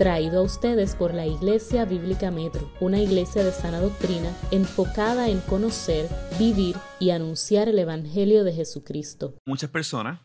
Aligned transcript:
traído 0.00 0.40
a 0.40 0.42
ustedes 0.44 0.96
por 0.96 1.12
la 1.12 1.26
Iglesia 1.26 1.84
Bíblica 1.84 2.30
Metro, 2.30 2.72
una 2.80 2.98
iglesia 2.98 3.44
de 3.44 3.52
sana 3.52 3.80
doctrina 3.80 4.34
enfocada 4.50 5.28
en 5.28 5.40
conocer, 5.40 6.08
vivir 6.38 6.74
y 6.98 7.10
anunciar 7.10 7.68
el 7.68 7.78
Evangelio 7.78 8.42
de 8.42 8.54
Jesucristo. 8.54 9.34
Muchas 9.44 9.68
personas, 9.68 10.18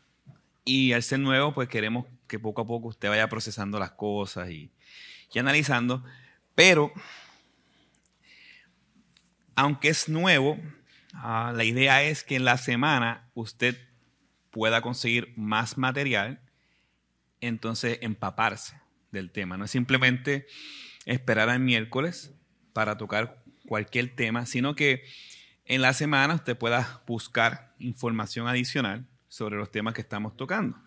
y 0.64 0.94
al 0.94 1.04
ser 1.04 1.20
nuevo, 1.20 1.54
pues 1.54 1.68
queremos 1.68 2.06
que 2.26 2.40
poco 2.40 2.62
a 2.62 2.66
poco 2.66 2.88
usted 2.88 3.10
vaya 3.10 3.28
procesando 3.28 3.78
las 3.78 3.92
cosas 3.92 4.50
y, 4.50 4.72
y 5.34 5.40
analizando, 5.40 6.06
pero 6.56 6.94
aunque 9.58 9.90
es 9.90 10.08
nuevo, 10.08 10.58
ah, 11.16 11.52
la 11.54 11.66
idea 11.66 12.02
es 12.02 12.24
que 12.24 12.38
en 12.38 12.46
la 12.46 12.56
semana 12.56 13.30
usted 13.34 13.76
pueda 14.52 14.82
conseguir 14.82 15.34
más 15.36 15.78
material, 15.78 16.40
entonces 17.42 17.98
empaparse 18.00 18.85
del 19.16 19.32
tema. 19.32 19.58
No 19.58 19.66
es 19.66 19.72
simplemente 19.72 20.46
esperar 21.06 21.50
al 21.50 21.60
miércoles 21.60 22.32
para 22.74 22.98
tocar 22.98 23.44
cualquier 23.66 24.16
tema, 24.16 24.46
sino 24.46 24.76
que 24.76 25.04
en 25.66 25.82
la 25.82 25.94
semana 25.94 26.36
usted 26.36 26.56
pueda 26.56 27.02
buscar 27.08 27.74
información 27.80 28.48
adicional 28.48 29.08
sobre 29.28 29.58
los 29.58 29.72
temas 29.72 29.96
que 29.96 30.02
estamos 30.02 30.38
tocando. 30.38 30.78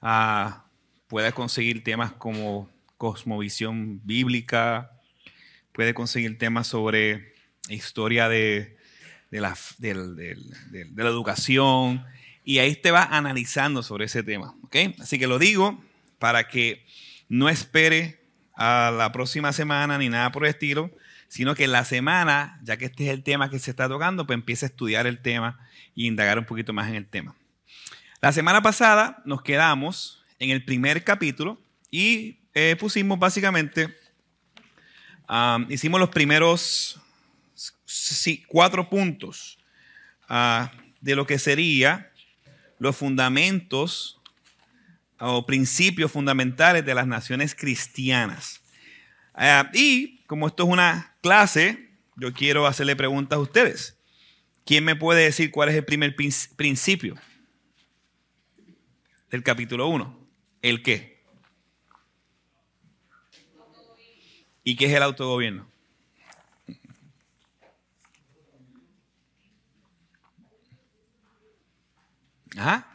Ah, 0.00 0.64
puede 1.08 1.32
conseguir 1.32 1.84
temas 1.84 2.12
como 2.12 2.70
cosmovisión 2.96 4.00
bíblica, 4.04 4.92
puede 5.72 5.94
conseguir 5.94 6.38
temas 6.38 6.66
sobre 6.66 7.34
historia 7.68 8.28
de, 8.28 8.76
la, 9.30 9.56
de 9.78 9.94
la, 9.94 11.08
educación, 11.08 12.04
y 12.44 12.58
ahí 12.60 12.74
te 12.74 12.90
va 12.90 13.04
analizando 13.04 13.82
sobre 13.82 14.06
ese 14.06 14.22
tema. 14.22 14.54
Así 15.00 15.18
que 15.18 15.26
lo 15.26 15.38
digo 15.38 15.82
para 16.18 16.48
que 16.48 16.86
no 17.28 17.48
espere 17.48 18.20
a 18.54 18.90
la 18.90 19.12
próxima 19.12 19.52
semana 19.52 19.98
ni 19.98 20.08
nada 20.08 20.32
por 20.32 20.44
el 20.44 20.50
estilo, 20.50 20.90
sino 21.28 21.54
que 21.54 21.68
la 21.68 21.84
semana, 21.84 22.58
ya 22.62 22.76
que 22.76 22.86
este 22.86 23.04
es 23.04 23.10
el 23.10 23.22
tema 23.22 23.50
que 23.50 23.58
se 23.58 23.70
está 23.70 23.88
tocando, 23.88 24.26
pues 24.26 24.34
empiece 24.34 24.66
a 24.66 24.68
estudiar 24.68 25.06
el 25.06 25.20
tema 25.20 25.60
y 25.94 26.06
indagar 26.06 26.38
un 26.38 26.44
poquito 26.44 26.72
más 26.72 26.88
en 26.88 26.96
el 26.96 27.06
tema. 27.06 27.36
La 28.20 28.32
semana 28.32 28.62
pasada 28.62 29.22
nos 29.24 29.42
quedamos 29.42 30.24
en 30.38 30.50
el 30.50 30.64
primer 30.64 31.04
capítulo 31.04 31.60
y 31.90 32.38
eh, 32.54 32.76
pusimos 32.78 33.18
básicamente, 33.18 33.96
hicimos 35.68 36.00
los 36.00 36.08
primeros 36.08 37.00
cuatro 38.48 38.88
puntos 38.88 39.58
ah, 40.28 40.72
de 41.00 41.14
lo 41.14 41.26
que 41.26 41.38
sería 41.38 42.10
los 42.78 42.96
fundamentos 42.96 44.17
o 45.20 45.46
principios 45.46 46.12
fundamentales 46.12 46.84
de 46.84 46.94
las 46.94 47.06
naciones 47.06 47.54
cristianas. 47.54 48.60
Ah, 49.34 49.70
y 49.72 50.24
como 50.26 50.46
esto 50.46 50.64
es 50.64 50.68
una 50.68 51.16
clase, 51.20 51.90
yo 52.16 52.32
quiero 52.32 52.66
hacerle 52.66 52.96
preguntas 52.96 53.36
a 53.36 53.40
ustedes. 53.40 53.96
¿Quién 54.64 54.84
me 54.84 54.96
puede 54.96 55.24
decir 55.24 55.50
cuál 55.50 55.70
es 55.70 55.76
el 55.76 55.84
primer 55.84 56.14
principio 56.14 57.14
del 59.30 59.42
capítulo 59.42 59.88
1? 59.88 60.28
¿El 60.62 60.82
qué? 60.82 61.22
¿Y 64.64 64.76
qué 64.76 64.86
es 64.86 64.92
el 64.92 65.02
autogobierno? 65.02 65.66
Ajá. 72.56 72.87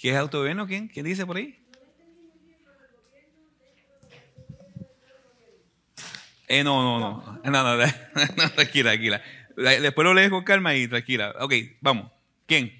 ¿Qué 0.00 0.10
es 0.10 0.16
autogobierno? 0.16 0.66
¿Quién? 0.66 0.88
¿Quién 0.88 1.06
dice 1.06 1.24
por 1.24 1.38
ahí? 1.38 1.58
Eh, 6.48 6.62
no, 6.62 6.82
no, 6.82 7.00
no. 7.00 7.40
No, 7.42 7.50
no, 7.50 7.76
no, 7.76 7.84
tranquila, 8.54 8.90
tranquila. 8.90 9.22
Después 9.56 10.04
lo 10.04 10.14
lees 10.14 10.30
con 10.30 10.44
calma 10.44 10.76
y 10.76 10.86
tranquila. 10.86 11.34
Ok, 11.40 11.54
vamos. 11.80 12.12
¿Quién? 12.46 12.72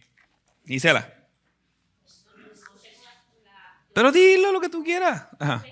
Gisela. 0.67 1.13
Pero 3.95 4.13
dilo 4.13 4.53
lo 4.53 4.61
que 4.61 4.69
tú 4.69 4.85
quieras. 4.85 5.27
Ajá. 5.39 5.65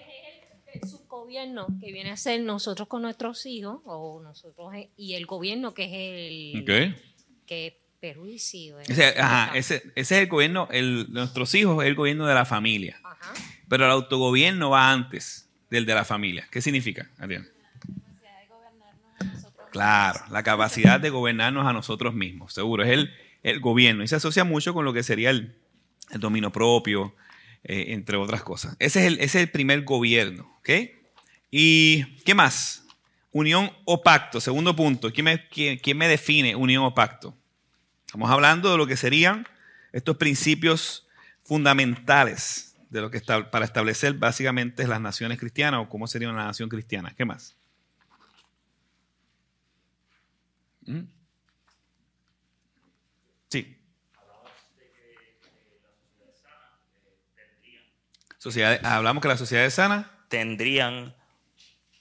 El 0.73 0.89
subgobierno 0.89 1.67
que 1.79 1.93
viene 1.93 2.11
a 2.11 2.17
ser 2.17 2.41
nosotros 2.41 2.89
con 2.89 3.03
nuestros 3.03 3.45
hijos, 3.45 3.83
o 3.85 4.21
nosotros 4.23 4.73
y 4.97 5.15
el 5.15 5.27
gobierno 5.27 5.75
que 5.75 5.85
es 5.85 5.93
el 5.93 6.63
okay. 6.63 6.97
que 7.47 7.84
ese, 8.87 9.21
ajá, 9.21 9.57
ese, 9.57 9.83
es 9.95 10.13
el 10.13 10.27
gobierno, 10.27 10.69
el, 10.71 11.07
nuestros 11.11 11.55
hijos 11.55 11.83
es 11.83 11.89
el 11.89 11.95
gobierno 11.95 12.27
de 12.27 12.35
la 12.35 12.45
familia. 12.45 13.01
Pero 13.69 13.87
el 13.87 13.91
autogobierno 13.91 14.71
va 14.71 14.91
antes 14.91 15.49
del 15.71 15.87
de 15.87 15.95
la 15.95 16.05
familia. 16.05 16.47
¿Qué 16.51 16.61
significa, 16.61 17.11
Adriana? 17.19 17.47
Claro, 19.73 20.21
la 20.31 20.43
capacidad 20.43 21.01
de 21.01 21.11
gobernarnos 21.11 21.67
a 21.67 21.73
nosotros 21.73 22.15
mismos, 22.15 22.53
seguro. 22.53 22.85
Es 22.85 22.91
el, 22.91 23.13
el 23.43 23.61
gobierno 23.61 24.05
y 24.05 24.09
se 24.09 24.17
asocia 24.17 24.45
mucho 24.45 24.73
con 24.73 24.85
lo 24.85 24.93
que 24.93 25.03
sería 25.03 25.31
el, 25.31 25.57
el 26.11 26.21
dominio 26.21 26.53
propio, 26.53 27.17
eh, 27.65 27.87
entre 27.89 28.17
otras 28.17 28.43
cosas. 28.43 28.77
Ese 28.79 29.01
es, 29.01 29.07
el, 29.07 29.15
ese 29.15 29.25
es 29.25 29.35
el 29.37 29.51
primer 29.51 29.83
gobierno, 29.83 30.55
¿ok? 30.59 30.71
¿Y 31.51 32.05
qué 32.25 32.35
más? 32.35 32.87
Unión 33.33 33.73
o 33.85 34.03
pacto, 34.03 34.41
segundo 34.41 34.77
punto. 34.77 35.13
¿Quién 35.13 35.25
me, 35.25 35.49
quién, 35.49 35.79
quién 35.79 35.97
me 35.97 36.07
define 36.07 36.55
unión 36.55 36.85
o 36.85 36.95
pacto? 36.95 37.37
Estamos 38.15 38.31
hablando 38.31 38.71
de 38.71 38.79
lo 38.79 38.87
que 38.87 38.97
serían 38.97 39.45
estos 39.91 40.17
principios 40.19 41.09
fundamentales 41.43 42.77
de 42.89 43.01
lo 43.01 43.11
que 43.11 43.17
está, 43.17 43.51
para 43.51 43.65
establecer 43.65 44.15
básicamente 44.15 44.87
las 44.87 45.01
naciones 45.01 45.37
cristianas 45.37 45.81
o 45.81 45.89
cómo 45.89 46.07
sería 46.07 46.31
una 46.31 46.45
nación 46.45 46.69
cristiana. 46.69 47.13
¿Qué 47.17 47.25
más? 47.25 47.57
¿Mm? 50.83 51.01
Sí. 53.49 53.77
hablamos 58.85 59.23
que 59.23 59.29
las 59.29 59.41
sociedades 59.41 59.75
sanas 59.75 60.07
tendrían 60.29 61.17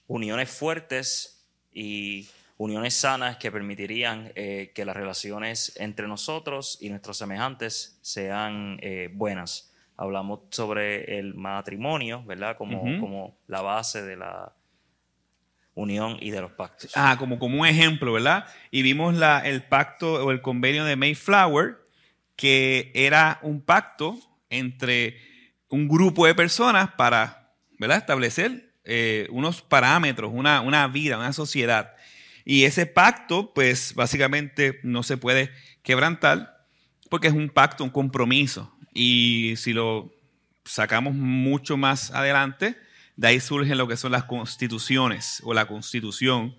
uniones 0.05 0.51
fuertes 0.51 1.43
y 1.73 2.29
uniones 2.63 2.93
sanas 2.93 3.37
que 3.37 3.51
permitirían 3.51 4.31
eh, 4.35 4.71
que 4.73 4.85
las 4.85 4.95
relaciones 4.95 5.73
entre 5.75 6.07
nosotros 6.07 6.77
y 6.79 6.89
nuestros 6.89 7.17
semejantes 7.17 7.99
sean 8.01 8.77
eh, 8.81 9.09
buenas. 9.13 9.73
Hablamos 9.97 10.41
sobre 10.49 11.19
el 11.19 11.35
matrimonio, 11.35 12.23
¿verdad? 12.25 12.57
Como, 12.57 12.99
como 12.99 13.37
la 13.47 13.61
base 13.61 14.01
de 14.01 14.15
la 14.15 14.53
unión 15.75 16.17
y 16.21 16.31
de 16.31 16.41
los 16.41 16.51
pactos. 16.53 16.91
Ah, 16.95 17.17
como, 17.19 17.37
como 17.37 17.61
un 17.61 17.67
ejemplo, 17.67 18.13
¿verdad? 18.13 18.45
Y 18.71 18.81
vimos 18.81 19.13
la, 19.13 19.39
el 19.39 19.63
pacto 19.63 20.25
o 20.25 20.31
el 20.31 20.41
convenio 20.41 20.85
de 20.85 20.95
Mayflower, 20.95 21.77
que 22.35 22.91
era 22.95 23.39
un 23.43 23.61
pacto 23.61 24.17
entre 24.49 25.17
un 25.67 25.87
grupo 25.87 26.25
de 26.25 26.33
personas 26.33 26.91
para 26.93 27.51
¿verdad? 27.77 27.97
establecer 27.97 28.73
eh, 28.85 29.27
unos 29.31 29.61
parámetros, 29.61 30.31
una, 30.33 30.61
una 30.61 30.87
vida, 30.87 31.17
una 31.17 31.33
sociedad. 31.33 31.93
Y 32.45 32.65
ese 32.65 32.85
pacto, 32.85 33.53
pues 33.53 33.93
básicamente 33.95 34.79
no 34.83 35.03
se 35.03 35.17
puede 35.17 35.51
quebrantar 35.81 36.65
porque 37.09 37.27
es 37.27 37.33
un 37.33 37.49
pacto, 37.49 37.83
un 37.83 37.89
compromiso. 37.89 38.75
Y 38.93 39.53
si 39.57 39.73
lo 39.73 40.13
sacamos 40.65 41.13
mucho 41.13 41.77
más 41.77 42.11
adelante, 42.11 42.75
de 43.15 43.27
ahí 43.27 43.39
surgen 43.39 43.77
lo 43.77 43.87
que 43.87 43.97
son 43.97 44.11
las 44.11 44.23
constituciones 44.23 45.41
o 45.43 45.53
la 45.53 45.67
constitución, 45.67 46.55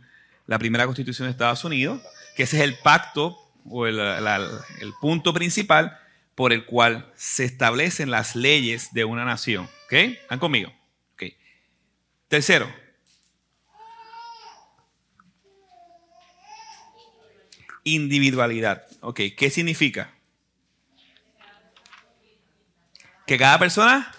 la 0.47 0.59
primera 0.59 0.87
constitución 0.87 1.27
de 1.27 1.33
Estados 1.33 1.65
Unidos, 1.65 2.01
que 2.37 2.45
ese 2.45 2.59
es 2.59 2.63
el 2.63 2.77
pacto 2.77 3.37
o 3.69 3.87
el, 3.87 3.99
punto 5.01 5.33
principal 5.33 5.99
por 6.35 6.53
el 6.53 6.65
cual 6.65 7.11
se 7.17 7.45
establecen 7.45 8.11
las 8.11 8.37
leyes 8.37 8.93
de 8.93 9.05
una 9.05 9.25
nación. 9.25 9.69
¿Ok? 9.87 9.93
¿Están 9.93 10.39
conmigo? 10.39 10.73
Ok. 11.15 11.25
Tercero, 12.29 12.73
individualidad. 17.85 18.87
Ok, 19.01 19.21
¿qué 19.37 19.51
significa? 19.51 20.13
Que 23.27 23.39
cada 23.39 23.59
persona... 23.59 24.11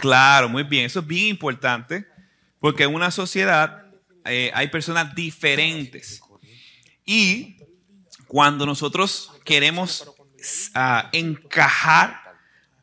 Claro, 0.00 0.48
muy 0.48 0.62
bien, 0.62 0.84
eso 0.84 1.00
es 1.00 1.06
bien 1.06 1.26
importante, 1.26 2.06
porque 2.60 2.84
en 2.84 2.94
una 2.94 3.10
sociedad 3.10 3.86
eh, 4.24 4.50
hay 4.54 4.68
personas 4.68 5.12
diferentes. 5.14 6.20
Y 7.04 7.56
cuando 8.28 8.64
nosotros 8.64 9.32
queremos 9.44 10.12
ah, 10.74 11.08
encajar 11.12 12.20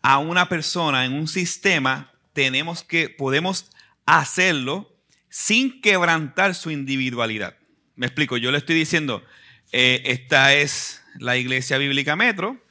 a 0.02 0.18
una 0.18 0.50
persona 0.50 1.06
en 1.06 1.14
un 1.14 1.28
sistema, 1.28 2.12
tenemos 2.34 2.84
que, 2.84 3.10
podemos 3.10 3.72
hacerlo 4.06 4.92
sin 5.30 5.82
quebrantar 5.82 6.54
su 6.54 6.70
individualidad. 6.72 7.56
Me 7.96 8.06
explico, 8.06 8.38
yo 8.38 8.52
le 8.52 8.58
estoy 8.58 8.76
diciendo, 8.76 9.24
eh, 9.72 10.02
esta 10.06 10.54
es 10.54 11.04
la 11.18 11.38
iglesia 11.38 11.78
bíblica 11.78 12.16
Metro, 12.16 12.62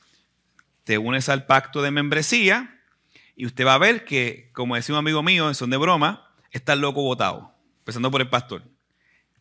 te 0.84 0.98
unes 0.98 1.28
al 1.28 1.46
pacto 1.46 1.82
de 1.82 1.90
membresía 1.90 2.82
y 3.36 3.46
usted 3.46 3.66
va 3.66 3.74
a 3.74 3.78
ver 3.78 4.04
que, 4.04 4.50
como 4.52 4.76
decía 4.76 4.94
un 4.94 4.98
amigo 4.98 5.22
mío 5.22 5.52
son 5.54 5.70
de 5.70 5.76
broma, 5.76 6.30
está 6.50 6.74
el 6.74 6.80
loco 6.80 7.02
votado, 7.02 7.54
empezando 7.78 8.10
por 8.10 8.20
el 8.20 8.28
pastor. 8.28 8.62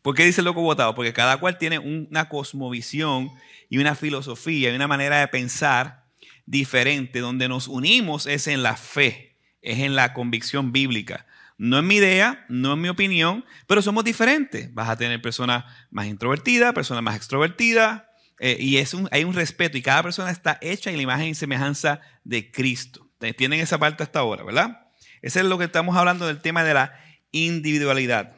¿Por 0.02 0.16
qué 0.16 0.26
dice 0.26 0.42
el 0.42 0.46
loco 0.46 0.62
votado? 0.62 0.96
Porque 0.96 1.14
cada 1.14 1.38
cual 1.38 1.58
tiene 1.58 1.80
una 1.80 2.28
cosmovisión 2.28 3.32
y 3.70 3.78
una 3.78 3.96
filosofía 3.96 4.72
y 4.72 4.76
una 4.76 4.88
manera 4.88 5.20
de 5.20 5.28
pensar 5.30 6.04
diferente. 6.46 7.20
Donde 7.20 7.48
nos 7.48 7.70
unimos 7.70 8.28
es 8.28 8.48
en 8.48 8.64
la 8.64 8.76
fe, 8.76 9.38
es 9.62 9.80
en 9.80 9.96
la 9.96 10.14
convicción 10.14 10.74
bíblica. 10.74 11.26
No 11.58 11.78
es 11.78 11.84
mi 11.84 11.96
idea, 11.96 12.46
no 12.50 12.74
es 12.74 12.80
mi 12.80 12.90
opinión, 12.90 13.46
pero 13.68 13.82
somos 13.82 14.04
diferentes. 14.04 14.74
Vas 14.74 14.90
a 14.90 14.98
tener 14.98 15.22
personas 15.22 15.66
más 15.92 16.08
introvertidas, 16.08 16.74
personas 16.74 17.04
más 17.04 17.16
extrovertidas, 17.16 18.04
eh, 18.40 18.58
y 18.60 18.78
es 18.78 18.94
un, 18.94 19.08
hay 19.12 19.24
un 19.24 19.34
respeto, 19.34 19.78
y 19.78 19.82
cada 19.82 20.04
persona 20.04 20.32
está 20.32 20.58
hecha 20.62 20.90
en 20.90 20.98
la 20.98 21.04
imagen 21.04 21.28
y 21.28 21.36
semejanza 21.36 22.02
de 22.24 22.52
Cristo. 22.52 23.10
Tienen 23.38 23.62
esa 23.62 23.78
parte 23.78 24.04
hasta 24.04 24.20
ahora, 24.20 24.44
¿verdad? 24.44 24.88
Ese 25.22 25.40
es 25.40 25.46
lo 25.46 25.58
que 25.58 25.66
estamos 25.66 25.96
hablando 25.96 26.28
del 26.28 26.42
tema 26.42 26.64
de 26.64 26.74
la 26.74 27.00
individualidad. 27.32 28.36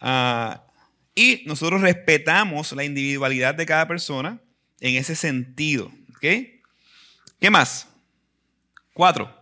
Ah, 0.00 0.64
y 1.14 1.42
nosotros 1.46 1.82
respetamos 1.82 2.72
la 2.72 2.84
individualidad 2.84 3.54
de 3.54 3.66
cada 3.66 3.86
persona 3.88 4.40
en 4.80 4.94
ese 4.94 5.16
sentido. 5.16 5.92
¿Ok? 6.16 6.24
¿Qué 7.40 7.50
más? 7.50 7.88
Cuatro. 8.94 9.37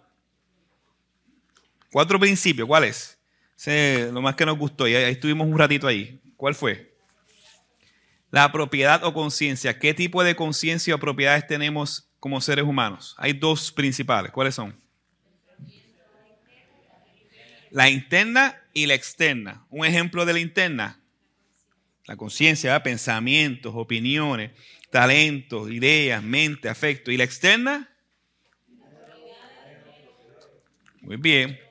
Cuatro 1.96 2.20
principios. 2.20 2.68
¿Cuáles? 2.68 3.18
lo 4.12 4.20
más 4.20 4.36
que 4.36 4.44
nos 4.44 4.58
gustó. 4.58 4.86
Y 4.86 4.94
ahí 4.94 5.12
estuvimos 5.12 5.46
un 5.46 5.58
ratito 5.58 5.86
ahí. 5.86 6.20
¿Cuál 6.36 6.54
fue? 6.54 6.94
La 8.30 8.52
propiedad 8.52 9.02
o 9.02 9.14
conciencia. 9.14 9.78
¿Qué 9.78 9.94
tipo 9.94 10.22
de 10.22 10.36
conciencia 10.36 10.94
o 10.94 10.98
propiedades 10.98 11.46
tenemos 11.46 12.06
como 12.20 12.38
seres 12.42 12.66
humanos? 12.66 13.14
Hay 13.16 13.32
dos 13.32 13.72
principales. 13.72 14.30
¿Cuáles 14.30 14.54
son? 14.54 14.78
La 17.70 17.88
interna 17.88 18.62
y 18.74 18.84
la 18.84 18.92
externa. 18.92 19.64
Un 19.70 19.86
ejemplo 19.86 20.26
de 20.26 20.34
la 20.34 20.40
interna 20.40 21.00
la 22.04 22.14
conciencia, 22.14 22.82
pensamientos, 22.82 23.72
opiniones, 23.74 24.50
talentos, 24.90 25.70
ideas, 25.70 26.22
mente, 26.22 26.68
afecto. 26.68 27.10
¿Y 27.10 27.16
la 27.16 27.24
externa? 27.24 27.88
Muy 31.00 31.16
bien. 31.16 31.65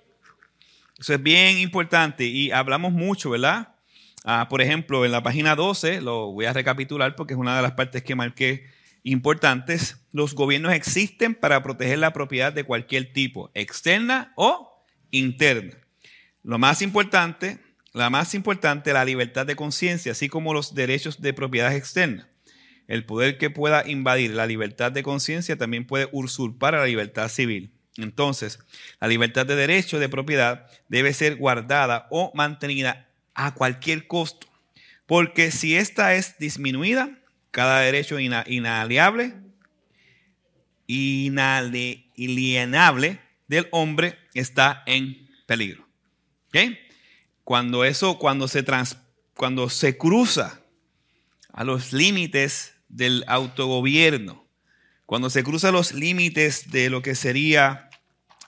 Eso 1.06 1.14
es 1.14 1.22
bien 1.22 1.60
importante 1.60 2.26
y 2.26 2.50
hablamos 2.50 2.92
mucho, 2.92 3.30
¿verdad? 3.30 3.76
Ah, 4.24 4.48
por 4.50 4.64
ejemplo, 4.64 5.06
en 5.06 5.12
la 5.12 5.22
página 5.22 5.56
12, 5.56 6.02
lo 6.02 6.32
voy 6.32 6.46
a 6.46 6.54
recapitular 6.54 7.16
porque 7.16 7.36
es 7.36 7.40
una 7.40 7.56
de 7.56 7.62
las 7.62 7.74
partes 7.74 8.02
que 8.02 8.16
marqué 8.16 8.66
importantes. 9.04 10.04
Los 10.12 10.34
gobiernos 10.34 10.74
existen 10.74 11.36
para 11.36 11.62
proteger 11.62 12.00
la 12.00 12.12
propiedad 12.12 12.52
de 12.52 12.64
cualquier 12.64 13.14
tipo, 13.14 13.52
externa 13.54 14.34
o 14.36 14.84
interna. 15.12 15.78
Lo 16.42 16.58
más 16.58 16.82
importante 16.82 17.60
la 17.94 18.10
más 18.10 18.34
importante, 18.34 18.92
la 18.92 19.06
libertad 19.06 19.46
de 19.46 19.56
conciencia, 19.56 20.14
así 20.14 20.28
como 20.28 20.56
los 20.56 20.74
derechos 20.74 21.22
de 21.22 21.34
propiedad 21.34 21.76
externa. 21.76 22.28
El 22.88 23.06
poder 23.06 23.38
que 23.38 23.52
pueda 23.52 23.88
invadir 23.88 24.32
la 24.32 24.48
libertad 24.48 24.92
de 24.92 25.04
conciencia 25.04 25.56
también 25.56 25.86
puede 25.86 26.10
usurpar 26.12 26.74
la 26.74 26.86
libertad 26.86 27.30
civil. 27.30 27.75
Entonces, 27.98 28.60
la 29.00 29.08
libertad 29.08 29.46
de 29.46 29.56
derecho 29.56 30.00
de 30.00 30.10
propiedad 30.10 30.68
debe 30.90 31.14
ser 31.14 31.38
guardada 31.38 32.08
o 32.10 32.32
mantenida 32.36 33.08
a 33.34 33.54
cualquier 33.54 34.08
costo, 34.08 34.48
porque 35.06 35.52
si 35.52 35.76
esta 35.76 36.16
es 36.16 36.38
disminuida, 36.38 37.20
cada 37.52 37.80
derecho 37.82 38.20
inalienable, 38.20 39.34
inalienable 40.88 42.00
del 43.48 43.68
hombre 43.72 44.18
está 44.34 44.84
en 44.86 45.30
peligro. 45.46 45.86
¿Okay? 46.48 46.86
cuando 47.46 47.86
eso, 47.86 48.18
cuando 48.18 48.50
se, 48.50 48.64
trans, 48.64 48.98
cuando 49.36 49.70
se 49.70 49.98
cruza 49.98 50.60
a 51.54 51.64
los 51.64 51.94
límites 51.94 52.74
del 52.90 53.24
autogobierno, 53.28 54.46
cuando 55.06 55.30
se 55.30 55.44
cruza 55.44 55.72
los 55.72 55.94
límites 55.94 56.72
de 56.72 56.90
lo 56.90 57.04
que 57.04 57.14
sería 57.14 57.85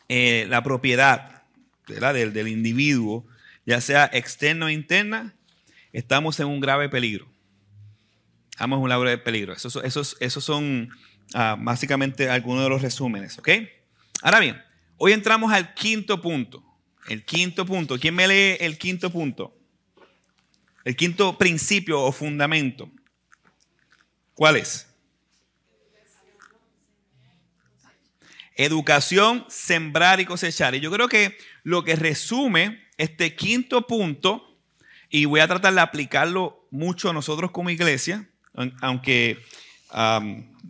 eh, 0.09 0.45
la 0.49 0.63
propiedad 0.63 1.43
del, 1.87 2.33
del, 2.33 2.47
individuo, 2.47 3.25
ya 3.65 3.81
sea 3.81 4.09
externa 4.13 4.67
o 4.67 4.69
interna, 4.69 5.35
estamos 5.93 6.39
en 6.39 6.47
un 6.47 6.59
grave 6.59 6.89
peligro. 6.89 7.27
Estamos 8.51 8.77
en 8.77 8.83
un 8.83 8.89
grave 8.89 9.17
peligro. 9.17 9.53
Esos, 9.53 9.75
esos, 9.83 10.17
esos 10.19 10.43
son 10.43 10.89
ah, 11.33 11.55
básicamente 11.59 12.29
algunos 12.29 12.63
de 12.63 12.69
los 12.69 12.81
resúmenes. 12.81 13.37
¿ok? 13.37 13.49
Ahora 14.21 14.39
bien, 14.39 14.61
hoy 14.97 15.13
entramos 15.13 15.51
al 15.51 15.73
quinto 15.73 16.21
punto. 16.21 16.63
El 17.07 17.23
quinto 17.23 17.65
punto. 17.65 17.99
¿Quién 17.99 18.15
me 18.15 18.27
lee 18.27 18.57
el 18.59 18.77
quinto 18.77 19.11
punto? 19.11 19.57
El 20.83 20.95
quinto 20.95 21.37
principio 21.37 22.01
o 22.01 22.11
fundamento. 22.11 22.89
¿Cuál 24.33 24.57
es? 24.57 24.87
Educación, 28.57 29.45
sembrar 29.47 30.19
y 30.19 30.25
cosechar. 30.25 30.75
Y 30.75 30.79
yo 30.79 30.91
creo 30.91 31.07
que 31.07 31.37
lo 31.63 31.83
que 31.83 31.95
resume 31.95 32.83
este 32.97 33.35
quinto 33.35 33.87
punto, 33.87 34.59
y 35.09 35.25
voy 35.25 35.39
a 35.39 35.47
tratar 35.47 35.73
de 35.73 35.79
aplicarlo 35.79 36.67
mucho 36.71 37.09
a 37.09 37.13
nosotros 37.13 37.51
como 37.51 37.69
iglesia, 37.69 38.27
aunque 38.81 39.37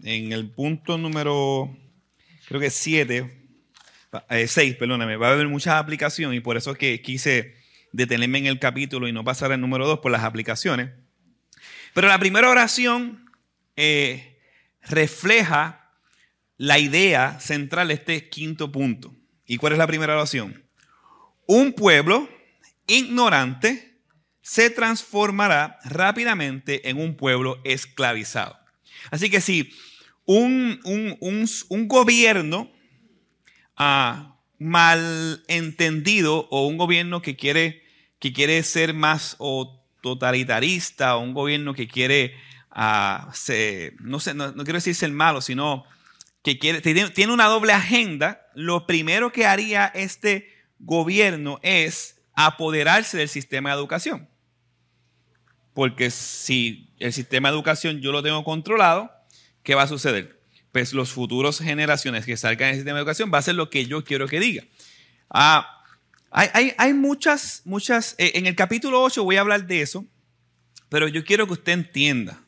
en 0.03 0.31
el 0.33 0.51
punto 0.51 0.97
número, 0.97 1.75
creo 2.47 2.59
que 2.59 2.69
siete, 2.69 3.49
eh, 4.29 4.47
seis, 4.47 4.75
perdóname, 4.75 5.15
va 5.15 5.29
a 5.29 5.31
haber 5.31 5.47
muchas 5.47 5.75
aplicaciones 5.75 6.37
y 6.37 6.41
por 6.41 6.57
eso 6.57 6.71
es 6.71 6.77
que 6.77 7.01
quise 7.01 7.55
detenerme 7.93 8.39
en 8.39 8.47
el 8.47 8.59
capítulo 8.59 9.07
y 9.07 9.13
no 9.13 9.23
pasar 9.23 9.51
al 9.51 9.61
número 9.61 9.87
dos 9.87 9.99
por 9.99 10.11
las 10.11 10.23
aplicaciones. 10.23 10.91
Pero 11.93 12.09
la 12.09 12.19
primera 12.19 12.49
oración 12.49 13.31
eh, 13.75 14.37
refleja 14.81 15.86
la 16.57 16.79
idea 16.79 17.39
central 17.39 17.89
de 17.89 17.95
este 17.95 18.29
quinto 18.29 18.71
punto. 18.71 19.15
¿Y 19.45 19.57
cuál 19.57 19.73
es 19.73 19.79
la 19.79 19.87
primera 19.87 20.13
oración? 20.13 20.63
Un 21.45 21.73
pueblo 21.73 22.29
ignorante 22.87 23.99
se 24.41 24.69
transformará 24.69 25.77
rápidamente 25.83 26.89
en 26.89 26.97
un 26.97 27.15
pueblo 27.15 27.59
esclavizado. 27.63 28.57
Así 29.11 29.29
que 29.29 29.41
si 29.41 29.73
un, 30.25 30.79
un, 30.83 31.47
un 31.69 31.87
gobierno 31.87 32.71
mal 34.59 35.43
entendido 35.47 36.47
o 36.49 36.67
un 36.67 36.77
gobierno 36.77 37.21
que 37.21 37.35
quiere, 37.35 37.83
que 38.19 38.33
quiere 38.33 38.63
ser 38.63 38.93
más 38.93 39.35
o 39.39 39.83
totalitarista 40.01 41.15
o 41.15 41.21
un 41.21 41.33
gobierno 41.33 41.73
que 41.73 41.87
quiere, 41.87 42.33
uh, 42.75 43.27
no, 43.99 44.19
sé, 44.19 44.33
no, 44.33 44.53
quiero 44.53 44.77
decir 44.77 44.95
ser 44.95 45.11
malo, 45.11 45.41
sino 45.41 45.85
que 46.55 47.11
tiene 47.13 47.33
una 47.33 47.45
doble 47.45 47.73
agenda, 47.73 48.47
lo 48.53 48.87
primero 48.87 49.31
que 49.31 49.45
haría 49.45 49.87
este 49.87 50.49
gobierno 50.79 51.59
es 51.63 52.21
apoderarse 52.33 53.17
del 53.17 53.29
sistema 53.29 53.69
de 53.71 53.75
educación. 53.75 54.29
Porque 55.73 56.09
si 56.09 56.93
el 56.99 57.11
sistema 57.13 57.49
de 57.49 57.55
educación 57.55 57.99
yo 57.99 58.11
lo 58.11 58.23
tengo 58.23 58.43
controlado, 58.43 59.11
¿qué 59.63 59.75
va 59.75 59.83
a 59.83 59.87
suceder? 59.87 60.37
pues 60.77 60.93
los 60.93 61.11
futuros 61.11 61.57
generaciones 61.57 62.23
que 62.23 62.37
salgan 62.37 62.67
en 62.67 62.73
el 62.73 62.79
sistema 62.81 62.97
de 62.97 63.01
educación 63.01 63.31
va 63.33 63.39
a 63.39 63.41
ser 63.41 63.55
lo 63.55 63.71
que 63.71 63.87
yo 63.87 64.03
quiero 64.03 64.27
que 64.27 64.39
diga. 64.39 64.63
Ah, 65.27 65.83
hay, 66.29 66.73
hay, 66.77 66.93
muchas, 66.93 67.63
muchas, 67.65 68.13
eh, 68.19 68.33
en 68.35 68.45
el 68.45 68.55
capítulo 68.55 69.01
8 69.01 69.23
voy 69.23 69.37
a 69.37 69.41
hablar 69.41 69.65
de 69.65 69.81
eso, 69.81 70.05
pero 70.87 71.07
yo 71.07 71.25
quiero 71.25 71.47
que 71.47 71.53
usted 71.53 71.71
entienda, 71.71 72.43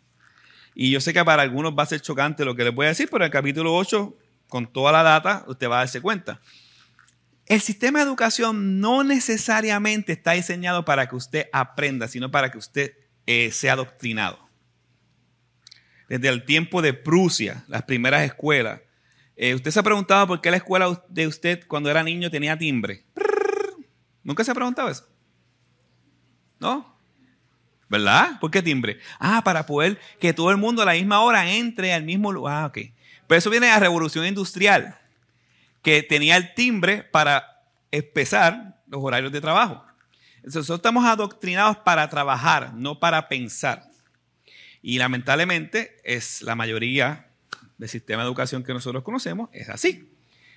y 0.82 0.92
yo 0.92 1.02
sé 1.02 1.12
que 1.12 1.26
para 1.26 1.42
algunos 1.42 1.74
va 1.78 1.84
a 1.84 1.88
ser 1.88 2.00
chocante 2.00 2.46
lo 2.46 2.56
que 2.56 2.64
les 2.64 2.74
voy 2.74 2.86
a 2.86 2.90
decir, 2.90 3.10
pero 3.12 3.26
en 3.26 3.28
el 3.28 3.32
capítulo 3.34 3.76
8, 3.76 4.16
con 4.48 4.72
toda 4.72 4.94
la 4.94 5.04
data, 5.04 5.44
usted 5.46 5.70
va 5.70 5.76
a 5.76 5.80
darse 5.80 6.00
cuenta. 6.00 6.40
El 7.48 7.60
sistema 7.60 8.00
de 8.00 8.06
educación 8.06 8.80
no 8.80 9.04
necesariamente 9.04 10.14
está 10.14 10.32
diseñado 10.32 10.86
para 10.86 11.10
que 11.10 11.18
usted 11.18 11.48
aprenda, 11.52 12.08
sino 12.08 12.32
para 12.32 12.50
que 12.50 12.58
usted 12.58 12.94
eh, 13.26 13.52
sea 13.52 13.74
adoctrinado 13.74 14.40
desde 16.08 16.30
el 16.30 16.46
tiempo 16.46 16.82
de 16.82 16.94
Prusia, 16.94 17.66
las 17.68 17.84
primeras 17.84 18.24
escuelas. 18.24 18.80
Eh, 19.36 19.56
¿Usted 19.56 19.72
se 19.72 19.82
ha 19.82 19.84
preguntado 19.84 20.28
por 20.28 20.40
qué 20.40 20.50
la 20.50 20.58
escuela 20.58 21.04
de 21.10 21.28
usted 21.28 21.68
cuando 21.68 21.92
era 21.92 22.04
niño 22.04 22.32
tenía 22.32 22.58
timbre? 22.58 23.04
¿Nunca 24.24 24.46
se 24.46 24.52
ha 24.52 24.56
preguntado 24.56 24.88
eso? 24.88 25.06
¿No? 26.58 26.98
¿Verdad? 27.90 28.40
¿Por 28.40 28.52
qué 28.52 28.62
timbre? 28.62 29.00
Ah, 29.20 29.44
para 29.44 29.66
poder 29.66 30.00
que 30.20 30.34
todo 30.34 30.52
el 30.52 30.58
mundo 30.58 30.84
a 30.84 30.86
la 30.86 30.94
misma 30.94 31.22
hora 31.22 31.52
entre 31.52 31.94
al 31.94 32.04
mismo 32.04 32.32
lugar. 32.32 32.64
Ah, 32.64 32.66
ok. 32.68 32.78
Pero 33.28 33.38
eso 33.38 33.50
viene 33.50 33.66
de 33.66 33.74
la 33.74 33.80
revolución 33.80 34.26
industrial, 34.26 34.98
que 35.82 36.04
tenía 36.04 36.38
el 36.38 36.54
timbre 36.54 37.04
para 37.04 37.64
empezar 37.92 38.82
los 38.88 39.04
horarios 39.04 39.32
de 39.32 39.42
trabajo. 39.42 39.84
Nosotros 40.44 40.78
estamos 40.78 41.06
adoctrinados 41.06 41.78
para 41.78 42.10
trabajar, 42.10 42.74
no 42.74 43.00
para 43.00 43.28
pensar. 43.28 43.84
Y 44.82 44.98
lamentablemente 44.98 45.98
es 46.04 46.42
la 46.42 46.56
mayoría 46.56 47.28
del 47.78 47.90
sistema 47.90 48.22
de 48.22 48.28
educación 48.28 48.64
que 48.64 48.74
nosotros 48.74 49.04
conocemos 49.04 49.50
es 49.52 49.70
así. 49.70 50.10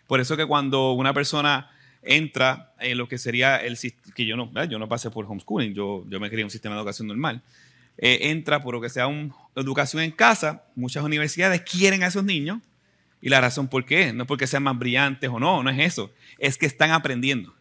Por 0.07 0.21
eso 0.21 0.37
que 0.37 0.47
cuando 0.47 0.93
una 0.93 1.15
persona 1.15 1.71
entra 2.03 2.75
en 2.81 2.99
lo 2.99 3.09
que 3.09 3.19
sería 3.19 3.57
el 3.57 3.79
que 4.15 4.27
yo 4.27 4.37
no, 4.37 4.51
yo 4.65 4.79
no 4.79 4.89
pasé 4.89 5.11
por 5.11 5.25
homeschooling, 5.25 5.73
yo, 5.75 6.05
yo 6.09 6.21
me 6.21 6.29
crié 6.29 6.41
en 6.41 6.47
un 6.47 6.51
sistema 6.51 6.75
de 6.75 6.81
educación 6.81 7.09
normal. 7.09 7.43
Eh, 7.99 8.31
entra 8.31 8.63
por 8.63 8.75
lo 8.75 8.81
que 8.81 8.89
sea 8.89 9.07
una 9.07 9.35
educación 9.55 10.03
en 10.03 10.11
casa, 10.11 10.65
muchas 10.75 11.05
universidades 11.05 11.61
quieren 11.61 12.03
a 12.03 12.09
esos 12.09 12.25
niños 12.25 12.59
y 13.21 13.29
la 13.29 13.41
razón 13.41 13.69
por 13.69 13.85
qué, 13.85 14.13
no 14.13 14.25
es 14.25 14.29
porque 14.29 14.47
sean 14.47 14.65
más 14.65 14.79
brillantes 14.79 15.31
o 15.31 15.39
no, 15.39 15.63
no 15.63 15.71
es 15.71 15.79
eso, 15.79 16.11
es 16.39 16.59
que 16.59 16.67
están 16.67 16.91
aprendiendo, 16.91 17.55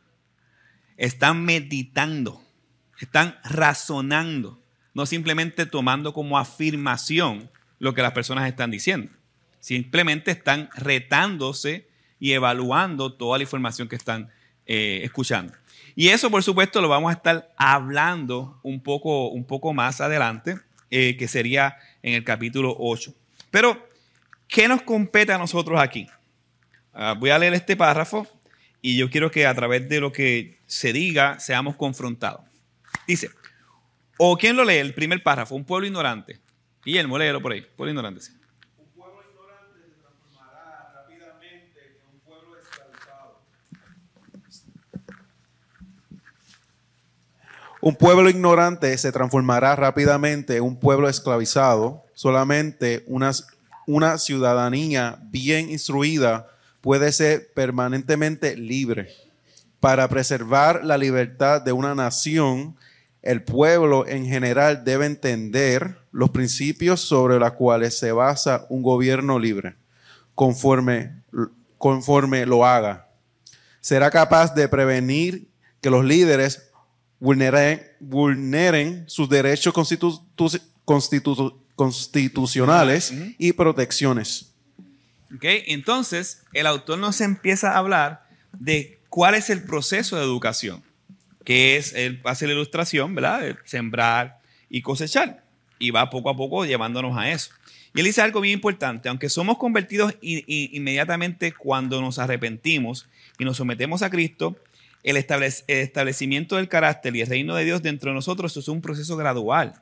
están 0.98 1.44
meditando, 1.44 2.42
están 3.00 3.38
razonando, 3.44 4.60
no 4.94 5.06
simplemente 5.06 5.66
tomando 5.66 6.14
como 6.14 6.40
afirmación 6.40 7.52
lo 7.78 7.94
que 7.94 8.02
las 8.02 8.14
personas 8.14 8.48
están 8.48 8.72
diciendo, 8.72 9.12
simplemente 9.60 10.32
están 10.32 10.70
retándose 10.76 11.91
y 12.22 12.34
evaluando 12.34 13.12
toda 13.12 13.40
la 13.40 13.44
información 13.44 13.90
que 13.90 13.96
están 13.98 14.30
eh, 14.68 15.02
escuchando. 15.04 15.54
Y 15.96 16.10
eso, 16.10 16.30
por 16.30 16.44
supuesto, 16.44 16.80
lo 16.80 16.88
vamos 16.88 17.10
a 17.10 17.16
estar 17.16 17.52
hablando 17.58 18.60
un 18.62 18.82
poco, 18.82 19.30
un 19.30 19.44
poco 19.44 19.74
más 19.74 20.00
adelante, 20.00 20.60
eh, 20.92 21.18
que 21.18 21.28
sería 21.28 21.76
en 22.04 22.14
el 22.14 22.24
capítulo 22.24 22.76
8. 22.78 23.14
Pero, 23.50 23.90
¿qué 24.48 24.68
nos 24.68 24.84
compete 24.84 25.34
a 25.34 25.40
nosotros 25.40 25.82
aquí? 25.82 26.08
Ah, 26.94 27.16
voy 27.18 27.32
a 27.32 27.40
leer 27.40 27.56
este 27.56 27.76
párrafo 27.76 28.28
y 28.84 28.98
yo 28.98 29.10
quiero 29.10 29.32
que 29.32 29.48
a 29.48 29.56
través 29.56 29.90
de 29.90 30.00
lo 30.00 30.12
que 30.12 30.60
se 30.68 30.94
diga 30.94 31.40
seamos 31.40 31.76
confrontados. 31.76 32.42
Dice, 33.08 33.32
o 34.18 34.38
quién 34.38 34.56
lo 34.56 34.64
lee, 34.64 34.78
el 34.78 34.94
primer 34.94 35.24
párrafo, 35.24 35.56
un 35.56 35.66
pueblo 35.66 35.88
ignorante. 35.88 36.40
Guillermo, 36.86 37.18
léelo 37.18 37.42
por 37.42 37.54
ahí, 37.54 37.66
pueblo 37.76 37.92
ignorante. 37.92 38.22
Sí. 38.22 38.34
Un 47.84 47.96
pueblo 47.96 48.30
ignorante 48.30 48.96
se 49.00 49.12
transformará 49.12 49.76
rápidamente 49.76 50.58
en 50.58 50.64
un 50.64 50.76
pueblo 50.76 51.10
esclavizado. 51.10 52.06
Solamente 52.14 53.04
una, 53.08 53.32
una 53.88 54.20
ciudadanía 54.20 55.18
bien 55.24 55.72
instruida 55.72 56.48
puede 56.82 57.12
ser 57.12 57.52
permanentemente 57.56 58.56
libre. 58.56 59.10
Para 59.80 60.08
preservar 60.10 60.86
la 60.86 60.96
libertad 61.00 61.60
de 61.60 61.72
una 61.72 61.96
nación, 61.96 62.76
el 63.24 63.42
pueblo 63.42 64.06
en 64.08 64.28
general 64.28 64.84
debe 64.84 65.08
entender 65.08 65.98
los 66.12 66.30
principios 66.30 67.02
sobre 67.02 67.40
los 67.40 67.54
cuales 67.54 67.98
se 67.98 68.12
basa 68.12 68.68
un 68.70 68.84
gobierno 68.84 69.40
libre, 69.40 69.76
conforme, 70.36 71.24
conforme 71.80 72.46
lo 72.46 72.64
haga. 72.64 73.08
Será 73.80 74.12
capaz 74.12 74.54
de 74.54 74.70
prevenir 74.70 75.48
que 75.82 75.90
los 75.90 76.06
líderes 76.06 76.71
vulneren, 77.22 79.04
sus 79.08 79.30
derechos 79.30 79.74
constitucionales 81.76 83.14
y 83.38 83.54
protecciones. 83.54 84.54
Okay, 85.36 85.64
entonces, 85.68 86.44
el 86.52 86.68
autor 86.68 86.98
nos 87.00 87.22
empieza 87.22 87.72
a 87.72 87.78
hablar 87.78 88.28
de 88.60 89.00
cuál 89.08 89.36
es 89.36 89.50
el 89.50 89.64
proceso 89.64 90.18
de 90.18 90.24
educación, 90.24 90.84
que 91.46 91.78
es, 91.78 91.94
él 91.94 92.20
hace 92.26 92.48
la 92.48 92.54
ilustración, 92.54 93.16
¿verdad? 93.16 93.56
sembrar 93.64 94.40
y 94.70 94.82
cosechar, 94.82 95.44
y 95.80 95.92
va 95.92 96.10
poco 96.10 96.30
a 96.30 96.36
poco 96.36 96.66
llevándonos 96.66 97.18
a 97.18 97.32
eso. 97.32 97.52
Y 97.94 98.00
él 98.00 98.06
dice 98.06 98.22
algo 98.22 98.42
bien 98.42 98.56
importante, 98.56 99.10
aunque 99.10 99.30
somos 99.30 99.58
convertidos 99.58 100.16
inmediatamente 100.22 101.54
cuando 101.54 102.02
nos 102.02 102.20
arrepentimos 102.20 103.08
y 103.38 103.46
nos 103.46 103.58
sometemos 103.58 104.02
a 104.02 104.10
Cristo, 104.10 104.58
el, 105.04 105.18
establecimiento 105.18 106.56
del 106.56 106.68
carácter 106.70 107.16
y 107.16 107.22
el 107.22 107.28
reino 107.28 107.56
de 107.56 107.66
Dios 107.66 107.82
dentro 107.82 108.12
de 108.12 108.16
nosotros 108.16 108.56
es 108.58 108.68
un 108.68 108.82
proceso 108.82 109.18
gradual. 109.18 109.74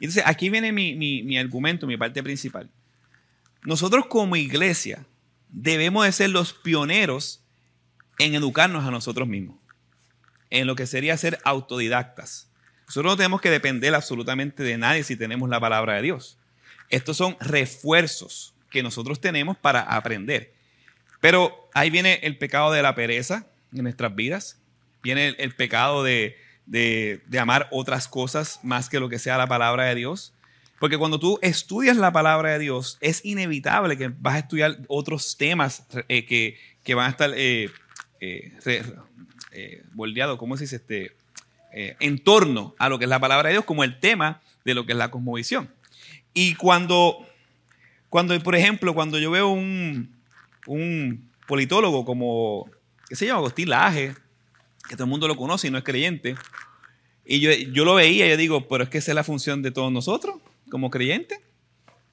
Entonces, 0.00 0.24
aquí 0.26 0.50
viene 0.50 0.72
mi, 0.72 1.38
argumento, 1.38 1.86
mi 1.86 1.96
parte 1.96 2.22
principal. 2.22 2.70
Nosotros 3.62 4.06
como 4.06 4.36
iglesia 4.36 5.06
debemos 5.48 6.04
de 6.04 6.12
ser 6.12 6.30
los 6.30 6.52
pioneros 6.52 7.42
en 8.18 8.34
educarnos 8.34 8.84
a 8.84 8.90
nosotros 8.90 9.28
mismos, 9.28 9.56
en 10.50 10.66
lo 10.66 10.76
que 10.76 10.86
sería 10.86 11.16
ser 11.16 11.38
autodidactas. 11.44 12.50
Nosotros 12.86 13.12
no 13.12 13.16
tenemos 13.16 13.40
que 13.40 13.50
depender 13.50 13.94
absolutamente 13.94 14.62
de 14.62 14.78
nadie 14.78 15.02
si 15.02 15.16
tenemos 15.16 15.48
la 15.48 15.60
palabra 15.60 15.94
de 15.94 16.02
Dios. 16.02 16.38
Estos 16.88 17.16
son 17.16 17.36
refuerzos 17.40 18.54
que 18.70 18.82
nosotros 18.82 19.20
tenemos 19.20 19.56
para 19.56 19.80
aprender. 19.80 20.54
Pero 21.20 21.68
ahí 21.74 21.90
viene 21.90 22.20
el 22.22 22.38
pecado 22.38 22.70
de 22.72 22.82
la 22.82 22.94
pereza, 22.94 23.46
en 23.76 23.84
nuestras 23.84 24.14
vidas. 24.14 24.60
Viene 25.02 25.28
el, 25.38 25.54
pecado 25.54 26.02
de, 26.02 26.36
amar 27.38 27.68
otras 27.70 28.08
cosas 28.08 28.60
más 28.62 28.88
que 28.88 29.00
lo 29.00 29.08
que 29.08 29.18
sea 29.18 29.38
la 29.38 29.46
palabra 29.46 29.84
de 29.84 29.94
Dios. 29.94 30.32
Porque 30.78 30.98
cuando 30.98 31.18
tú 31.18 31.38
estudias 31.42 31.96
la 31.96 32.12
palabra 32.12 32.50
de 32.50 32.58
Dios, 32.58 32.98
es 33.00 33.24
inevitable 33.24 33.96
que 33.96 34.08
vas 34.08 34.34
a 34.34 34.38
estudiar 34.40 34.78
otros 34.88 35.36
temas 35.36 35.86
eh, 36.08 36.26
que, 36.26 36.94
van 36.94 37.06
a 37.06 37.10
estar 37.10 37.30
eh, 37.34 37.70
eh, 38.20 38.52
eh 39.52 39.82
¿cómo 40.38 40.56
se 40.56 40.64
dice? 40.64 40.76
Este, 40.76 41.16
en 41.72 42.18
torno 42.18 42.74
a 42.78 42.88
lo 42.88 42.98
que 42.98 43.04
es 43.04 43.08
la 43.08 43.20
palabra 43.20 43.48
de 43.48 43.54
Dios, 43.54 43.64
como 43.64 43.84
el 43.84 44.00
tema 44.00 44.40
de 44.64 44.74
lo 44.74 44.86
que 44.86 44.92
es 44.92 44.98
la 44.98 45.10
cosmovisión. 45.10 45.70
Y 46.34 46.54
cuando, 46.54 47.26
cuando 48.10 48.38
por 48.42 48.56
ejemplo, 48.56 48.94
cuando 48.94 49.18
yo 49.18 49.30
veo 49.30 49.48
un, 49.48 50.14
un 50.66 51.30
politólogo 51.46 52.04
como 52.04 52.70
qué 53.08 53.16
se 53.16 53.26
llama, 53.26 53.38
Agustín 53.38 53.68
Laje, 53.68 54.14
que 54.88 54.94
todo 54.94 55.04
el 55.04 55.10
mundo 55.10 55.28
lo 55.28 55.36
conoce 55.36 55.68
y 55.68 55.70
no 55.70 55.78
es 55.78 55.84
creyente. 55.84 56.36
Y 57.24 57.40
yo, 57.40 57.50
yo 57.52 57.84
lo 57.84 57.94
veía 57.94 58.26
y 58.26 58.30
yo 58.30 58.36
digo, 58.36 58.68
pero 58.68 58.84
es 58.84 58.90
que 58.90 58.98
esa 58.98 59.10
es 59.12 59.14
la 59.16 59.24
función 59.24 59.62
de 59.62 59.70
todos 59.70 59.90
nosotros 59.90 60.36
como 60.70 60.90
creyentes. 60.90 61.40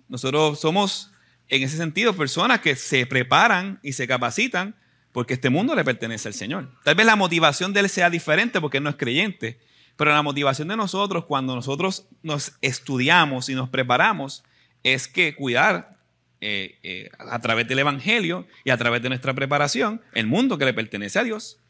Nosotros 0.07 0.59
somos, 0.59 1.11
en 1.47 1.63
ese 1.63 1.77
sentido, 1.77 2.13
personas 2.15 2.59
que 2.59 2.75
se 2.75 3.05
preparan 3.05 3.79
y 3.83 3.93
se 3.93 4.07
capacitan 4.07 4.75
porque 5.11 5.35
este 5.35 5.49
mundo 5.49 5.75
le 5.75 5.83
pertenece 5.83 6.27
al 6.27 6.33
Señor. 6.33 6.69
Tal 6.83 6.95
vez 6.95 7.05
la 7.05 7.15
motivación 7.15 7.73
de 7.73 7.81
él 7.81 7.89
sea 7.89 8.09
diferente 8.09 8.59
porque 8.59 8.77
él 8.77 8.83
no 8.83 8.89
es 8.89 8.95
creyente, 8.95 9.59
pero 9.95 10.11
la 10.11 10.23
motivación 10.23 10.67
de 10.67 10.75
nosotros 10.75 11.25
cuando 11.25 11.55
nosotros 11.55 12.07
nos 12.23 12.53
estudiamos 12.61 13.49
y 13.49 13.55
nos 13.55 13.69
preparamos 13.69 14.43
es 14.81 15.07
que 15.07 15.35
cuidar 15.35 15.97
eh, 16.45 16.77
eh, 16.83 17.09
a 17.19 17.39
través 17.39 17.69
del 17.69 17.79
Evangelio 17.79 18.45
y 18.65 18.71
a 18.71 18.77
través 18.77 19.01
de 19.01 19.07
nuestra 19.07 19.33
preparación 19.33 20.01
el 20.13 20.27
mundo 20.27 20.57
que 20.57 20.65
le 20.65 20.73
pertenece 20.73 21.17
a 21.17 21.23
Dios, 21.23 21.61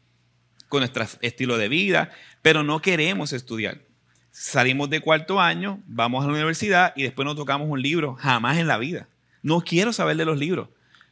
con 0.68 0.80
nuestro 0.80 1.06
estilo 1.20 1.58
de 1.58 1.68
vida, 1.68 2.10
pero 2.42 2.64
no 2.64 2.82
queremos 2.82 3.32
estudiar. 3.32 3.82
Salimos 4.32 4.90
de 4.90 4.98
cuarto 4.98 5.40
año, 5.40 5.80
vamos 5.86 6.24
a 6.24 6.26
la 6.26 6.32
universidad 6.32 6.92
y 6.96 7.04
después 7.04 7.24
nos 7.24 7.36
tocamos 7.36 7.68
un 7.70 7.80
libro, 7.80 8.16
jamás 8.16 8.58
en 8.58 8.66
la 8.66 8.76
vida. 8.78 9.06
No 9.42 9.60
quiero 9.60 9.92
saber 9.92 10.16
de 10.16 10.24
los 10.24 10.40
libros, 10.40 10.70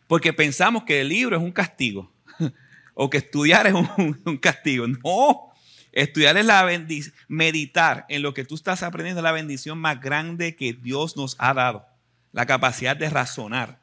porque 0.08 0.32
pensamos 0.32 0.82
que 0.82 1.00
el 1.00 1.10
libro 1.10 1.36
es 1.36 1.42
un 1.42 1.52
castigo 1.52 2.12
o 2.94 3.10
que 3.10 3.18
estudiar 3.18 3.68
es 3.68 3.74
un, 3.96 4.38
castigo. 4.38 4.88
No, 4.88 5.52
estudiar 5.92 6.36
es 6.36 6.46
la 6.46 6.64
bendición, 6.64 7.14
meditar 7.28 8.06
en 8.08 8.22
lo 8.22 8.34
que 8.34 8.44
tú 8.44 8.56
estás 8.56 8.82
aprendiendo 8.82 9.20
es 9.20 9.24
la 9.24 9.30
bendición 9.30 9.78
más 9.78 10.00
grande 10.00 10.56
que 10.56 10.72
Dios 10.72 11.16
nos 11.16 11.36
ha 11.38 11.54
dado 11.54 11.91
la 12.32 12.46
capacidad 12.46 12.96
de 12.96 13.10
razonar. 13.10 13.80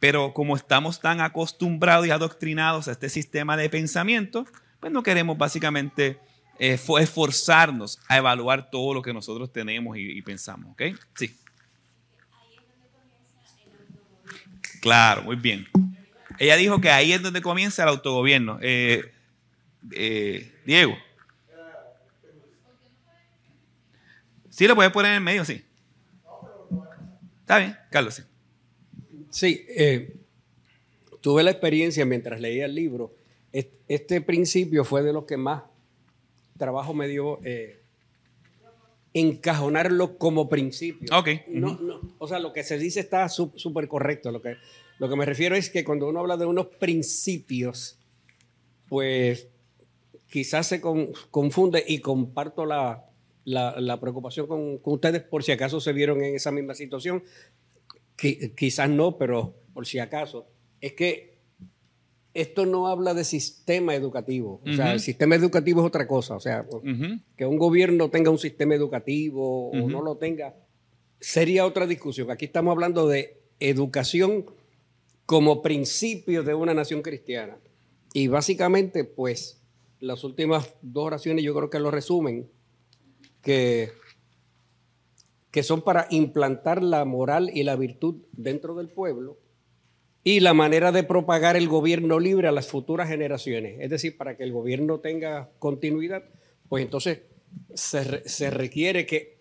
Pero 0.00 0.32
como 0.32 0.56
estamos 0.56 1.00
tan 1.00 1.20
acostumbrados 1.20 2.06
y 2.06 2.10
adoctrinados 2.10 2.88
a 2.88 2.92
este 2.92 3.08
sistema 3.08 3.56
de 3.56 3.68
pensamiento, 3.68 4.46
pues 4.80 4.92
no 4.92 5.02
queremos 5.02 5.36
básicamente 5.36 6.20
eh, 6.58 6.78
esforzarnos 7.00 7.98
a 8.08 8.18
evaluar 8.18 8.70
todo 8.70 8.94
lo 8.94 9.02
que 9.02 9.12
nosotros 9.12 9.52
tenemos 9.52 9.96
y, 9.98 10.22
pensamos. 10.22 10.72
¿Ok? 10.72 10.82
Sí. 11.14 11.36
Claro, 14.80 15.22
muy 15.22 15.36
bien. 15.36 15.66
Ella 16.38 16.56
dijo 16.56 16.80
que 16.80 16.90
ahí 16.90 17.12
es 17.12 17.20
donde 17.20 17.42
comienza 17.42 17.82
el 17.82 17.88
autogobierno. 17.88 18.58
Eh, 18.60 19.12
eh, 19.92 20.52
Diego. 20.64 20.96
Sí, 24.48 24.66
lo 24.66 24.74
puedes 24.74 24.92
poner 24.92 25.12
en 25.12 25.16
el 25.18 25.22
medio, 25.22 25.44
sí. 25.44 25.64
Está 27.48 27.60
bien, 27.60 27.78
Carlos. 27.88 28.22
Sí, 29.30 29.64
eh, 29.70 30.18
tuve 31.22 31.42
la 31.42 31.50
experiencia 31.50 32.04
mientras 32.04 32.42
leía 32.42 32.66
el 32.66 32.74
libro. 32.74 33.14
Este 33.88 34.20
principio 34.20 34.84
fue 34.84 35.02
de 35.02 35.14
lo 35.14 35.24
que 35.24 35.38
más 35.38 35.62
trabajo 36.58 36.92
me 36.92 37.08
dio 37.08 37.40
eh, 37.42 37.80
encajonarlo 39.14 40.18
como 40.18 40.50
principio. 40.50 41.08
Ok. 41.16 41.28
o 42.18 42.28
sea, 42.28 42.38
lo 42.38 42.52
que 42.52 42.62
se 42.64 42.76
dice 42.76 43.00
está 43.00 43.26
súper 43.30 43.88
correcto. 43.88 44.30
Lo 44.30 44.42
que, 44.42 44.56
lo 44.98 45.08
que 45.08 45.16
me 45.16 45.24
refiero 45.24 45.56
es 45.56 45.70
que 45.70 45.84
cuando 45.84 46.06
uno 46.06 46.20
habla 46.20 46.36
de 46.36 46.44
unos 46.44 46.66
principios, 46.66 47.98
pues 48.90 49.48
quizás 50.26 50.66
se 50.66 50.82
confunde 50.82 51.82
y 51.88 52.00
comparto 52.00 52.66
la, 52.66 53.07
la, 53.48 54.00
preocupación 54.00 54.46
con, 54.46 54.80
ustedes 54.82 55.22
por 55.22 55.42
si 55.42 55.52
acaso 55.52 55.80
se 55.80 55.92
vieron 55.92 56.22
en 56.22 56.34
esa 56.34 56.52
misma 56.52 56.74
situación. 56.74 57.22
quizás 58.16 58.90
no, 58.90 59.16
pero 59.16 59.54
por 59.72 59.86
si 59.86 59.98
acaso. 59.98 60.46
Es 60.80 60.92
que 60.92 61.38
esto 62.34 62.66
no 62.66 62.88
habla 62.88 63.14
de 63.14 63.24
sistema 63.24 63.94
educativo. 63.94 64.60
O 64.66 64.72
sea, 64.72 64.92
el 64.92 65.00
sistema 65.00 65.34
educativo 65.34 65.80
es 65.80 65.86
otra 65.86 66.06
cosa. 66.06 66.36
O 66.36 66.40
sea, 66.40 66.66
que 67.36 67.46
un 67.46 67.58
gobierno 67.58 68.10
tenga 68.10 68.30
un 68.30 68.38
sistema 68.38 68.74
educativo 68.74 69.70
o 69.70 69.88
no 69.88 70.02
lo 70.02 70.16
tenga, 70.16 70.54
sería 71.20 71.66
otra 71.66 71.86
discusión. 71.86 72.30
Aquí 72.30 72.44
estamos 72.44 72.72
hablando 72.72 73.08
de 73.08 73.40
educación 73.60 74.46
como 75.26 75.62
principio 75.62 76.42
de 76.42 76.54
una 76.54 76.74
nación 76.74 77.02
cristiana. 77.02 77.58
Y 78.14 78.28
básicamente, 78.28 79.04
pues, 79.04 79.62
las 80.00 80.22
últimas 80.24 80.74
dos 80.80 81.06
oraciones 81.06 81.44
yo 81.44 81.54
creo 81.54 81.70
que 81.70 81.80
lo 81.80 81.90
resumen, 81.90 82.48
que, 83.42 83.92
que 85.50 85.62
son 85.62 85.82
para 85.82 86.06
implantar 86.10 86.82
la 86.82 87.04
moral 87.04 87.50
y 87.52 87.62
la 87.62 87.76
virtud 87.76 88.22
dentro 88.32 88.74
del 88.74 88.88
pueblo 88.88 89.38
y 90.24 90.40
la 90.40 90.52
manera 90.52 90.92
de 90.92 91.04
propagar 91.04 91.56
el 91.56 91.68
gobierno 91.68 92.20
libre 92.20 92.48
a 92.48 92.52
las 92.52 92.66
futuras 92.68 93.08
generaciones. 93.08 93.78
Es 93.80 93.90
decir, 93.90 94.16
para 94.16 94.36
que 94.36 94.44
el 94.44 94.52
gobierno 94.52 95.00
tenga 95.00 95.50
continuidad, 95.58 96.24
pues 96.68 96.84
entonces 96.84 97.22
se, 97.74 98.50
requiere 98.50 99.06
que, 99.06 99.38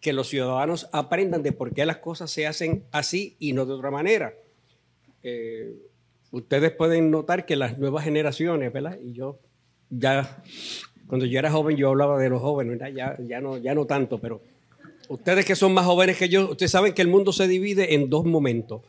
que, 0.00 0.12
los 0.12 0.28
ciudadanos 0.28 0.88
aprendan 0.92 1.42
de 1.42 1.52
por 1.52 1.74
qué 1.74 1.84
las 1.84 1.96
cosas 1.98 2.30
se 2.30 2.46
hacen 2.46 2.84
así 2.92 3.36
y 3.40 3.54
no 3.54 3.66
de 3.66 3.72
otra 3.72 3.90
manera. 3.90 4.34
Eh, 5.22 5.74
ustedes 6.30 6.70
pueden 6.72 7.10
notar 7.10 7.44
que 7.44 7.56
las 7.56 7.78
nuevas 7.78 8.04
generaciones, 8.04 8.72
¿verdad? 8.72 8.98
Y 9.02 9.12
yo 9.12 9.40
ya, 9.90 10.42
cuando 11.10 11.26
yo 11.26 11.40
era 11.40 11.50
joven, 11.50 11.76
yo 11.76 11.88
hablaba 11.88 12.20
de 12.20 12.28
los 12.28 12.40
jóvenes, 12.40 12.78
Ya, 12.94 13.16
ya, 13.18 13.40
no, 13.40 13.58
ya 13.58 13.74
no 13.74 13.84
tanto, 13.84 14.18
pero 14.18 14.40
ustedes 15.08 15.44
que 15.44 15.56
son 15.56 15.74
más 15.74 15.84
jóvenes 15.84 16.16
que 16.16 16.28
yo, 16.28 16.48
ustedes 16.52 16.70
saben 16.70 16.94
que 16.94 17.02
el 17.02 17.08
mundo 17.08 17.32
se 17.32 17.48
divide 17.48 17.94
en 17.94 18.08
dos 18.08 18.24
momentos 18.24 18.82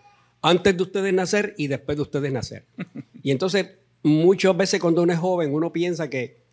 antes 0.44 0.78
de 0.78 0.84
ustedes 0.84 1.12
nacer 1.16 1.56
y 1.58 1.66
después 1.66 1.98
de 1.98 2.04
ustedes 2.04 2.32
nacer. 2.32 2.66
Y 3.24 3.32
entonces, 3.32 3.72
muchas 4.04 4.56
veces 4.56 4.80
cuando 4.80 5.01
uno 5.01 5.13
es 5.13 5.18
joven, 5.18 5.51
uno 5.51 5.74
piensa 5.74 6.12
que, 6.12 6.44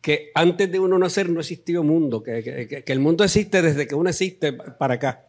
que 0.00 0.32
antes 0.34 0.72
de 0.72 0.80
uno 0.80 0.98
nacer 0.98 1.30
no 1.30 1.38
existió 1.38 1.84
mundo, 1.84 2.20
que, 2.24 2.82
el 2.84 2.98
mundo 2.98 3.22
existe 3.22 3.62
desde 3.62 3.86
que 3.86 3.94
uno 3.94 4.10
existe 4.10 4.52
para 4.52 4.94
acá. 4.94 5.28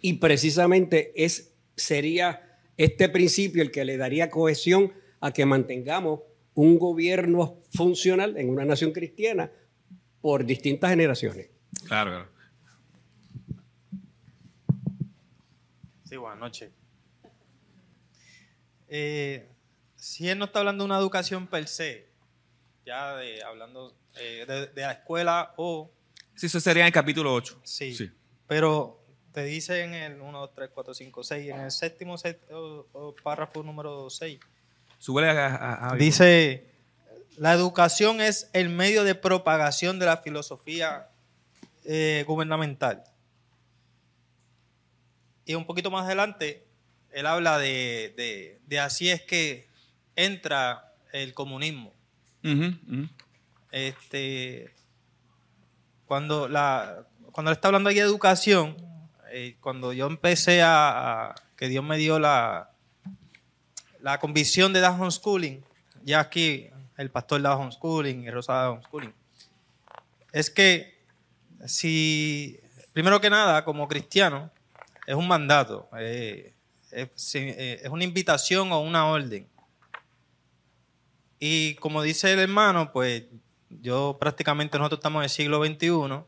Y 0.00 0.14
precisamente 0.14 1.12
es, 1.16 1.54
sería 1.74 2.56
este 2.76 3.08
principio 3.08 3.62
el 3.64 3.72
que 3.72 3.84
le 3.84 3.96
daría 3.96 4.30
cohesión 4.30 4.92
a 5.20 5.32
que 5.32 5.44
mantengamos 5.44 6.20
un 6.54 6.78
gobierno 6.78 7.58
funcional 7.74 8.36
en 8.36 8.50
una 8.50 8.64
nación 8.64 8.92
cristiana 8.92 9.50
por 10.20 10.44
distintas 10.44 10.90
generaciones. 10.90 11.50
Claro. 11.86 12.28
Sí, 16.04 16.16
buenas 16.16 16.38
noches. 16.38 16.70
Eh, 18.88 19.48
si 19.96 20.28
él 20.28 20.38
no 20.38 20.44
está 20.44 20.58
hablando 20.58 20.84
de 20.84 20.86
una 20.86 20.98
educación 20.98 21.46
per 21.46 21.66
se, 21.66 22.10
ya 22.84 23.16
de, 23.16 23.42
hablando 23.42 23.96
eh, 24.16 24.44
de, 24.46 24.82
la 24.82 24.92
escuela 24.92 25.54
o... 25.56 25.90
Sí, 26.34 26.46
eso 26.46 26.60
sería 26.60 26.82
en 26.82 26.88
el 26.88 26.92
capítulo 26.92 27.32
8. 27.32 27.60
Sí, 27.64 27.96
pero 28.46 29.02
te 29.32 29.44
dice 29.44 29.82
en 29.82 29.94
el 29.94 30.20
1, 30.20 30.40
2, 30.40 30.54
3, 30.54 30.70
4, 30.74 30.94
5, 30.94 31.24
6, 31.24 31.50
en 31.50 31.60
el 31.60 31.70
séptimo 31.70 32.16
párrafo 33.22 33.62
número 33.62 34.10
6. 34.10 34.38
A, 35.08 35.94
Dice, 35.98 36.66
la 37.36 37.52
educación 37.52 38.20
es 38.20 38.48
el 38.52 38.68
medio 38.68 39.04
de 39.04 39.14
propagación 39.14 39.98
de 39.98 40.06
la 40.06 40.18
filosofía 40.18 41.08
eh, 41.84 42.24
gubernamental. 42.26 43.04
Y 45.44 45.54
un 45.54 45.66
poquito 45.66 45.90
más 45.90 46.04
adelante 46.04 46.64
él 47.12 47.26
habla 47.26 47.58
de, 47.58 48.58
así 48.80 49.10
es 49.10 49.22
que 49.22 49.68
entra 50.16 50.92
el 51.12 51.34
comunismo. 51.34 51.92
Este, 53.70 54.72
cuando, 56.06 56.48
la, 56.48 57.06
cuando 57.32 57.50
le 57.50 57.54
está 57.54 57.68
hablando 57.68 57.90
ahí 57.90 57.96
de 57.96 58.02
educación, 58.02 58.76
eh, 59.30 59.56
cuando 59.60 59.92
yo 59.92 60.06
empecé 60.06 60.62
a, 60.62 61.34
que 61.56 61.68
Dios 61.68 61.84
me 61.84 61.96
dio 61.96 62.18
la, 62.18 62.71
la 64.02 64.18
convicción 64.18 64.72
de 64.72 64.80
dar 64.80 64.92
homeschooling, 64.92 65.64
ya 66.04 66.20
aquí 66.20 66.68
el 66.96 67.10
pastor 67.10 67.40
da 67.40 67.56
homeschooling 67.56 68.24
y 68.24 68.30
Rosa 68.30 68.52
da 68.52 68.70
homeschooling, 68.70 69.14
es 70.32 70.50
que 70.50 70.98
si, 71.66 72.58
primero 72.92 73.20
que 73.20 73.30
nada, 73.30 73.64
como 73.64 73.86
cristiano, 73.88 74.50
es 75.06 75.14
un 75.14 75.28
mandato. 75.28 75.88
Eh, 75.98 76.52
eh, 76.90 77.80
es, 77.82 77.88
una 77.90 78.04
invitación 78.04 78.72
o 78.72 78.80
una 78.80 79.06
orden. 79.06 79.48
Y 81.38 81.74
como 81.76 82.02
dice 82.02 82.32
el 82.32 82.38
hermano, 82.38 82.92
pues 82.92 83.24
yo 83.68 84.16
prácticamente 84.20 84.78
nosotros 84.78 84.98
estamos 84.98 85.20
en 85.20 85.24
el 85.24 85.30
siglo 85.30 85.64
XXI, 85.64 86.24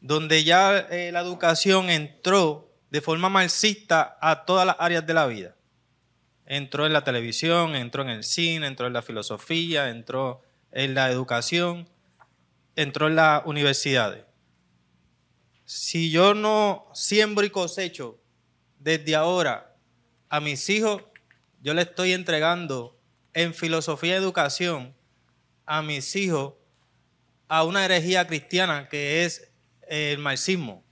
donde 0.00 0.44
ya 0.44 0.78
eh, 0.78 1.10
la 1.12 1.20
educación 1.20 1.90
entró 1.90 2.70
de 2.90 3.00
forma 3.00 3.28
marxista 3.28 4.18
a 4.20 4.44
todas 4.44 4.66
las 4.66 4.76
áreas 4.78 5.06
de 5.06 5.14
la 5.14 5.26
vida. 5.26 5.54
Entró 6.50 6.86
en 6.86 6.94
la 6.94 7.04
televisión, 7.04 7.76
entró 7.76 8.02
en 8.02 8.08
el 8.08 8.24
cine, 8.24 8.66
entró 8.66 8.86
en 8.86 8.94
la 8.94 9.02
filosofía, 9.02 9.90
entró 9.90 10.40
en 10.72 10.94
la 10.94 11.10
educación, 11.10 11.86
entró 12.74 13.08
en 13.08 13.16
las 13.16 13.42
universidades. 13.44 14.24
Si 15.66 16.10
yo 16.10 16.32
no 16.32 16.88
siembro 16.94 17.44
y 17.44 17.50
cosecho 17.50 18.18
desde 18.78 19.14
ahora 19.14 19.76
a 20.30 20.40
mis 20.40 20.70
hijos, 20.70 21.02
yo 21.60 21.74
le 21.74 21.82
estoy 21.82 22.14
entregando 22.14 22.98
en 23.34 23.52
filosofía 23.52 24.14
y 24.14 24.16
educación 24.16 24.94
a 25.66 25.82
mis 25.82 26.16
hijos 26.16 26.54
a 27.46 27.62
una 27.64 27.84
herejía 27.84 28.26
cristiana 28.26 28.88
que 28.88 29.26
es 29.26 29.52
el 29.86 30.16
marxismo. 30.16 30.82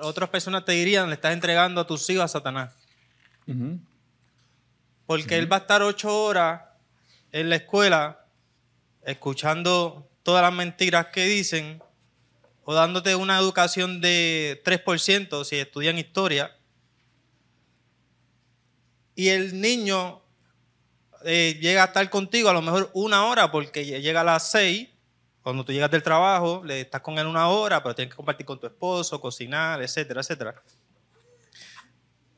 otras 0.00 0.28
personas 0.28 0.64
te 0.64 0.70
dirían, 0.70 1.08
le 1.08 1.16
estás 1.16 1.32
entregando 1.32 1.80
a 1.80 1.86
tus 1.88 2.08
hijos 2.10 2.26
a 2.26 2.28
Satanás. 2.28 2.76
Porque 5.08 5.38
él 5.38 5.50
va 5.50 5.56
a 5.56 5.60
estar 5.60 5.80
ocho 5.80 6.14
horas 6.14 6.60
en 7.32 7.48
la 7.48 7.56
escuela 7.56 8.26
escuchando 9.06 10.06
todas 10.22 10.42
las 10.42 10.52
mentiras 10.52 11.06
que 11.06 11.24
dicen 11.24 11.82
o 12.64 12.74
dándote 12.74 13.16
una 13.16 13.38
educación 13.38 14.02
de 14.02 14.60
3% 14.66 15.44
si 15.46 15.56
estudian 15.56 15.96
historia. 15.96 16.54
Y 19.14 19.28
el 19.28 19.58
niño 19.58 20.20
eh, 21.24 21.58
llega 21.58 21.84
a 21.84 21.86
estar 21.86 22.10
contigo 22.10 22.50
a 22.50 22.52
lo 22.52 22.60
mejor 22.60 22.90
una 22.92 23.24
hora 23.24 23.50
porque 23.50 23.86
llega 23.86 24.20
a 24.20 24.24
las 24.24 24.50
seis, 24.50 24.90
cuando 25.40 25.64
tú 25.64 25.72
llegas 25.72 25.90
del 25.90 26.02
trabajo, 26.02 26.62
le 26.66 26.82
estás 26.82 27.00
con 27.00 27.18
él 27.18 27.26
una 27.26 27.48
hora, 27.48 27.82
pero 27.82 27.94
tienes 27.94 28.12
que 28.12 28.16
compartir 28.16 28.44
con 28.44 28.60
tu 28.60 28.66
esposo, 28.66 29.18
cocinar, 29.18 29.80
etcétera, 29.80 30.20
etcétera. 30.20 30.62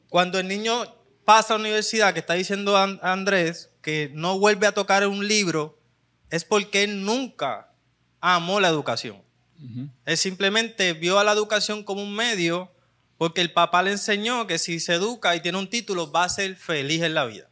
Cuando 0.08 0.38
el 0.38 0.46
niño 0.46 0.99
pasa 1.30 1.54
a 1.54 1.58
la 1.58 1.62
universidad, 1.62 2.12
que 2.12 2.18
está 2.18 2.34
diciendo 2.34 2.76
Andrés, 2.76 3.70
que 3.82 4.10
no 4.14 4.40
vuelve 4.40 4.66
a 4.66 4.72
tocar 4.72 5.06
un 5.06 5.28
libro, 5.28 5.78
es 6.28 6.44
porque 6.44 6.82
él 6.82 7.04
nunca 7.04 7.70
amó 8.20 8.58
la 8.58 8.66
educación. 8.66 9.22
Él 10.06 10.16
simplemente 10.16 10.92
vio 10.92 11.20
a 11.20 11.24
la 11.24 11.30
educación 11.30 11.84
como 11.84 12.02
un 12.02 12.16
medio 12.16 12.72
porque 13.16 13.42
el 13.42 13.52
papá 13.52 13.80
le 13.84 13.92
enseñó 13.92 14.48
que 14.48 14.58
si 14.58 14.80
se 14.80 14.94
educa 14.94 15.36
y 15.36 15.40
tiene 15.40 15.58
un 15.58 15.70
título, 15.70 16.10
va 16.10 16.24
a 16.24 16.28
ser 16.28 16.56
feliz 16.56 17.00
en 17.02 17.14
la 17.14 17.26
vida. 17.26 17.48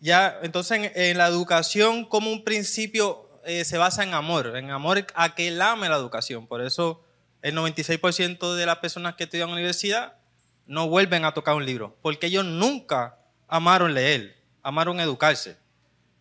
Ya, 0.00 0.40
entonces 0.42 0.90
en, 0.96 1.16
la 1.16 1.28
educación 1.28 2.04
como 2.04 2.32
un 2.32 2.42
principio 2.42 3.28
eh, 3.44 3.64
se 3.64 3.78
basa 3.78 4.02
en 4.02 4.14
amor, 4.14 4.56
en 4.56 4.72
amor 4.72 5.06
a 5.14 5.36
que 5.36 5.46
él 5.46 5.62
ame 5.62 5.88
la 5.88 5.94
educación. 5.94 6.48
Por 6.48 6.60
eso 6.60 7.04
el 7.40 7.54
96% 7.54 8.56
de 8.56 8.66
las 8.66 8.78
personas 8.78 9.14
que 9.14 9.22
estudian 9.22 9.48
en 9.48 9.54
la 9.54 9.60
universidad 9.60 10.23
no 10.66 10.88
vuelven 10.88 11.24
a 11.24 11.34
tocar 11.34 11.54
un 11.54 11.66
libro, 11.66 11.96
porque 12.02 12.26
ellos 12.26 12.44
nunca 12.44 13.18
amaron 13.48 13.94
leer, 13.94 14.36
amaron 14.62 15.00
educarse. 15.00 15.56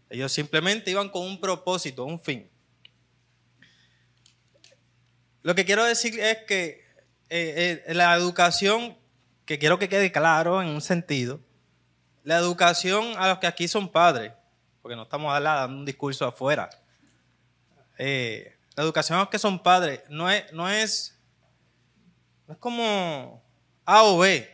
Ellos 0.10 0.32
simplemente 0.32 0.91
iban 0.91 1.10
con 1.10 1.23
un 1.23 1.39
propósito, 1.39 2.06
un 2.06 2.19
fin. 2.19 2.49
Lo 5.41 5.56
que 5.56 5.65
quiero 5.65 5.84
decir 5.84 6.19
es 6.19 6.38
que 6.47 6.86
eh, 7.29 7.84
eh, 7.88 7.93
la 7.93 8.15
educación, 8.15 8.97
que 9.45 9.60
quiero 9.60 9.79
que 9.79 9.89
quede 9.89 10.12
claro 10.12 10.62
en 10.62 10.69
un 10.69 10.82
sentido, 10.82 11.39
la 12.23 12.38
educación 12.38 13.13
a 13.17 13.27
los 13.29 13.39
que 13.39 13.47
aquí 13.47 13.67
son 13.67 13.91
padres, 13.91 14.32
porque 14.82 14.95
no 14.95 15.03
estamos 15.03 15.34
dando 15.41 15.77
un 15.77 15.86
discurso 15.86 16.25
afuera. 16.25 16.69
Eh, 17.97 18.56
la 18.75 18.84
educación 18.84 19.17
a 19.17 19.21
los 19.21 19.29
que 19.29 19.39
son 19.39 19.62
padres 19.62 20.01
no 20.10 20.29
es, 20.29 20.51
no 20.53 20.69
es, 20.69 21.19
no 22.47 22.53
es 22.53 22.60
como 22.60 23.43
A 23.85 24.03
o 24.03 24.19
B, 24.19 24.49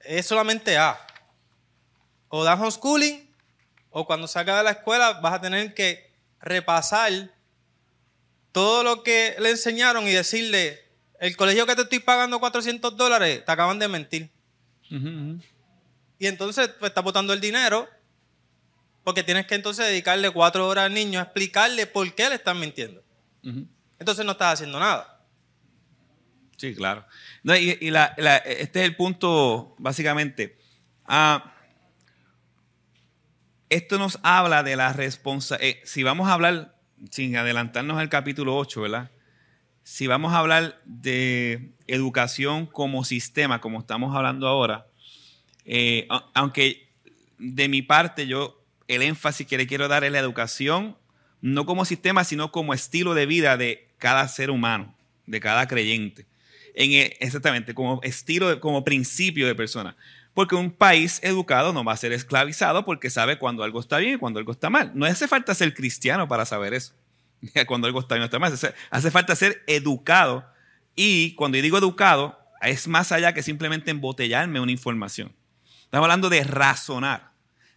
es 0.00 0.26
solamente 0.26 0.76
A. 0.76 0.98
O 2.28 2.44
das 2.44 2.58
homeschooling, 2.58 3.28
o 3.90 4.06
cuando 4.06 4.28
salgas 4.28 4.58
de 4.58 4.64
la 4.64 4.70
escuela 4.70 5.20
vas 5.20 5.34
a 5.34 5.40
tener 5.40 5.74
que 5.74 6.12
repasar 6.40 7.30
todo 8.52 8.82
lo 8.82 9.02
que 9.02 9.36
le 9.38 9.50
enseñaron 9.50 10.06
y 10.06 10.12
decirle, 10.12 10.84
el 11.18 11.36
colegio 11.36 11.66
que 11.66 11.76
te 11.76 11.82
estoy 11.82 12.00
pagando 12.00 12.40
400 12.40 12.96
dólares, 12.96 13.44
te 13.44 13.52
acaban 13.52 13.78
de 13.78 13.88
mentir. 13.88 14.30
Y 16.18 16.26
entonces 16.26 16.68
pues, 16.78 16.90
estás 16.90 17.04
botando 17.04 17.32
el 17.32 17.40
dinero 17.40 17.88
porque 19.04 19.22
tienes 19.22 19.46
que 19.46 19.54
entonces 19.54 19.86
dedicarle 19.86 20.30
cuatro 20.30 20.68
horas 20.68 20.86
al 20.86 20.94
niño 20.94 21.18
a 21.20 21.22
explicarle 21.22 21.86
por 21.86 22.12
qué 22.14 22.28
le 22.28 22.34
están 22.36 22.58
mintiendo. 22.60 23.02
Entonces 23.98 24.24
no 24.24 24.32
estás 24.32 24.54
haciendo 24.54 24.78
nada. 24.78 25.19
Sí, 26.60 26.74
claro. 26.74 27.06
y, 27.42 27.70
este 27.70 28.80
es 28.80 28.86
el 28.86 28.94
punto, 28.94 29.74
básicamente. 29.78 30.58
Ah, 31.06 31.54
esto 33.70 33.98
nos 33.98 34.18
habla 34.22 34.62
de 34.62 34.76
la 34.76 34.92
responsabilidad. 34.92 35.78
Eh, 35.78 35.80
si 35.84 36.02
vamos 36.02 36.28
a 36.28 36.34
hablar, 36.34 36.76
sin 37.10 37.34
adelantarnos 37.34 37.98
al 37.98 38.10
capítulo 38.10 38.58
8, 38.58 38.82
¿verdad? 38.82 39.10
Si 39.84 40.06
vamos 40.06 40.34
a 40.34 40.38
hablar 40.38 40.82
de 40.84 41.72
educación 41.86 42.66
como 42.66 43.04
sistema, 43.04 43.62
como 43.62 43.78
estamos 43.78 44.14
hablando 44.14 44.46
ahora, 44.46 44.86
eh, 45.64 46.08
aunque 46.34 46.90
de 47.38 47.68
mi 47.70 47.80
parte 47.80 48.26
yo 48.26 48.62
el 48.86 49.00
énfasis 49.00 49.46
que 49.46 49.56
le 49.56 49.66
quiero 49.66 49.88
dar 49.88 50.04
es 50.04 50.12
la 50.12 50.18
educación, 50.18 50.98
no 51.40 51.64
como 51.64 51.86
sistema, 51.86 52.22
sino 52.24 52.52
como 52.52 52.74
estilo 52.74 53.14
de 53.14 53.24
vida 53.24 53.56
de 53.56 53.88
cada 53.96 54.28
ser 54.28 54.50
humano, 54.50 54.94
de 55.24 55.40
cada 55.40 55.66
creyente. 55.66 56.28
En, 56.74 56.92
e, 56.92 57.16
exactamente, 57.20 57.74
como 57.74 58.00
estilo, 58.02 58.60
como 58.60 58.84
principio 58.84 59.46
de 59.46 59.54
persona. 59.54 59.96
Porque 60.34 60.54
un 60.54 60.70
país 60.70 61.20
educado 61.22 61.72
no 61.72 61.84
va 61.84 61.92
a 61.92 61.96
ser 61.96 62.12
esclavizado 62.12 62.84
porque 62.84 63.10
sabe 63.10 63.38
cuando 63.38 63.64
algo 63.64 63.80
está 63.80 63.98
bien 63.98 64.14
y 64.14 64.18
cuando 64.18 64.38
algo 64.38 64.52
está 64.52 64.70
mal. 64.70 64.92
No 64.94 65.06
hace 65.06 65.26
falta 65.26 65.54
ser 65.54 65.74
cristiano 65.74 66.28
para 66.28 66.46
saber 66.46 66.74
eso. 66.74 66.94
Cuando 67.66 67.86
algo 67.86 68.00
está 68.00 68.14
bien 68.14 68.22
o 68.22 68.24
está 68.26 68.38
mal. 68.38 68.52
Hace 68.90 69.10
falta 69.10 69.34
ser 69.34 69.62
educado. 69.66 70.44
Y 70.94 71.34
cuando 71.34 71.56
yo 71.56 71.62
digo 71.62 71.78
educado, 71.78 72.38
es 72.60 72.86
más 72.86 73.12
allá 73.12 73.32
que 73.32 73.42
simplemente 73.42 73.90
embotellarme 73.90 74.60
una 74.60 74.72
información. 74.72 75.32
Estamos 75.84 76.04
hablando 76.04 76.28
de 76.28 76.44
razonar, 76.44 77.32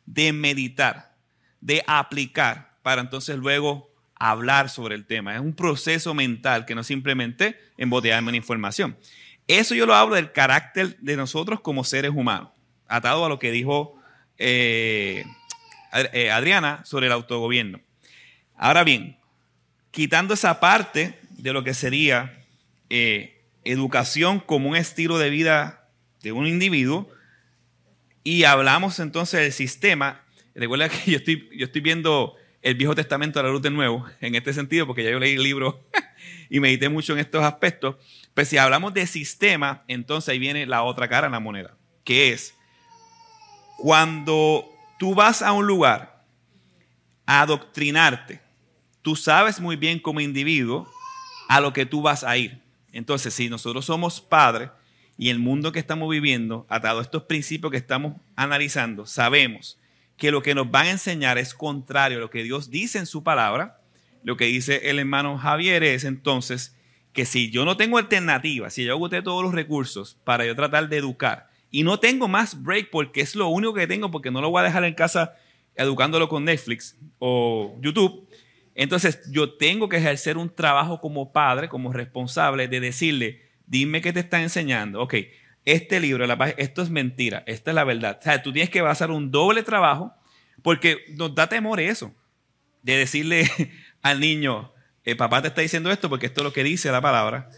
de 0.06 0.34
meditar, 0.34 1.16
de 1.62 1.84
aplicar, 1.88 2.78
para 2.82 3.02
entonces 3.02 3.38
luego 3.38 3.93
hablar 4.32 4.70
sobre 4.70 4.96
el 4.96 5.06
tema. 5.06 5.36
Es 5.36 5.42
un 5.42 5.54
proceso 5.54 6.14
mental 6.14 6.66
que 6.66 6.76
no 6.76 6.84
simplemente 6.84 7.60
embotellarme 7.78 8.30
una 8.30 8.38
información. 8.38 8.98
Eso 9.48 9.76
yo 9.76 9.86
lo 9.86 9.96
hablo 9.96 10.16
del 10.16 10.32
carácter 10.32 10.98
de 11.00 11.18
nosotros 11.18 11.60
como 11.60 11.84
seres 11.84 12.12
humanos, 12.16 12.52
atado 12.88 13.26
a 13.26 13.30
lo 13.30 13.38
que 13.38 13.52
dijo 13.52 14.00
eh, 14.38 15.26
eh, 16.14 16.32
Adriana 16.32 16.86
sobre 16.86 17.08
el 17.08 17.12
autogobierno. 17.12 17.82
Ahora 18.56 18.86
bien, 18.86 19.18
quitando 19.92 20.36
esa 20.36 20.62
parte 20.62 21.20
de 21.32 21.52
lo 21.52 21.66
que 21.66 21.74
sería 21.74 22.46
eh, 22.90 23.42
educación 23.66 24.40
como 24.40 24.70
un 24.70 24.78
estilo 24.78 25.18
de 25.18 25.30
vida 25.30 25.90
de 26.22 26.32
un 26.32 26.48
individuo, 26.48 27.10
y 28.24 28.46
hablamos 28.46 29.00
entonces 29.00 29.42
del 29.42 29.52
sistema, 29.52 30.24
recuerda 30.56 30.88
que 30.88 31.12
yo 31.12 31.18
estoy, 31.18 31.50
yo 31.58 31.66
estoy 31.66 31.82
viendo 31.82 32.38
el 32.64 32.76
Viejo 32.76 32.96
Testamento 32.96 33.40
a 33.40 33.44
la 33.44 33.50
luz 33.50 33.62
del 33.62 33.76
Nuevo, 33.76 34.06
en 34.22 34.36
este 34.36 34.54
sentido, 34.54 34.88
porque 34.88 35.04
ya 35.04 35.12
yo 35.12 35.20
leí 35.20 35.36
el 35.36 35.44
libro 35.44 35.84
y 36.50 36.60
medité 36.62 36.88
mucho 36.90 37.14
en 37.14 37.20
estos 37.20 37.44
aspectos, 37.44 37.98
pues 38.34 38.48
si 38.48 38.58
hablamos 38.58 38.94
de 38.94 39.06
sistema, 39.06 39.84
entonces 39.88 40.30
ahí 40.30 40.40
viene 40.40 40.66
la 40.66 40.84
otra 40.84 41.10
cara 41.10 41.28
en 41.28 41.34
la 41.34 41.42
moneda, 41.42 41.78
que 42.06 42.32
es 42.32 42.56
cuando 43.78 44.66
tú 44.98 45.14
vas 45.14 45.42
a 45.42 45.52
un 45.52 45.68
lugar 45.68 46.26
a 47.26 47.42
adoctrinarte, 47.42 48.40
tú 49.02 49.18
sabes 49.18 49.60
muy 49.60 49.76
bien 49.76 50.00
como 50.00 50.22
individuo 50.22 50.90
a 51.50 51.60
lo 51.60 51.74
que 51.74 51.86
tú 51.86 52.02
vas 52.02 52.24
a 52.24 52.38
ir. 52.38 52.62
Entonces, 52.94 53.34
si 53.34 53.50
nosotros 53.50 53.86
somos 53.86 54.22
padres 54.22 54.70
y 55.18 55.30
el 55.30 55.40
mundo 55.40 55.74
que 55.74 55.80
estamos 55.80 56.10
viviendo, 56.10 56.66
atado 56.70 57.00
a 57.00 57.02
estos 57.02 57.24
principios 57.24 57.72
que 57.72 57.78
estamos 57.78 58.14
analizando, 58.36 59.06
sabemos 59.06 59.80
que 60.18 60.32
lo 60.32 60.42
que 60.42 60.56
nos 60.56 60.70
van 60.70 60.88
a 60.88 60.92
enseñar 60.92 61.38
es 61.38 61.54
contrario 61.54 62.18
a 62.18 62.22
lo 62.22 62.30
que 62.30 62.44
Dios 62.44 62.70
dice 62.70 63.00
en 63.00 63.06
su 63.06 63.24
palabra, 63.24 63.82
lo 64.24 64.38
que 64.38 64.46
dice 64.46 64.90
el 64.90 65.00
hermano 65.00 65.38
Javier 65.38 65.84
es 65.84 66.04
entonces 66.04 66.78
que 67.12 67.26
si 67.26 67.52
yo 67.52 67.66
no 67.66 67.78
tengo 67.78 67.98
alternativa, 67.98 68.70
si 68.70 68.84
yo 68.84 68.94
agoté 68.94 69.22
todos 69.22 69.44
los 69.44 69.54
recursos 69.54 70.18
para 70.24 70.46
yo 70.46 70.56
tratar 70.56 70.90
de 70.90 70.98
educar 70.98 71.50
y 71.70 71.84
no 71.84 72.00
tengo 72.00 72.28
más 72.28 72.62
break 72.64 72.90
porque 72.90 73.22
es 73.22 73.36
lo 73.36 73.48
único 73.48 73.74
que 73.74 73.88
tengo 73.88 74.12
porque 74.12 74.32
no 74.32 74.42
lo 74.42 74.50
voy 74.50 74.62
a 74.62 74.64
dejar 74.64 74.84
en 74.86 74.94
casa 74.94 75.36
educándolo 75.76 76.30
con 76.30 76.46
Netflix 76.46 76.98
o 77.20 77.78
YouTube, 77.82 78.28
entonces 78.76 79.22
yo 79.32 79.54
tengo 79.54 79.90
que 79.90 79.98
ejercer 79.98 80.38
un 80.38 80.54
trabajo 80.54 81.00
como 81.00 81.32
padre, 81.32 81.70
como 81.70 81.94
responsable 81.94 82.68
de 82.68 82.80
decirle, 82.80 83.42
dime 83.66 84.02
qué 84.02 84.14
te 84.14 84.22
están 84.22 84.42
enseñando. 84.42 85.02
Ok, 85.02 85.16
este 85.66 86.00
libro, 86.00 86.26
esto 86.58 86.82
es 86.82 86.90
mentira, 86.90 87.44
esta 87.46 87.72
es 87.72 87.76
la 87.76 87.84
verdad. 87.84 88.18
O 88.20 88.24
sea, 88.24 88.42
tú 88.44 88.52
tienes 88.52 88.70
que 88.70 88.82
basar 88.82 89.12
un 89.12 89.32
doble 89.32 89.64
trabajo 89.64 90.14
porque 90.62 90.98
nos 91.18 91.34
da 91.36 91.48
temor 91.48 91.80
eso, 91.80 92.14
de 92.82 92.98
decirle 92.98 93.50
al 94.02 94.20
niño, 94.20 94.74
el 95.04 95.18
papá 95.18 95.42
te 95.42 95.50
está 95.50 95.62
diciendo 95.62 95.92
esto 95.92 96.10
porque 96.10 96.26
esto 96.26 96.42
es 96.42 96.46
lo 96.46 96.54
que 96.54 96.64
dice 96.64 96.92
la 96.92 97.02
palabra 97.02 97.50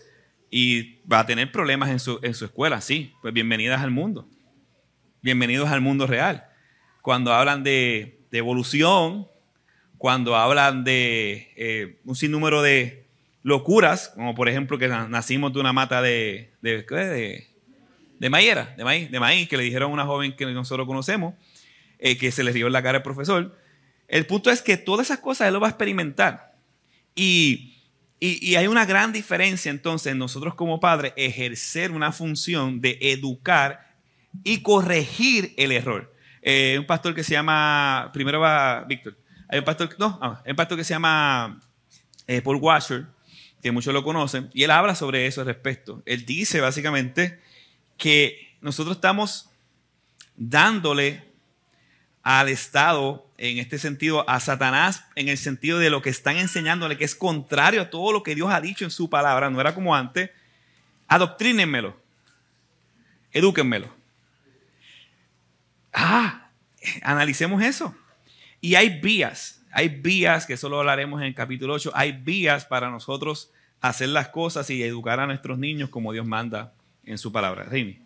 y 0.50 1.00
va 1.12 1.20
a 1.20 1.26
tener 1.26 1.52
problemas 1.52 1.90
en 1.90 2.00
su, 2.00 2.20
en 2.24 2.34
su 2.34 2.46
escuela. 2.46 2.82
Sí, 2.82 3.14
pues 3.22 3.34
bienvenidas 3.34 3.82
al 3.82 3.92
mundo. 3.92 4.28
Bienvenidos 5.22 5.70
al 5.70 5.82
mundo 5.82 6.08
real. 6.08 6.46
Cuando 7.02 7.34
hablan 7.34 7.64
de, 7.64 8.20
evolución, 8.32 9.28
cuando 9.98 10.36
hablan 10.36 10.84
de 10.84 11.52
eh, 11.56 12.00
un 12.04 12.16
sinnúmero 12.16 12.62
de 12.62 13.08
locuras, 13.44 14.10
como 14.10 14.36
por 14.36 14.50
ejemplo 14.50 14.78
que 14.78 14.88
nacimos 14.88 15.54
de 15.54 15.60
una 15.60 15.72
mata 15.72 16.02
de, 16.02 16.54
de, 16.62 16.84
de, 16.84 17.55
de 18.20 18.30
mayera, 18.30 18.74
de 18.78 18.84
maíz, 18.84 19.12
de 19.12 19.20
maíz, 19.20 19.50
que 19.50 19.58
le 19.58 19.64
dijeron 19.64 19.92
a 19.92 19.94
una 19.94 20.06
joven 20.06 20.36
que 20.36 20.46
nosotros 20.46 20.88
conocemos, 20.88 21.34
eh, 22.00 22.18
que 22.18 22.32
se 22.32 22.44
le 22.44 22.54
dio 22.54 22.68
en 22.68 22.74
la 22.74 22.84
cara 22.84 22.98
al 23.00 23.04
profesor. 23.04 23.58
El 24.08 24.26
punto 24.26 24.52
es 24.52 24.62
que 24.62 24.78
todas 24.78 25.08
esas 25.08 25.20
cosas 25.20 25.48
él 25.48 25.54
lo 25.54 25.60
va 25.60 25.68
a 25.68 25.72
experimentar. 25.72 26.56
Y, 27.16 27.72
hay 28.22 28.66
una 28.66 28.86
gran 28.86 29.14
diferencia 29.14 29.70
entonces 29.70 30.12
en 30.12 30.18
nosotros 30.18 30.56
como 30.56 30.80
padres 30.80 31.14
ejercer 31.16 31.92
una 31.92 32.12
función 32.12 32.82
de 32.82 32.98
educar 33.02 33.96
y 34.44 34.62
corregir 34.62 35.54
el 35.58 35.72
error. 35.72 36.12
Eh, 36.42 36.78
un 36.80 36.88
pastor 36.88 37.14
que 37.14 37.24
se 37.24 37.34
llama, 37.34 38.10
primero 38.14 38.40
va 38.40 38.84
Víctor, 38.86 39.16
hay 39.48 39.60
un 39.60 39.66
pastor, 39.66 39.90
no, 40.00 40.18
ah, 40.22 40.42
un 40.46 40.56
pastor 40.56 40.78
que 40.78 40.84
se 40.84 40.94
llama 40.94 41.62
eh, 42.26 42.42
Paul 42.42 42.58
Washer, 42.58 43.06
que 43.62 43.72
muchos 43.72 43.94
lo 43.94 44.04
conocen, 44.04 44.50
y 44.54 44.64
él 44.64 44.72
habla 44.72 44.96
sobre 44.96 45.28
eso 45.28 45.42
al 45.42 45.48
respecto. 45.48 46.02
Él 46.06 46.26
dice 46.26 46.62
básicamente 46.62 47.40
que 47.98 48.58
nosotros 48.62 48.98
estamos 48.98 49.50
dándole 50.36 51.24
al 52.24 52.50
Estado 52.50 53.30
en 53.38 53.60
este 53.60 53.78
sentido 53.78 54.28
a 54.30 54.40
Satanás 54.40 55.06
en 55.16 55.30
el 55.30 55.38
sentido 55.38 55.80
de 55.80 55.90
lo 55.90 56.02
que 56.02 56.10
están 56.10 56.38
enseñándole, 56.38 56.98
que 56.98 57.06
es 57.06 57.16
contrario 57.16 57.82
a 57.82 57.90
todo 57.90 58.12
lo 58.12 58.24
que 58.24 58.36
Dios 58.36 58.52
ha 58.52 58.62
dicho 58.62 58.86
en 58.86 58.92
su 58.92 59.10
palabra, 59.10 59.50
no 59.50 59.62
era 59.62 59.76
como 59.76 59.96
antes, 59.96 60.32
adoctrínenmelo, 61.08 61.96
edúquenmelo. 63.32 63.94
Ah, 65.94 66.50
analicemos 67.04 67.62
eso. 67.64 67.96
Y 68.62 68.76
hay 68.76 69.00
vías, 69.00 69.62
hay 69.72 69.90
vías, 69.90 70.46
que 70.46 70.54
eso 70.54 70.70
lo 70.70 70.80
hablaremos 70.80 71.22
en 71.22 71.28
el 71.28 71.36
capítulo 71.36 71.74
8, 71.74 71.92
hay 71.94 72.14
vías 72.14 72.66
para 72.66 72.90
nosotros 72.90 73.52
hacer 73.82 74.10
las 74.10 74.30
cosas 74.30 74.70
y 74.70 74.82
educar 74.82 75.20
a 75.20 75.28
nuestros 75.28 75.60
niños 75.60 75.90
como 75.90 76.12
Dios 76.12 76.26
manda 76.26 76.74
en 77.06 77.18
su 77.18 77.32
palabra. 77.32 77.64
Rini. 77.64 78.00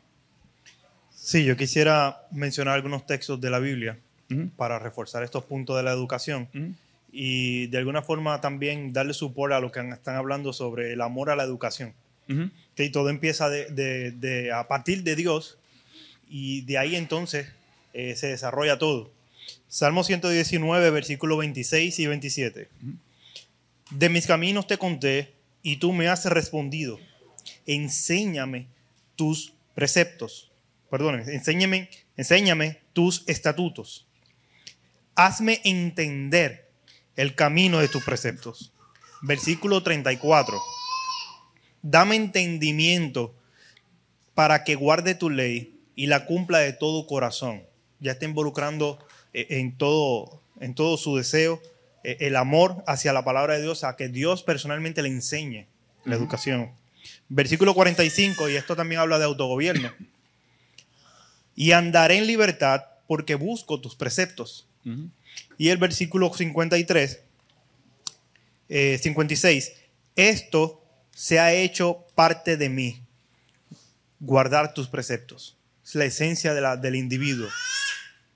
Sí, 1.12 1.44
yo 1.44 1.56
quisiera 1.58 2.22
mencionar 2.32 2.76
algunos 2.76 3.06
textos 3.06 3.40
de 3.40 3.50
la 3.50 3.60
Biblia 3.60 4.00
para 4.56 4.80
reforzar 4.80 5.24
estos 5.24 5.44
puntos 5.44 5.76
de 5.76 5.84
la 5.84 5.92
educación 5.92 6.48
y 7.12 7.68
de 7.68 7.78
alguna 7.78 8.02
forma 8.02 8.40
también 8.42 8.94
darle 8.94 9.14
soporte 9.14 9.56
a 9.56 9.60
lo 9.60 9.72
que 9.72 9.80
están 9.80 10.16
hablando 10.16 10.54
sobre 10.54 10.94
el 10.94 11.02
amor 11.02 11.30
a 11.30 11.36
la 11.36 11.44
educación. 11.44 11.94
Que 12.76 12.90
todo 12.90 13.10
empieza 13.10 13.50
de, 13.50 14.52
a 14.54 14.68
partir 14.68 15.04
de 15.04 15.16
Dios 15.16 15.58
y 16.30 16.62
de 16.62 16.78
ahí 16.78 16.96
entonces 16.96 17.48
eh, 17.94 18.16
se 18.16 18.28
desarrolla 18.28 18.78
todo. 18.78 19.12
Salmo 19.68 20.04
119, 20.04 20.90
versículo 20.92 21.38
26 21.38 22.00
y 22.00 22.08
27. 22.08 22.70
De 23.92 24.10
mis 24.10 24.28
caminos 24.28 24.68
te 24.68 24.78
conté 24.78 25.34
y 25.64 25.78
tú 25.78 25.92
me 25.92 26.08
has 26.08 26.26
respondido. 26.26 27.00
Enséñame 27.66 28.68
tus 29.20 29.54
preceptos. 29.76 30.52
Perdón, 30.90 31.20
enséñame, 31.30 31.90
enséñame 32.18 32.80
tus 32.94 33.24
estatutos 33.28 34.10
hazme 35.20 35.60
entender 35.66 36.72
el 37.18 37.36
camino 37.36 37.80
de 37.80 37.90
tus 37.90 38.06
preceptos. 38.06 38.72
Versículo 39.22 39.84
34. 39.84 40.58
Dame 41.82 42.16
entendimiento 42.16 43.36
para 44.34 44.64
que 44.64 44.76
guarde 44.76 45.16
tu 45.16 45.30
ley 45.30 45.78
y 45.94 46.08
la 46.08 46.26
cumpla 46.26 46.60
de 46.60 46.72
todo 46.72 47.06
corazón. 47.06 47.64
Ya 48.00 48.14
está 48.14 48.24
involucrando 48.24 48.98
eh, 49.34 49.48
en 49.50 49.78
todo, 49.78 50.42
en 50.62 50.74
todo 50.74 50.96
su 50.96 51.18
deseo 51.18 51.62
eh, 52.06 52.16
el 52.22 52.38
amor 52.38 52.82
hacia 52.88 53.12
la 53.12 53.26
palabra 53.26 53.56
de 53.56 53.64
Dios, 53.64 53.84
a 53.84 53.98
que 53.98 54.08
Dios 54.08 54.44
personalmente 54.44 55.02
le 55.02 55.10
enseñe 55.10 55.68
la 56.06 56.16
educación. 56.16 56.72
Versículo 57.30 57.76
45, 57.76 58.50
y 58.50 58.56
esto 58.56 58.76
también 58.76 59.02
habla 59.02 59.20
de 59.20 59.26
autogobierno. 59.26 59.94
y 61.56 61.74
andaré 61.74 62.18
en 62.18 62.26
libertad 62.26 62.86
porque 63.06 63.36
busco 63.36 63.82
tus 63.82 63.96
preceptos. 63.96 64.68
Y 65.58 65.70
el 65.70 65.78
versículo 65.78 66.34
53, 66.34 67.22
56, 68.70 69.68
eh, 69.68 69.90
esto 70.16 70.82
se 71.14 71.40
ha 71.40 71.54
hecho 71.54 72.06
parte 72.16 72.56
de 72.56 72.70
mí, 72.70 73.02
guardar 74.20 74.74
tus 74.74 74.88
preceptos. 74.88 75.58
Es 75.84 75.96
la 75.96 76.06
esencia 76.06 76.54
del 76.78 76.96
individuo. 76.96 77.50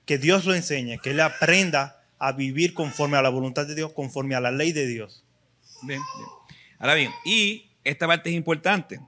Que 0.04 0.18
Dios 0.18 0.44
lo 0.44 0.54
enseñe, 0.54 0.98
que 0.98 1.12
él 1.12 1.20
aprenda 1.20 2.04
a 2.18 2.32
vivir 2.32 2.74
conforme 2.74 3.16
a 3.16 3.22
la 3.22 3.30
voluntad 3.30 3.66
de 3.66 3.74
Dios, 3.74 3.92
conforme 3.92 4.34
a 4.34 4.40
la 4.40 4.50
ley 4.50 4.72
de 4.72 4.86
Dios. 4.86 5.24
Bien, 5.82 6.00
bien. 6.18 6.28
Ahora 6.78 6.94
bien, 6.94 7.10
y 7.24 7.70
esta 7.84 8.06
parte 8.06 8.30
es 8.30 8.36
importante. 8.36 9.00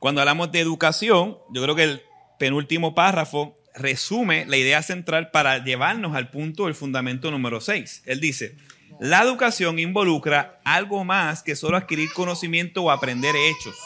Cuando 0.00 0.20
hablamos 0.20 0.50
de 0.50 0.60
educación, 0.60 1.38
yo 1.52 1.62
creo 1.62 1.74
que 1.74 1.84
el 1.84 2.02
penúltimo 2.38 2.94
párrafo 2.94 3.54
resume 3.74 4.46
la 4.46 4.56
idea 4.56 4.82
central 4.82 5.30
para 5.30 5.62
llevarnos 5.62 6.16
al 6.16 6.30
punto 6.30 6.64
del 6.64 6.74
fundamento 6.74 7.30
número 7.30 7.60
6. 7.60 8.02
Él 8.06 8.20
dice, 8.20 8.56
la 8.98 9.22
educación 9.22 9.78
involucra 9.78 10.60
algo 10.64 11.04
más 11.04 11.42
que 11.42 11.56
solo 11.56 11.76
adquirir 11.76 12.12
conocimiento 12.12 12.82
o 12.82 12.90
aprender 12.90 13.34
hechos. 13.36 13.76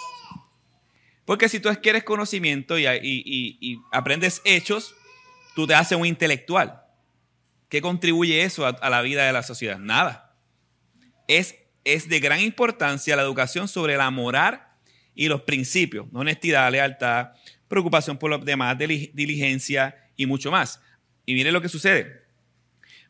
Porque 1.25 1.49
si 1.49 1.61
tú 1.61 1.69
adquieres 1.69 2.05
conocimiento 2.05 2.79
y, 2.79 3.81
aprendes 3.93 4.43
hechos, 4.45 4.95
tú 5.55 5.67
te 5.67 5.75
haces 5.75 5.97
un 5.97 6.07
intelectual. 6.07 6.83
¿Qué 7.69 7.81
contribuye 7.81 8.43
eso 8.43 8.67
a, 8.67 8.91
la 8.91 9.03
vida 9.03 9.25
de 9.25 9.33
la 9.33 9.43
sociedad? 9.43 9.79
Nada. 9.79 10.37
Es, 11.29 11.57
es 11.85 12.09
de 12.09 12.21
gran 12.21 12.41
importancia 12.41 13.17
la 13.17 13.23
educación 13.23 13.69
sobre 13.69 13.97
la 13.97 14.11
moral 14.11 14.67
y 15.15 15.29
los 15.29 15.43
principios, 15.43 16.07
honestidad, 16.13 16.71
lealtad, 16.73 17.33
preocupación 17.69 18.19
por 18.19 18.31
los 18.31 18.45
demás, 18.45 18.77
diligencia 18.79 19.97
y 20.17 20.27
mucho 20.27 20.51
más. 20.51 20.81
Y 21.27 21.35
mire 21.35 21.53
lo 21.53 21.61
que 21.61 21.69
sucede. 21.69 22.25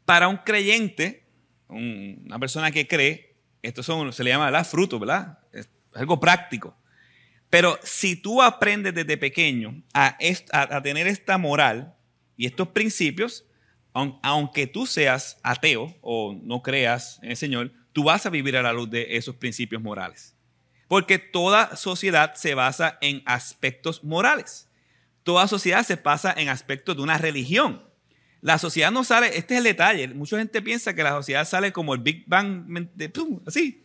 Para 0.05 0.29
un 0.29 0.39
creyente, 0.39 1.25
una 1.69 2.39
persona 2.39 2.71
que 2.71 2.87
cree, 2.87 3.37
esto 3.63 3.83
son, 3.83 4.13
se 4.13 4.23
le 4.23 4.31
llama 4.31 4.51
la 4.51 4.65
fruto, 4.65 4.99
¿verdad? 4.99 5.39
Es 5.53 5.69
algo 5.95 6.21
práctico. 6.21 6.77
Pero 7.49 7.79
si 7.83 8.17
tú 8.17 8.43
aprendes 8.43 8.95
desde 8.95 9.17
pequeño 9.17 9.83
a, 9.93 10.19
tener 10.83 11.07
esta 11.07 11.39
moral 11.39 11.95
y 12.37 12.47
estos 12.47 12.69
principios, 12.69 13.47
aunque 13.93 14.67
tú 14.67 14.87
seas 14.87 15.39
ateo 15.43 15.97
o 16.01 16.39
no 16.43 16.63
creas 16.63 17.21
en 17.23 17.31
el 17.31 17.37
Señor, 17.37 17.73
tú 17.95 18.03
vas 18.03 18.27
a 18.27 18.31
vivir 18.31 18.59
a 18.59 18.63
la 18.63 18.75
luz 18.75 18.91
de 18.91 19.17
esos 19.17 19.37
principios 19.37 19.81
morales. 19.81 20.35
Porque 20.89 21.19
toda 21.19 21.77
sociedad 21.77 22.35
se 22.35 22.55
basa 22.55 22.99
en 23.01 23.23
aspectos 23.25 24.05
morales. 24.05 24.69
Toda 25.23 25.49
sociedad 25.49 25.87
se 25.87 25.97
basa 25.97 26.35
en 26.37 26.51
aspectos 26.51 26.97
de 26.97 27.03
una 27.03 27.17
religión. 27.17 27.83
La 28.43 28.59
sociedad 28.59 28.93
no 28.93 29.05
sale, 29.05 29.39
este 29.39 29.55
es 29.55 29.59
el 29.59 29.65
detalle, 29.65 30.07
mucha 30.09 30.37
gente 30.37 30.61
piensa 30.61 30.95
que 30.95 31.03
la 31.03 31.13
sociedad 31.13 31.47
sale 31.47 31.73
como 31.73 31.95
el 31.95 32.01
Big 32.01 32.25
Bang, 32.27 32.67
de, 32.95 33.11
así. 33.47 33.83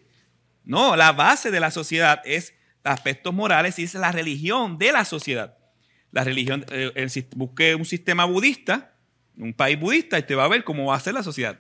No, 0.65 0.98
la 0.98 1.13
base 1.13 1.50
de 1.50 1.62
la 1.62 1.72
sociedad 1.72 2.22
es 2.26 2.54
aspectos 2.84 3.34
morales 3.34 3.80
y 3.80 3.84
es 3.84 3.93
la 3.93 4.12
religión 4.12 4.78
de 4.78 4.91
la 4.91 5.06
sociedad. 5.06 5.58
La 6.12 6.26
religión, 6.26 6.65
eh, 6.72 6.91
busque 7.36 7.76
un 7.76 7.86
sistema 7.86 8.26
budista, 8.26 8.95
un 9.38 9.54
país 9.54 9.80
budista, 9.80 10.19
y 10.19 10.24
te 10.24 10.36
va 10.36 10.43
a 10.43 10.50
ver 10.50 10.65
cómo 10.65 10.88
va 10.88 10.95
a 10.95 11.00
ser 11.00 11.13
la 11.13 11.24
sociedad. 11.24 11.58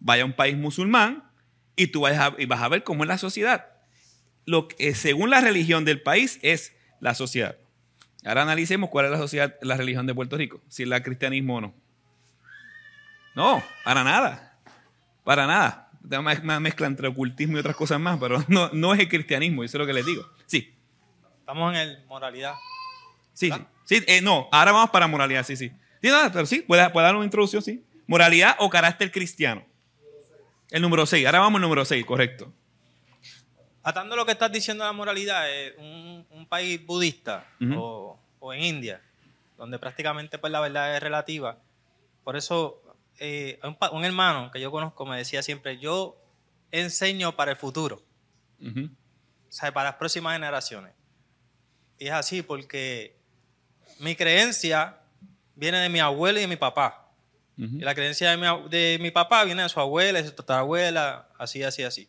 Vaya 0.00 0.24
a 0.24 0.26
un 0.26 0.32
país 0.32 0.56
musulmán 0.56 1.29
y 1.82 1.88
tú 1.88 2.00
vas 2.02 2.32
y 2.38 2.46
vas 2.46 2.62
a 2.62 2.68
ver 2.68 2.84
cómo 2.84 3.04
es 3.04 3.08
la 3.08 3.18
sociedad 3.18 3.66
lo 4.50 4.68
que 4.68 4.94
según 4.94 5.30
la 5.30 5.40
religión 5.40 5.84
del 5.84 6.02
país 6.02 6.38
es 6.42 6.74
la 7.00 7.14
sociedad. 7.14 7.56
Ahora 8.24 8.42
analicemos 8.42 8.90
cuál 8.90 9.06
es 9.06 9.12
la 9.12 9.18
sociedad, 9.18 9.56
la 9.62 9.76
religión 9.76 10.06
de 10.06 10.14
Puerto 10.14 10.36
Rico, 10.36 10.60
si 10.68 10.82
es 10.82 10.88
la 10.88 11.02
cristianismo 11.02 11.56
o 11.56 11.60
no. 11.60 11.74
No, 13.34 13.62
para 13.84 14.04
nada. 14.04 14.58
Para 15.24 15.46
nada. 15.46 15.90
Una 16.02 16.60
mezcla 16.60 16.86
entre 16.86 17.08
ocultismo 17.08 17.56
y 17.56 17.60
otras 17.60 17.76
cosas 17.76 18.00
más, 18.00 18.18
pero 18.18 18.44
no, 18.48 18.70
no 18.72 18.92
es 18.92 19.00
el 19.00 19.08
cristianismo, 19.08 19.62
eso 19.62 19.76
es 19.76 19.80
lo 19.80 19.86
que 19.86 19.92
les 19.92 20.04
digo. 20.04 20.26
Sí. 20.46 20.74
Estamos 21.38 21.72
en 21.72 21.80
el 21.80 22.04
moralidad. 22.06 22.54
Sí, 23.32 23.50
sí. 23.50 23.60
sí 23.84 24.02
eh, 24.06 24.20
no, 24.20 24.48
ahora 24.50 24.72
vamos 24.72 24.90
para 24.90 25.06
moralidad, 25.06 25.44
sí, 25.44 25.56
sí. 25.56 25.70
Sí, 26.02 26.08
pero 26.32 26.46
sí, 26.46 26.62
puede, 26.62 26.88
puede 26.90 27.06
dar 27.06 27.14
una 27.14 27.24
introducción, 27.24 27.62
sí. 27.62 27.84
Moralidad 28.06 28.56
o 28.58 28.68
carácter 28.68 29.12
cristiano. 29.12 29.64
El 30.70 30.82
número 30.82 31.06
6, 31.06 31.26
ahora 31.26 31.40
vamos 31.40 31.58
al 31.58 31.62
número 31.62 31.84
6, 31.84 32.04
correcto 32.04 32.52
atando 33.82 34.16
lo 34.16 34.26
que 34.26 34.32
estás 34.32 34.52
diciendo 34.52 34.84
de 34.84 34.88
la 34.88 34.92
moralidad, 34.92 35.46
un, 35.78 36.26
un 36.30 36.46
país 36.46 36.84
budista 36.84 37.46
o, 37.76 38.18
en 38.52 38.62
India, 38.62 39.02
donde 39.56 39.78
prácticamente 39.78 40.38
pues, 40.38 40.52
la 40.52 40.60
verdad 40.60 40.96
es 40.96 41.02
relativa. 41.02 41.58
Por 42.24 42.36
eso, 42.36 42.82
eh, 43.18 43.58
un, 43.92 44.04
hermano 44.04 44.50
que 44.50 44.60
yo 44.60 44.70
conozco 44.70 45.06
me 45.06 45.16
decía 45.16 45.42
siempre, 45.42 45.78
yo 45.78 46.16
enseño 46.70 47.36
para 47.36 47.52
el 47.52 47.56
futuro, 47.56 48.02
o 48.60 49.52
sea, 49.52 49.72
para 49.72 49.90
las 49.90 49.98
próximas 49.98 50.34
generaciones. 50.34 50.92
Y 51.98 52.06
es 52.06 52.12
así 52.12 52.42
porque 52.42 53.16
mi 53.98 54.14
creencia 54.14 55.00
viene 55.54 55.78
de 55.78 55.88
mi 55.88 56.00
abuelo 56.00 56.38
y 56.38 56.42
de 56.42 56.48
mi 56.48 56.56
papá. 56.56 56.99
Y 57.60 57.80
la 57.80 57.94
creencia 57.94 58.30
de 58.30 58.36
mi, 58.38 58.68
de 58.70 58.98
mi, 59.02 59.10
papá 59.10 59.44
viene 59.44 59.62
de 59.62 59.68
su 59.68 59.78
abuela, 59.80 60.22
de 60.22 60.28
su 60.28 60.34
tatarabuela, 60.34 61.28
así, 61.38 61.62
así, 61.62 61.82
así. 61.82 62.08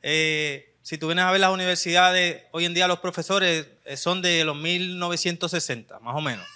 Eh, 0.00 0.74
si 0.80 0.96
tú 0.96 1.08
vienes 1.08 1.24
a 1.24 1.30
ver 1.30 1.40
las 1.40 1.52
universidades, 1.52 2.42
hoy 2.52 2.64
en 2.64 2.72
día 2.72 2.88
los 2.88 2.98
profesores 3.00 3.68
eh, 3.84 3.96
son 3.98 4.22
de 4.22 4.44
los 4.44 4.56
1960, 4.56 6.00
más 6.00 6.16
o 6.16 6.20
menos. 6.22 6.46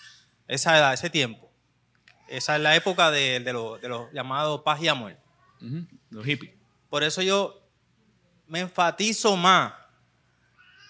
Esa 0.49 0.79
edad, 0.79 0.95
ese 0.95 1.11
tiempo. 1.11 1.53
Esa 2.29 2.57
es 2.57 2.63
la 2.63 2.75
época 2.75 3.11
de, 3.11 3.41
los 3.41 4.13
llamados 4.13 4.63
paz 4.63 4.83
y 4.83 4.89
amor. 4.89 5.17
Los 6.11 6.25
hippies. 6.25 6.55
Por 6.89 7.05
eso 7.05 7.21
yo 7.23 7.63
me 8.47 8.61
enfatizo 8.61 9.37
más 9.37 9.75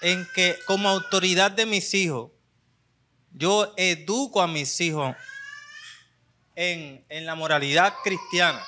en 0.00 0.26
que 0.34 0.56
como 0.66 0.88
autoridad 0.88 1.50
de 1.50 1.66
mis 1.66 1.92
hijos, 1.94 2.30
yo 3.32 3.74
educo 3.76 4.40
a 4.40 4.46
mis 4.46 4.80
hijos 4.80 5.14
en, 6.56 7.04
en 7.08 7.26
la 7.26 7.36
moralidad 7.36 7.94
cristiana 8.02 8.62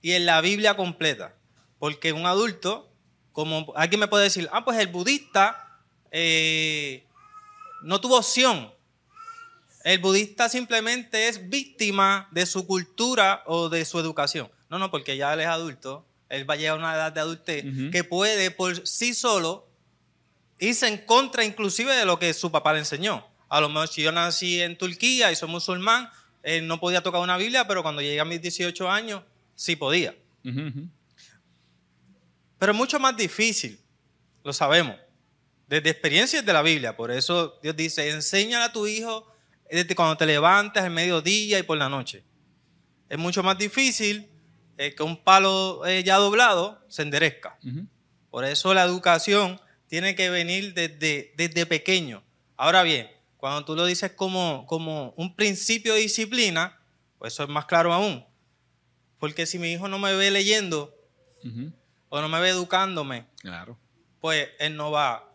y 0.00 0.12
en 0.12 0.24
la 0.24 0.40
Biblia 0.40 0.76
completa. 0.76 1.34
Porque 1.78 2.12
un 2.12 2.24
adulto 2.24 2.90
como 3.34 3.72
alguien 3.74 3.98
me 3.98 4.06
puede 4.06 4.24
decir, 4.24 4.48
ah, 4.52 4.64
pues 4.64 4.78
el 4.78 4.86
budista 4.86 5.80
eh, 6.12 7.04
no 7.82 8.00
tuvo 8.00 8.18
opción. 8.18 8.72
El 9.82 9.98
budista 9.98 10.48
simplemente 10.48 11.28
es 11.28 11.50
víctima 11.50 12.28
de 12.30 12.46
su 12.46 12.64
cultura 12.66 13.42
o 13.46 13.68
de 13.68 13.84
su 13.84 13.98
educación. 13.98 14.48
No, 14.70 14.78
no, 14.78 14.90
porque 14.90 15.16
ya 15.16 15.34
él 15.34 15.40
es 15.40 15.48
adulto, 15.48 16.06
él 16.28 16.48
va 16.48 16.54
a 16.54 16.56
llegar 16.56 16.76
a 16.76 16.78
una 16.78 16.94
edad 16.94 17.12
de 17.12 17.20
adultez 17.20 17.64
que 17.90 18.04
puede 18.04 18.52
por 18.52 18.86
sí 18.86 19.12
solo 19.14 19.68
irse 20.60 20.86
en 20.86 20.98
contra 20.98 21.44
inclusive 21.44 21.94
de 21.94 22.06
lo 22.06 22.20
que 22.20 22.32
su 22.34 22.52
papá 22.52 22.72
le 22.72 22.78
enseñó. 22.78 23.26
A 23.48 23.60
lo 23.60 23.68
mejor 23.68 23.88
si 23.88 24.02
yo 24.02 24.12
nací 24.12 24.62
en 24.62 24.78
Turquía 24.78 25.32
y 25.32 25.36
soy 25.36 25.48
musulmán, 25.48 26.08
él 26.44 26.66
no 26.66 26.78
podía 26.78 27.02
tocar 27.02 27.22
una 27.22 27.38
Biblia, 27.38 27.66
pero 27.66 27.82
cuando 27.82 28.02
llegué 28.02 28.20
a 28.20 28.24
mis 28.24 28.40
18 28.40 28.90
años, 28.90 29.22
sí 29.54 29.76
podía. 29.76 30.14
Pero 32.58 32.72
es 32.72 32.78
mucho 32.78 33.00
más 33.00 33.16
difícil, 33.16 33.80
lo 34.44 34.52
sabemos, 34.52 34.96
desde 35.66 35.88
experiencias 35.90 36.44
de 36.44 36.52
la 36.52 36.62
Biblia. 36.62 36.96
Por 36.96 37.10
eso 37.10 37.58
Dios 37.62 37.74
dice, 37.74 38.10
enséñale 38.10 38.64
a 38.64 38.72
tu 38.72 38.86
hijo 38.86 39.26
desde 39.70 39.94
cuando 39.94 40.16
te 40.18 40.26
levantas, 40.26 40.84
en 40.84 40.92
mediodía 40.92 41.58
y 41.58 41.62
por 41.62 41.78
la 41.78 41.88
noche. 41.88 42.22
Es 43.08 43.18
mucho 43.18 43.42
más 43.42 43.56
difícil 43.56 44.28
eh, 44.76 44.94
que 44.94 45.02
un 45.02 45.16
palo 45.16 45.84
eh, 45.86 46.04
ya 46.04 46.16
doblado 46.16 46.84
se 46.88 47.02
enderezca. 47.02 47.58
Por 48.30 48.44
eso 48.44 48.74
la 48.74 48.84
educación 48.84 49.58
tiene 49.86 50.14
que 50.14 50.28
venir 50.28 50.74
desde, 50.74 51.32
desde 51.36 51.64
pequeño. 51.64 52.22
Ahora 52.56 52.82
bien, 52.82 53.13
cuando 53.44 53.66
tú 53.66 53.76
lo 53.76 53.84
dices 53.84 54.10
como, 54.12 54.64
como 54.66 55.12
un 55.18 55.36
principio 55.36 55.92
de 55.92 56.00
disciplina, 56.00 56.80
pues 57.18 57.34
eso 57.34 57.42
es 57.42 57.50
más 57.50 57.66
claro 57.66 57.92
aún. 57.92 58.24
Porque 59.18 59.44
si 59.44 59.58
mi 59.58 59.70
hijo 59.70 59.86
no 59.86 59.98
me 59.98 60.14
ve 60.14 60.30
leyendo, 60.30 60.96
o 62.08 62.22
no 62.22 62.28
me 62.30 62.40
ve 62.40 62.48
educándome, 62.48 63.26
claro. 63.42 63.78
pues 64.22 64.48
él 64.58 64.78
no 64.78 64.90
va, 64.90 65.28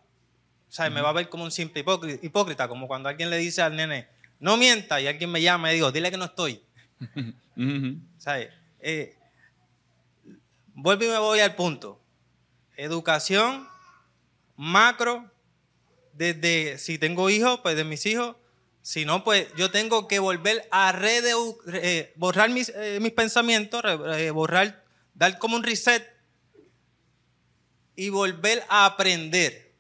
o 0.67 0.72
sea, 0.72 0.89
me 0.89 1.02
va 1.02 1.10
a 1.10 1.13
ver 1.13 1.30
como 1.30 1.43
un 1.43 1.52
simple 1.52 1.86
hipócrita, 2.24 2.67
como 2.67 2.88
cuando 2.88 3.10
alguien 3.10 3.30
le 3.30 3.38
dice 3.38 3.62
al 3.62 3.76
nene, 3.76 4.08
no 4.39 4.58
mienta, 4.58 5.00
y 5.00 5.06
alguien 5.06 5.32
me 5.32 5.43
llama 5.43 5.69
y 5.72 5.76
digo, 5.76 5.91
dile 5.91 6.10
que 6.10 6.17
no 6.17 6.26
estoy. 6.26 6.63
¿Sabes? 8.17 8.50
Eh, 8.80 9.15
vuelvo 10.74 11.04
y 11.04 11.10
me 11.10 11.19
voy 11.19 11.41
al 11.41 11.54
punto. 11.54 12.02
Educación 12.76 13.67
macro, 14.56 15.29
desde 16.19 16.77
si 16.77 16.97
tengo 16.97 17.29
hijos, 17.29 17.62
pues 17.62 17.77
de 17.77 17.86
mis 17.86 18.05
hijos, 18.05 18.36
si 18.82 19.05
no, 19.05 19.23
pues 19.23 19.47
yo 19.55 19.71
tengo 19.71 20.05
que 20.10 20.19
volver 20.19 20.67
a 20.69 20.93
eh, 21.01 22.13
borrar 22.17 22.49
mis, 22.49 22.73
eh, 22.75 22.99
mis 23.01 23.13
pensamientos, 23.13 23.82
borrar, 24.34 24.84
dar 25.13 25.39
como 25.39 25.55
un 25.55 25.63
reset 25.63 26.05
y 27.95 28.10
volver 28.10 28.63
a 28.67 28.86
aprender. 28.86 29.73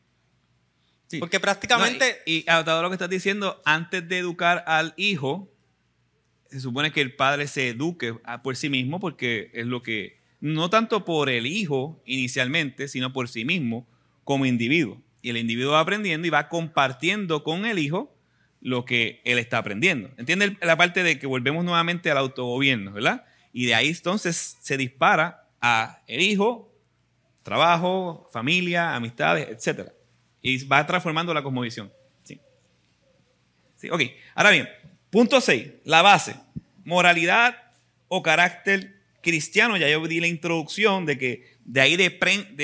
Porque 1.19 1.41
prácticamente... 1.41 2.21
y, 2.25 2.37
y 2.37 2.43
adaptado 2.47 2.79
a 2.79 2.83
lo 2.83 2.89
que 2.89 2.95
estás 2.95 3.09
diciendo, 3.09 3.61
antes 3.65 4.07
de 4.07 4.19
educar 4.19 4.63
al 4.65 4.93
hijo, 4.95 5.51
se 6.49 6.61
supone 6.61 6.93
que 6.93 7.01
el 7.01 7.15
padre 7.17 7.47
se 7.47 7.69
eduque 7.69 8.15
por 8.43 8.55
sí 8.55 8.69
mismo 8.69 9.01
porque 9.01 9.51
es 9.53 9.65
lo 9.65 9.83
que, 9.83 10.21
no 10.39 10.69
tanto 10.69 11.03
por 11.03 11.29
el 11.29 11.45
hijo 11.47 12.01
inicialmente, 12.05 12.87
sino 12.87 13.11
por 13.11 13.27
sí 13.27 13.43
mismo 13.43 13.85
como 14.23 14.45
individuo. 14.45 15.01
Y 15.21 15.29
el 15.29 15.37
individuo 15.37 15.73
va 15.73 15.81
aprendiendo 15.81 16.27
y 16.27 16.29
va 16.29 16.49
compartiendo 16.49 17.43
con 17.43 17.65
el 17.65 17.79
hijo 17.79 18.15
lo 18.61 18.85
que 18.85 19.21
él 19.23 19.39
está 19.39 19.57
aprendiendo. 19.57 20.09
¿Entiende 20.17 20.57
la 20.61 20.77
parte 20.77 21.03
de 21.03 21.19
que 21.19 21.27
volvemos 21.27 21.63
nuevamente 21.63 22.11
al 22.11 22.17
autogobierno, 22.17 22.91
verdad? 22.91 23.25
Y 23.53 23.65
de 23.65 23.75
ahí 23.75 23.89
entonces 23.89 24.57
se 24.61 24.77
dispara 24.77 25.47
a 25.61 26.01
el 26.07 26.21
hijo, 26.21 26.73
trabajo, 27.43 28.27
familia, 28.31 28.95
amistades, 28.95 29.47
etc. 29.49 29.89
Y 30.41 30.65
va 30.65 30.85
transformando 30.85 31.33
la 31.33 31.43
cosmovisión. 31.43 31.91
Sí. 32.23 32.39
sí. 33.75 33.89
Ok, 33.89 34.01
ahora 34.35 34.51
bien, 34.51 34.69
punto 35.09 35.41
6, 35.41 35.67
la 35.85 36.01
base. 36.01 36.35
Moralidad 36.83 37.55
o 38.07 38.21
carácter 38.21 38.99
cristiano. 39.21 39.77
Ya 39.77 39.89
yo 39.89 40.05
di 40.07 40.19
la 40.19 40.27
introducción 40.27 41.05
de 41.05 41.17
que 41.17 41.57
de 41.63 41.81
ahí, 41.81 41.95
de, 41.95 42.09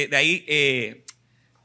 de, 0.10 0.18
ahí 0.18 0.44
eh, 0.48 1.05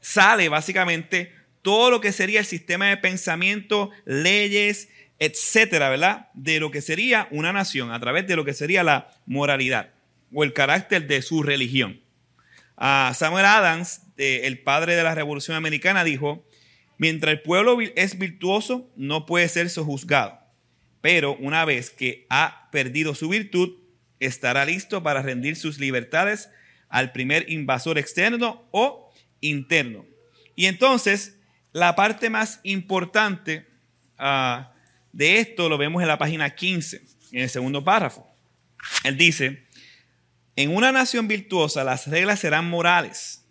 sale 0.01 0.49
básicamente 0.49 1.33
todo 1.61 1.89
lo 1.89 2.01
que 2.01 2.11
sería 2.11 2.39
el 2.39 2.45
sistema 2.45 2.89
de 2.89 2.97
pensamiento, 2.97 3.91
leyes, 4.05 4.89
etcétera, 5.19 5.89
¿verdad? 5.89 6.29
De 6.33 6.59
lo 6.59 6.71
que 6.71 6.81
sería 6.81 7.27
una 7.31 7.53
nación 7.53 7.91
a 7.91 7.99
través 7.99 8.27
de 8.27 8.35
lo 8.35 8.43
que 8.43 8.53
sería 8.53 8.83
la 8.83 9.11
moralidad 9.25 9.91
o 10.33 10.43
el 10.43 10.53
carácter 10.53 11.07
de 11.07 11.21
su 11.21 11.43
religión. 11.43 12.01
Samuel 12.77 13.45
Adams, 13.45 14.01
el 14.17 14.59
padre 14.59 14.95
de 14.95 15.03
la 15.03 15.13
Revolución 15.13 15.55
Americana, 15.55 16.03
dijo, 16.03 16.43
mientras 16.97 17.31
el 17.33 17.41
pueblo 17.41 17.77
es 17.95 18.17
virtuoso, 18.17 18.89
no 18.95 19.27
puede 19.27 19.47
ser 19.49 19.69
sojuzgado, 19.69 20.39
pero 21.01 21.35
una 21.35 21.63
vez 21.65 21.91
que 21.91 22.25
ha 22.29 22.69
perdido 22.71 23.13
su 23.13 23.29
virtud, 23.29 23.77
estará 24.19 24.65
listo 24.65 25.03
para 25.03 25.21
rendir 25.21 25.55
sus 25.55 25.77
libertades 25.77 26.49
al 26.89 27.11
primer 27.11 27.47
invasor 27.51 27.99
externo 27.99 28.67
o 28.71 29.10
interno. 29.41 30.05
Y 30.55 30.67
entonces, 30.67 31.37
la 31.73 31.95
parte 31.95 32.29
más 32.29 32.59
importante 32.63 33.67
ah, 34.17 34.73
de 35.11 35.39
esto 35.39 35.67
lo 35.69 35.77
vemos 35.77 36.01
en 36.01 36.07
la 36.07 36.17
página 36.17 36.49
15, 36.49 37.01
en 37.31 37.41
el 37.41 37.49
segundo 37.49 37.83
párrafo. 37.83 38.27
Él 39.03 39.17
dice, 39.17 39.67
en 40.55 40.75
una 40.75 40.91
nación 40.91 41.27
virtuosa 41.27 41.83
las 41.83 42.07
reglas 42.07 42.39
serán 42.39 42.69
morales. 42.69 43.45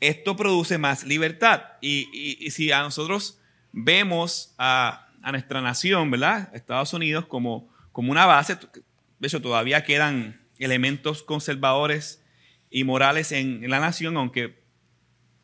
Esto 0.00 0.36
produce 0.36 0.78
más 0.78 1.04
libertad. 1.04 1.62
Y, 1.80 2.50
si 2.50 2.72
a 2.72 2.80
nosotros 2.80 3.38
vemos 3.70 4.54
a, 4.58 5.08
nuestra 5.30 5.60
nación, 5.60 6.10
¿verdad? 6.10 6.50
Estados 6.54 6.92
Unidos 6.92 7.26
como, 7.26 7.72
como 7.92 8.10
una 8.10 8.26
base, 8.26 8.56
de 8.56 9.28
hecho 9.28 9.40
todavía 9.40 9.84
quedan 9.84 10.42
elementos 10.58 11.22
conservadores 11.22 12.24
y 12.70 12.82
morales 12.84 13.30
en, 13.30 13.68
la 13.70 13.78
nación, 13.78 14.16
aunque 14.16 14.61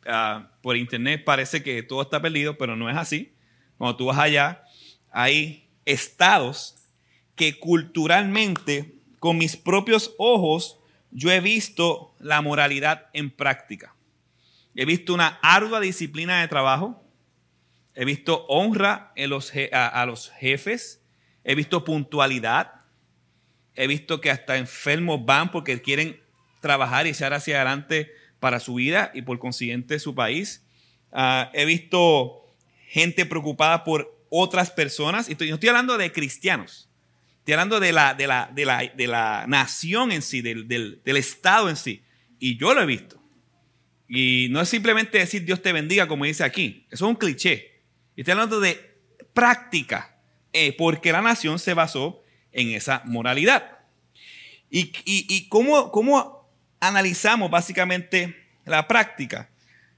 ah, 0.05 0.51
por 0.61 0.77
internet 0.77 1.23
parece 1.23 1.63
que 1.63 1.83
todo 1.83 2.01
está 2.01 2.21
perdido, 2.21 2.57
pero 2.57 2.75
no 2.75 2.89
es 2.89 2.97
así. 2.97 3.33
Cuando 3.77 3.95
tú 3.97 4.05
vas 4.05 4.19
allá, 4.19 4.63
hay 5.11 5.69
estados 5.85 6.75
que 7.35 7.57
culturalmente, 7.57 8.95
con 9.19 9.37
mis 9.37 9.55
propios 9.55 10.13
ojos, 10.17 10.79
yo 11.11 11.31
he 11.31 11.39
visto 11.39 12.13
la 12.19 12.41
moralidad 12.41 13.07
en 13.13 13.31
práctica. 13.31 13.95
He 14.75 14.85
visto 14.85 15.13
una 15.13 15.39
ardua 15.41 15.79
disciplina 15.79 16.41
de 16.41 16.47
trabajo. 16.47 17.03
He 17.95 18.05
visto 18.05 18.45
honra 18.47 19.13
a, 19.71 20.05
los 20.05 20.31
jefes. 20.31 21.03
He 21.43 21.55
visto 21.55 21.83
puntualidad. 21.83 22.81
He 23.75 23.87
visto 23.87 24.21
que 24.21 24.31
hasta 24.31 24.57
enfermos 24.57 25.25
van 25.25 25.51
porque 25.51 25.81
quieren 25.81 26.21
trabajar 26.61 27.07
y 27.07 27.11
echar 27.11 27.33
hacia 27.33 27.55
adelante 27.57 28.11
para 28.39 28.59
su 28.59 28.75
vida 28.75 29.11
y 29.13 29.21
por 29.21 29.39
consiguiente 29.39 29.99
su 29.99 30.15
país. 30.15 30.63
Ah, 31.11 31.51
he 31.53 31.65
visto 31.65 32.45
gente 32.87 33.25
preocupada 33.25 33.83
por 33.83 34.17
otras 34.29 34.71
personas. 34.71 35.29
Y 35.29 35.35
no 35.35 35.55
estoy 35.55 35.69
hablando 35.69 35.97
de 35.97 36.11
cristianos. 36.11 36.89
Estoy 37.39 37.53
hablando 37.53 37.79
de 37.79 37.91
la, 37.91 38.13
de 38.13 38.27
la, 38.27 38.49
de 38.53 38.65
la, 38.65 38.91
de 38.95 39.07
la 39.07 39.45
nación 39.47 40.11
en 40.11 40.21
sí, 40.21 40.41
del, 40.41 40.67
del, 40.67 41.01
del, 41.03 41.17
Estado 41.17 41.69
en 41.69 41.75
sí. 41.75 42.03
Y 42.39 42.57
yo 42.57 42.73
lo 42.73 42.81
he 42.81 42.85
visto. 42.85 43.21
Y 44.07 44.47
no 44.51 44.61
es 44.61 44.69
simplemente 44.69 45.17
decir 45.17 45.45
Dios 45.45 45.61
te 45.61 45.73
bendiga 45.73 46.07
como 46.07 46.25
dice 46.25 46.43
aquí. 46.43 46.85
Eso 46.89 47.05
es 47.05 47.09
un 47.09 47.15
cliché. 47.15 47.81
Estoy 48.15 48.33
hablando 48.33 48.59
de 48.59 48.99
práctica. 49.33 50.15
Eh, 50.51 50.73
porque 50.73 51.11
la 51.11 51.21
nación 51.21 51.59
se 51.59 51.73
basó 51.73 52.23
en 52.51 52.69
esa 52.69 53.03
moralidad. 53.05 53.79
¿Y, 54.69 54.91
y, 55.05 55.25
y 55.29 55.47
cómo, 55.47 55.91
cómo, 55.91 56.38
analizamos 56.79 57.49
básicamente 57.49 58.47
la 58.65 58.87
práctica? 58.87 59.49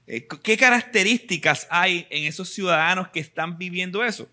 Eh, 0.06 0.26
¿Qué 0.42 0.56
características 0.56 1.66
hay 1.70 2.06
en 2.10 2.24
esos 2.24 2.48
ciudadanos 2.48 3.08
que 3.08 3.20
están 3.20 3.58
viviendo 3.58 4.04
eso? 4.04 4.28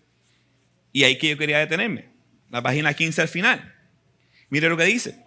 Y 0.92 1.04
ahí 1.04 1.16
que 1.18 1.30
yo 1.30 1.38
quería 1.38 1.58
detenerme 1.58 2.10
la 2.50 2.62
página 2.62 2.94
15 2.94 3.22
al 3.22 3.28
final. 3.28 3.74
Mire 4.48 4.68
lo 4.68 4.76
que 4.76 4.84
dice. 4.84 5.24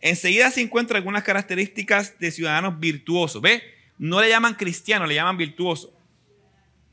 Enseguida 0.00 0.50
se 0.50 0.60
encuentran 0.60 0.98
algunas 0.98 1.22
características 1.22 2.18
de 2.18 2.30
ciudadanos 2.30 2.78
virtuosos. 2.78 3.40
¿Ve? 3.40 3.62
No 3.96 4.20
le 4.20 4.28
llaman 4.28 4.54
cristianos, 4.54 5.08
le 5.08 5.14
llaman 5.14 5.38
virtuosos. 5.38 5.90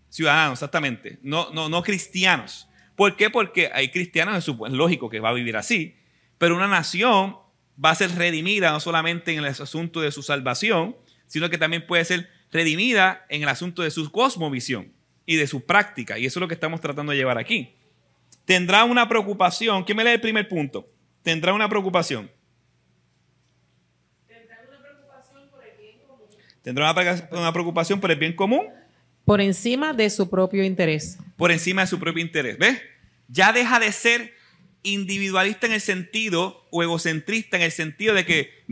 Ciudadanos, 0.10 0.54
exactamente. 0.54 1.20
No, 1.22 1.52
no, 1.52 1.68
no 1.68 1.84
cristianos. 1.84 2.70
¿Por 2.96 3.16
qué? 3.16 3.30
Porque 3.30 3.70
hay 3.74 3.90
cristianos, 3.90 4.48
es 4.48 4.72
lógico 4.72 5.10
que 5.10 5.20
va 5.20 5.30
a 5.30 5.34
vivir 5.34 5.58
así. 5.58 5.96
Pero 6.38 6.56
una 6.56 6.68
nación 6.68 7.38
va 7.84 7.92
a 7.92 7.96
ser 7.96 8.16
redimida 8.16 8.72
no 8.72 8.80
solamente 8.80 9.32
en 9.32 9.40
el 9.40 9.46
asunto 9.46 10.02
de 10.02 10.12
su 10.12 10.24
salvación, 10.24 10.96
sino 11.28 11.50
que 11.50 11.58
también 11.58 11.86
puede 11.86 12.06
ser 12.06 12.30
redimida 12.52 13.26
en 13.30 13.44
el 13.44 13.50
asunto 13.50 13.82
de 13.82 13.92
su 13.92 14.12
cosmovisión 14.12 14.92
y 15.26 15.36
de 15.36 15.48
su 15.48 15.66
práctica. 15.66 16.18
Y 16.18 16.26
eso 16.26 16.40
es 16.40 16.42
lo 16.42 16.48
que 16.48 16.54
estamos 16.54 16.82
tratando 16.82 17.12
de 17.12 17.18
llevar 17.18 17.38
aquí 17.38 17.76
tendrá 18.46 18.84
una 18.84 19.08
preocupación. 19.08 19.84
¿Quién 19.84 19.98
me 19.98 20.04
lee 20.04 20.12
el 20.12 20.22
primer 20.22 20.48
punto? 20.48 20.86
Tendrá 21.24 21.54
una 21.54 21.70
preocupación. 21.70 22.30
Tendrá 24.28 24.58
una 24.68 24.82
preocupación 24.82 25.50
por 25.50 25.64
el 25.64 25.78
bien 25.78 26.00
común. 26.06 26.28
Tendrá 26.62 27.40
una, 27.40 27.54
preocupación 27.54 28.00
por 28.00 28.12
el 28.12 28.20
bien 28.20 28.36
común. 28.36 28.68
Por 29.26 29.40
encima 29.40 29.94
de 29.94 30.10
su 30.10 30.30
propio 30.30 30.64
interés. 30.64 31.18
Por 31.38 31.52
encima 31.52 31.82
de 31.82 31.88
su 31.88 32.00
propio 32.00 32.22
interés. 32.22 32.58
¿Ves? 32.58 32.82
Ya 33.28 33.54
deja 33.54 33.80
de 33.80 33.92
ser 33.92 34.34
individualista 34.84 35.68
en 35.68 35.74
el 35.74 35.82
sentido 35.82 36.68
o 36.72 36.84
egocentrista 36.84 37.58
en 37.58 37.64
el 37.64 37.72
sentido 37.72 38.14
de 38.16 38.26
que 38.26 38.64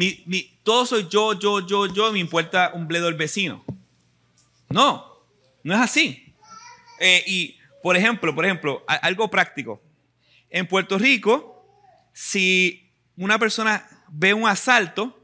todo 0.64 0.86
soy 0.86 1.08
yo, 1.10 1.34
yo, 1.34 1.66
yo, 1.66 1.86
yo, 1.88 2.12
me 2.12 2.20
importa 2.20 2.72
un 2.74 2.88
bledo 2.88 3.08
el 3.08 3.16
vecino. 3.16 3.64
No, 4.70 5.24
no 5.64 5.74
es 5.74 5.80
así. 5.80 6.34
Eh, 7.00 7.24
y 7.28 7.58
por 7.82 7.96
ejemplo, 7.96 8.34
por 8.34 8.46
ejemplo, 8.46 8.84
algo 8.88 9.30
práctico. 9.30 9.82
En 10.50 10.68
Puerto 10.68 10.98
Rico, 10.98 11.66
si 12.14 12.92
una 13.16 13.38
persona 13.38 13.88
ve 14.10 14.34
un 14.34 14.48
asalto, 14.48 15.16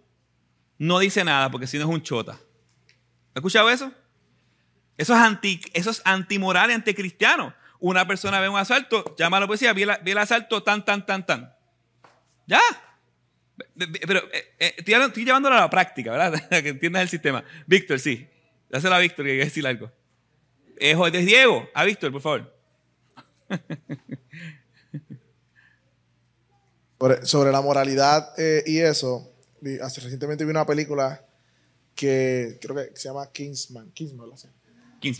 no 0.78 1.00
dice 1.00 1.24
nada 1.24 1.50
porque 1.50 1.68
si 1.68 1.78
no 1.78 1.84
es 1.84 1.90
un 1.90 2.02
chota. 2.02 2.34
¿Has 2.34 3.38
escuchado 3.38 3.70
eso? 3.70 3.92
Eso 4.98 5.14
es, 5.14 5.20
anti, 5.20 5.60
eso 5.74 5.92
es 5.92 6.02
antimoral 6.06 6.70
y 6.70 6.74
anticristiano. 6.74 7.54
Una 7.86 8.08
persona 8.08 8.40
ve 8.40 8.50
un 8.50 8.58
asalto, 8.58 9.14
llama 9.16 9.38
a 9.38 9.42
la 9.42 9.46
policía, 9.46 9.72
ve, 9.72 9.86
el 10.04 10.18
asalto 10.18 10.64
tan, 10.64 10.84
tan, 10.84 11.06
tan, 11.06 11.24
tan. 11.24 11.54
Ya. 12.48 12.60
Pero 13.78 14.22
eh, 14.34 14.56
eh, 14.58 14.74
estoy, 14.78 15.24
llevándolo 15.24 15.56
a 15.56 15.60
la 15.60 15.70
práctica, 15.70 16.12
¿verdad? 16.12 16.50
que 16.64 16.70
entiendas 16.70 17.04
el 17.04 17.10
sistema. 17.10 17.44
Víctor, 17.68 18.00
sí. 18.00 18.28
Dásela 18.72 18.96
a 18.96 19.00
Víctor 19.00 19.26
que 19.26 19.34
quiere 19.34 19.46
decir 19.46 19.68
algo. 19.68 19.92
Es, 20.78 20.98
es 21.14 21.26
Diego. 21.28 21.70
A 21.76 21.84
Víctor, 21.84 22.12
por 22.12 22.22
favor. 22.22 22.58
Sobre 27.22 27.52
la 27.52 27.62
moralidad 27.62 28.34
eh, 28.40 28.64
y 28.66 28.80
eso, 28.80 29.32
hace 29.84 30.02
recientemente 30.02 30.44
vi 30.44 30.50
una 30.50 30.66
película 30.66 31.24
que 31.94 32.58
creo 32.60 32.78
que 32.78 32.96
se 32.96 33.10
llama 33.10 33.32
Kingsman, 33.32 33.92
Kingsman, 33.92 34.32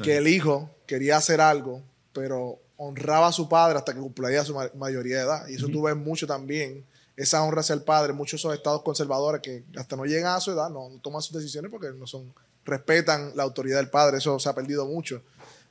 que 0.02 0.18
el 0.18 0.28
hijo 0.28 0.76
quería 0.88 1.18
hacer 1.18 1.42
algo, 1.42 1.84
pero 2.16 2.58
honraba 2.78 3.28
a 3.28 3.32
su 3.32 3.48
padre 3.48 3.78
hasta 3.78 3.94
que 3.94 4.00
cumplía 4.00 4.44
su 4.44 4.56
mayoría 4.76 5.18
de 5.18 5.24
edad. 5.24 5.48
Y 5.48 5.56
eso 5.56 5.68
tú 5.68 5.84
ves 5.84 5.96
mucho 5.96 6.26
también, 6.26 6.86
esa 7.16 7.44
honra 7.44 7.60
hacia 7.60 7.76
el 7.76 7.84
padre, 7.84 8.14
muchos 8.14 8.42
son 8.42 8.54
estados 8.54 8.82
conservadores 8.82 9.42
que 9.42 9.64
hasta 9.78 9.96
no 9.96 10.06
llegan 10.06 10.36
a 10.36 10.40
su 10.40 10.52
edad, 10.52 10.70
no, 10.70 10.90
no 10.90 11.00
toman 11.00 11.22
sus 11.22 11.34
decisiones 11.34 11.70
porque 11.70 11.92
no 11.92 12.08
son, 12.08 12.34
respetan 12.64 13.34
la 13.36 13.44
autoridad 13.44 13.78
del 13.78 13.90
padre, 13.90 14.18
eso 14.18 14.40
se 14.40 14.50
ha 14.50 14.56
perdido 14.56 14.86
mucho. 14.86 15.22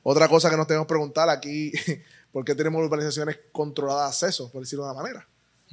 Otra 0.03 0.27
cosa 0.27 0.49
que 0.49 0.57
nos 0.57 0.67
tenemos 0.67 0.85
que 0.85 0.93
preguntar 0.93 1.29
aquí, 1.29 1.71
¿por 2.31 2.45
qué 2.45 2.53
tenemos 2.55 2.83
urbanizaciones 2.83 3.39
controladas 3.51 4.19
de 4.19 4.27
acceso, 4.27 4.51
por 4.51 4.61
decirlo 4.61 4.85
de 4.85 4.91
una 4.91 5.01
manera? 5.01 5.27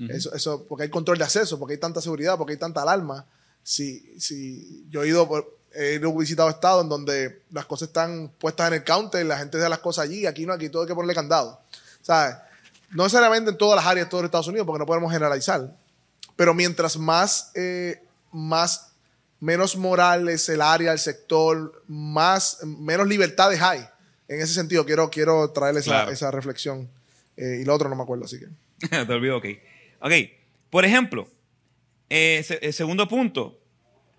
eso, 0.09 0.35
eso, 0.35 0.65
porque 0.67 0.85
hay 0.85 0.91
control 0.91 1.19
de 1.19 1.25
acceso, 1.25 1.59
porque 1.59 1.75
hay 1.75 1.79
tanta 1.79 2.01
seguridad, 2.01 2.39
porque 2.39 2.55
hay 2.55 2.59
tanta 2.59 2.81
alarma. 2.81 3.27
Si, 3.63 4.19
si 4.19 4.87
yo 4.89 5.03
he 5.03 5.09
ido, 5.09 5.29
He 5.75 5.99
visitado 5.99 6.49
estados 6.49 6.83
en 6.83 6.89
donde 6.89 7.43
las 7.51 7.67
cosas 7.67 7.89
están 7.89 8.31
puestas 8.39 8.69
en 8.69 8.75
el 8.75 8.85
counter, 8.85 9.25
la 9.25 9.39
gente 9.39 9.57
deja 9.57 9.69
las 9.69 9.79
cosas 9.79 10.05
allí, 10.05 10.27
aquí 10.27 10.45
no, 10.45 10.53
aquí 10.53 10.69
todo 10.69 10.83
hay 10.83 10.89
que 10.89 10.95
ponerle 10.95 11.15
candado. 11.15 11.61
¿Sabes? 12.03 12.37
No 12.91 13.05
necesariamente 13.05 13.51
en 13.51 13.59
todas 13.59 13.77
las 13.77 13.87
áreas 13.87 14.07
de 14.07 14.11
todo 14.11 14.25
Estados 14.25 14.49
Unidos, 14.49 14.67
porque 14.67 14.81
no 14.81 14.87
podemos 14.87 15.11
generalizar. 15.11 15.75
Pero 16.37 16.55
mientras 16.55 16.97
más, 16.97 17.51
eh, 17.55 18.03
más 18.33 18.93
menos 19.41 19.77
moral 19.77 20.29
es 20.29 20.49
el 20.49 20.61
área, 20.61 20.93
el 20.93 20.99
sector, 20.99 21.83
más, 21.89 22.59
menos 22.65 23.09
libertades 23.09 23.61
hay. 23.61 23.81
En 24.29 24.41
ese 24.41 24.55
sentido, 24.55 24.87
quiero, 24.87 25.11
quiero 25.11 25.51
traer 25.51 25.77
esa, 25.77 26.31
reflexión. 26.31 26.89
Eh, 27.37 27.59
y 27.63 27.65
lo 27.65 27.75
otro 27.75 27.89
no 27.89 27.97
me 27.97 28.03
acuerdo, 28.03 28.25
así 28.25 28.39
que. 28.39 28.47
Te 28.89 29.13
olvido, 29.13 29.39
ok. 29.39 29.47
Ok, 30.01 30.13
por 30.71 30.85
ejemplo, 30.85 31.29
el 32.09 32.45
eh, 32.49 32.73
segundo 32.73 33.09
punto, 33.09 33.59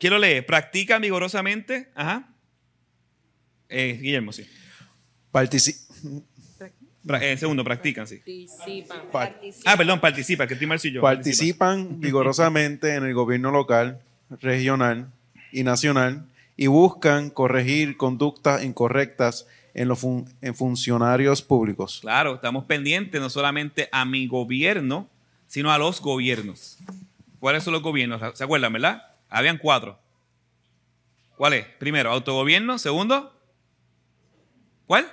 quiero 0.03 0.19
leer, 0.19 0.45
practica 0.45 0.99
vigorosamente. 0.99 1.87
Ajá. 1.95 2.27
Guillermo, 3.69 4.33
sí. 4.33 4.45
el 7.21 7.37
segundo, 7.37 7.63
practican, 7.63 8.05
sí. 8.05 8.17
Participan. 9.13 9.61
ah, 9.63 9.77
perdón, 9.77 10.01
participan, 10.01 10.45
que 10.45 10.55
estoy 10.55 10.67
mal 10.67 10.79
yo. 10.79 11.01
Participan 11.01 12.01
vigorosamente 12.01 12.95
en 12.95 13.05
el 13.05 13.13
gobierno 13.13 13.49
local, 13.49 14.01
regional 14.41 15.09
y 15.53 15.63
nacional 15.63 16.25
y 16.57 16.67
buscan 16.67 17.29
corregir 17.29 17.95
conductas 17.95 18.61
incorrectas 18.61 19.47
en 19.73 19.87
los 19.87 20.03
en 20.03 20.53
funcionarios 20.53 21.41
públicos. 21.41 21.99
Claro, 22.01 22.35
estamos 22.35 22.65
pendientes 22.65 23.21
no 23.21 23.29
solamente 23.29 23.87
a 23.93 24.03
mi 24.03 24.27
gobierno, 24.27 25.07
sino 25.47 25.71
a 25.71 25.77
los 25.77 26.01
gobiernos. 26.01 26.77
¿Cuáles 27.39 27.63
son 27.63 27.71
los 27.71 27.81
gobiernos? 27.81 28.37
¿Se 28.37 28.43
acuerdan, 28.43 28.73
verdad? 28.73 29.12
Habían 29.33 29.57
cuatro. 29.57 29.99
¿Cuál 31.37 31.53
es? 31.53 31.65
Primero, 31.65 32.11
autogobierno. 32.11 32.77
Segundo, 32.77 33.35
¿cuál? 34.85 35.11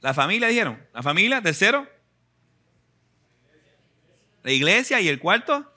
La 0.00 0.14
familia, 0.14 0.46
dijeron. 0.46 0.80
La 0.94 1.02
familia. 1.02 1.42
Tercero, 1.42 1.88
la 4.44 4.52
iglesia. 4.52 5.00
Y 5.00 5.08
el 5.08 5.18
cuarto, 5.18 5.68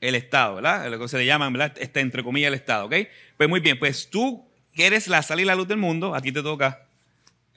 el 0.00 0.14
Estado, 0.14 0.54
¿verdad? 0.54 0.90
Lo 0.90 0.98
que 0.98 1.06
se 1.06 1.18
le 1.18 1.26
llaman, 1.26 1.52
¿verdad? 1.52 1.76
Este, 1.78 2.00
entre 2.00 2.24
comillas, 2.24 2.48
el 2.48 2.54
Estado, 2.54 2.86
¿ok? 2.86 2.94
Pues 3.36 3.50
muy 3.50 3.60
bien, 3.60 3.78
pues 3.78 4.08
tú 4.08 4.48
que 4.72 4.86
eres 4.86 5.06
la 5.06 5.22
sal 5.22 5.40
y 5.40 5.44
la 5.44 5.54
luz 5.54 5.68
del 5.68 5.76
mundo, 5.76 6.14
a 6.14 6.22
ti 6.22 6.32
te 6.32 6.42
toca 6.42 6.86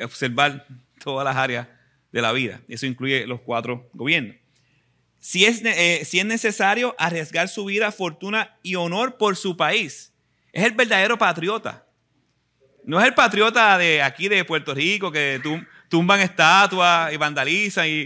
observar 0.01 0.67
todas 1.01 1.23
las 1.23 1.37
áreas 1.37 1.69
de 2.11 2.21
la 2.21 2.33
vida. 2.33 2.59
Eso 2.67 2.87
incluye 2.87 3.25
los 3.25 3.39
cuatro 3.39 3.89
gobiernos. 3.93 4.35
Si 5.23 5.45
es, 5.45 5.61
eh, 5.63 6.03
si 6.03 6.19
es 6.19 6.25
necesario 6.25 6.95
arriesgar 6.99 7.47
su 7.47 7.63
vida, 7.63 7.93
fortuna 7.93 8.57
y 8.61 8.75
honor 8.75 9.15
por 9.15 9.37
su 9.37 9.55
país, 9.55 10.13
es 10.51 10.65
el 10.65 10.73
verdadero 10.73 11.17
patriota. 11.17 11.87
No 12.83 12.99
es 12.99 13.07
el 13.07 13.13
patriota 13.13 13.77
de 13.77 14.01
aquí 14.01 14.27
de 14.27 14.43
Puerto 14.43 14.73
Rico 14.73 15.13
que 15.13 15.39
tumban 15.87 16.19
estatuas 16.19 17.13
y 17.13 17.15
vandalizan 17.15 17.87
y... 17.87 18.05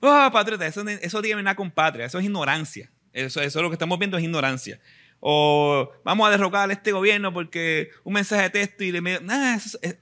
Oh, 0.00 0.28
patriota, 0.30 0.66
eso, 0.66 0.86
eso 0.86 1.22
tiene 1.22 1.42
nada 1.42 1.56
con 1.56 1.70
patria, 1.70 2.04
eso 2.04 2.18
es 2.18 2.26
ignorancia. 2.26 2.92
Eso, 3.14 3.40
es 3.40 3.54
lo 3.54 3.70
que 3.70 3.74
estamos 3.76 3.98
viendo 3.98 4.18
es 4.18 4.24
ignorancia. 4.24 4.78
O 5.20 5.90
vamos 6.04 6.28
a 6.28 6.30
derrocar 6.30 6.68
a 6.68 6.72
este 6.74 6.92
gobierno 6.92 7.32
porque 7.32 7.92
un 8.04 8.12
mensaje 8.12 8.42
de 8.42 8.50
texto 8.50 8.84
y 8.84 8.92
le... 8.92 9.00
Nah, 9.00 9.56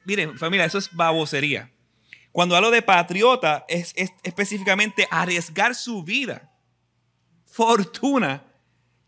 miren, 0.04 0.36
familia, 0.36 0.66
eso 0.66 0.78
es 0.78 0.92
babosería. 0.92 1.70
Cuando 2.32 2.56
hablo 2.56 2.72
de 2.72 2.82
patriota, 2.82 3.64
es, 3.68 3.94
específicamente 4.24 5.06
arriesgar 5.12 5.76
su 5.76 6.02
vida, 6.02 6.50
fortuna 7.56 8.44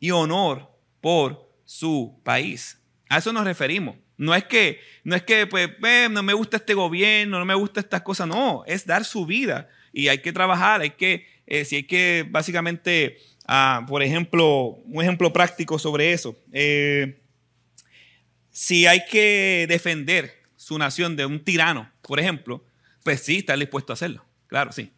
y 0.01 0.11
honor 0.11 0.71
por 1.01 1.53
su 1.65 2.21
país. 2.25 2.81
A 3.09 3.19
eso 3.19 3.33
nos 3.33 3.45
referimos. 3.45 3.97
No 4.17 4.35
es 4.35 4.45
que, 4.45 4.81
no 5.05 5.15
es 5.15 5.23
que 5.23 5.47
pues, 5.47 5.71
no 6.11 6.23
me 6.23 6.33
gusta 6.33 6.57
este 6.57 6.75
gobierno, 6.75 7.39
no 7.39 7.45
me 7.45 7.55
gusta 7.55 7.81
estas 7.81 8.03
cosas, 8.03 8.27
no, 8.27 8.65
es 8.67 8.87
dar 8.87 9.05
su 9.05 9.27
vida. 9.27 9.69
Y 9.93 10.09
hay 10.09 10.19
que 10.19 10.33
trabajar, 10.33 10.81
hay 10.81 10.91
que, 10.91 11.27
eh, 11.47 11.65
si 11.65 11.77
hay 11.77 11.83
que 11.85 12.27
básicamente 12.29 13.19
Ah, 13.51 13.87
por 13.89 14.03
ejemplo, 14.03 14.79
un 14.85 15.03
ejemplo 15.03 15.33
práctico 15.33 15.79
sobre 15.79 16.13
eso. 16.13 16.37
Eh, 16.53 17.23
si 18.51 18.87
hay 18.87 19.07
que 19.07 19.65
defender 19.67 20.43
su 20.55 20.77
nación 20.77 21.17
de 21.17 21.25
un 21.25 21.43
tirano, 21.43 21.91
por 22.03 22.21
ejemplo, 22.21 22.63
pues 23.03 23.23
sí, 23.23 23.39
está 23.39 23.57
dispuesto 23.57 23.91
a 23.91 23.95
hacerlo. 23.95 24.23
Claro. 24.49 24.71
Sí. 24.71 24.93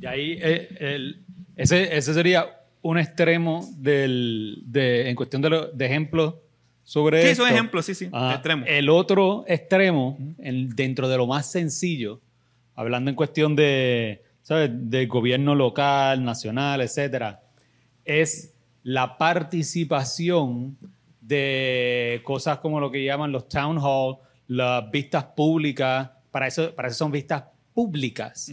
Y 0.00 0.06
ahí 0.06 0.38
eh, 0.40 1.14
ese, 1.56 1.96
ese, 1.96 2.14
sería 2.14 2.46
un 2.82 2.98
extremo 2.98 3.68
del, 3.76 4.62
de, 4.66 5.08
en 5.08 5.16
cuestión 5.16 5.42
de, 5.42 5.68
de 5.72 5.86
ejemplos 5.86 6.34
sobre 6.84 7.28
Sí, 7.28 7.34
son 7.36 7.48
ejemplos, 7.48 7.86
sí, 7.86 7.94
sí, 7.94 8.08
ah, 8.12 8.32
extremo. 8.34 8.64
El 8.66 8.88
otro 8.88 9.44
extremo, 9.46 10.16
dentro 10.38 11.08
de 11.08 11.16
lo 11.16 11.26
más 11.26 11.50
sencillo, 11.50 12.20
hablando 12.74 13.10
en 13.10 13.16
cuestión 13.16 13.54
de, 13.54 14.22
¿sabes? 14.42 14.70
de 14.72 15.06
gobierno 15.06 15.54
local, 15.54 16.24
nacional, 16.24 16.80
etcétera, 16.80 17.40
es 18.04 18.54
la 18.82 19.16
participación 19.16 20.76
de 21.20 22.20
cosas 22.24 22.58
como 22.58 22.80
lo 22.80 22.90
que 22.90 23.04
llaman 23.04 23.30
los 23.30 23.48
town 23.48 23.78
hall, 23.80 24.18
las 24.48 24.90
vistas 24.90 25.24
públicas, 25.24 26.10
para 26.30 26.48
eso, 26.48 26.74
para 26.74 26.88
eso 26.88 26.98
son 26.98 27.12
vistas 27.12 27.44
públicas, 27.72 28.50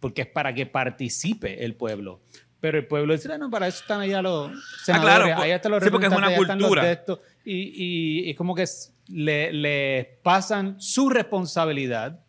porque 0.00 0.22
es 0.22 0.28
para 0.28 0.52
que 0.54 0.66
participe 0.66 1.64
el 1.64 1.76
pueblo. 1.76 2.20
Pero 2.58 2.78
el 2.78 2.86
pueblo 2.86 3.14
dice, 3.14 3.38
no, 3.38 3.50
para 3.50 3.68
eso 3.68 3.80
están 3.80 4.00
allá 4.00 4.20
los 4.20 4.50
senadores, 4.84 5.14
ah, 5.14 5.24
claro, 5.24 5.42
allá 5.42 5.56
están 5.56 5.72
los 5.72 5.82
sí, 5.82 5.90
porque 5.90 6.06
es 6.06 6.12
una 6.12 6.34
cultura. 6.34 7.04
y, 7.44 8.26
y, 8.26 8.30
es 8.30 8.36
como 8.36 8.54
que 8.54 8.66
le, 9.08 9.52
le 9.52 10.20
pasan 10.22 10.78
su 10.78 11.08
responsabilidad 11.08 12.20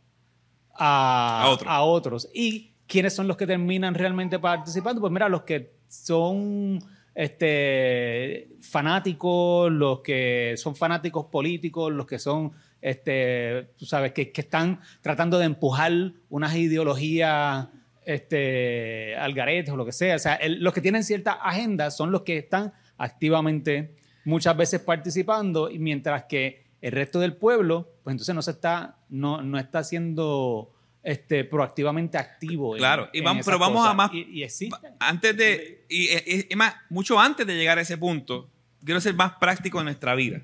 a, 0.81 1.83
otros. 1.83 2.29
¿Y 2.33 2.73
quiénes 2.87 3.13
son 3.13 3.27
los 3.27 3.37
que 3.37 3.47
terminan 3.47 3.93
realmente 3.93 4.39
participando? 4.39 5.01
Pues 5.01 5.11
mira, 5.11 5.29
los 5.29 5.43
que 5.43 5.75
son 5.87 6.79
este, 7.13 8.49
fanáticos, 8.61 9.71
los 9.71 9.99
que 10.01 10.55
son 10.57 10.75
fanáticos 10.75 11.25
políticos, 11.25 11.91
los 11.91 12.05
que 12.05 12.19
son, 12.19 12.51
este, 12.81 13.69
tú 13.77 13.85
sabes, 13.85 14.11
que, 14.11 14.31
que 14.31 14.41
están 14.41 14.79
tratando 15.01 15.37
de 15.39 15.45
empujar 15.45 15.91
unas 16.29 16.55
ideologías 16.55 17.67
este, 18.05 19.15
algaretes 19.15 19.73
o 19.73 19.77
lo 19.77 19.85
que 19.85 19.91
sea. 19.91 20.15
O 20.15 20.19
sea, 20.19 20.39
los 20.47 20.73
que 20.73 20.81
tienen 20.81 21.03
cierta 21.03 21.33
agenda 21.33 21.91
son 21.91 22.11
los 22.11 22.21
que 22.21 22.37
están 22.37 22.73
activamente 22.97 23.95
muchas 24.25 24.55
veces 24.55 24.81
participando, 24.81 25.69
y 25.69 25.79
mientras 25.79 26.25
que 26.25 26.65
el 26.81 26.91
resto 26.91 27.19
del 27.19 27.35
pueblo, 27.35 27.93
pues 28.03 28.13
entonces 28.13 28.35
no 28.35 28.41
se 28.41 28.51
está, 28.51 28.97
no, 29.09 29.41
no 29.41 29.57
está 29.57 29.83
siendo 29.83 30.71
este, 31.03 31.43
proactivamente 31.43 32.17
activo. 32.17 32.75
Claro, 32.75 33.09
y 33.13 33.21
vamos, 33.21 33.45
pero 33.45 33.57
vamos 33.57 33.87
a 33.87 33.93
más. 33.93 34.11
Y, 34.13 34.45
Antes 34.99 35.37
de, 35.37 35.85
y, 35.89 36.55
más, 36.55 36.75
mucho 36.89 37.19
antes 37.19 37.45
de 37.45 37.55
llegar 37.55 37.77
a 37.77 37.81
ese 37.81 37.97
punto, 37.97 38.49
quiero 38.83 39.01
ser 39.01 39.15
más 39.15 39.33
práctico 39.39 39.79
en 39.79 39.85
nuestra 39.85 40.15
vida 40.15 40.41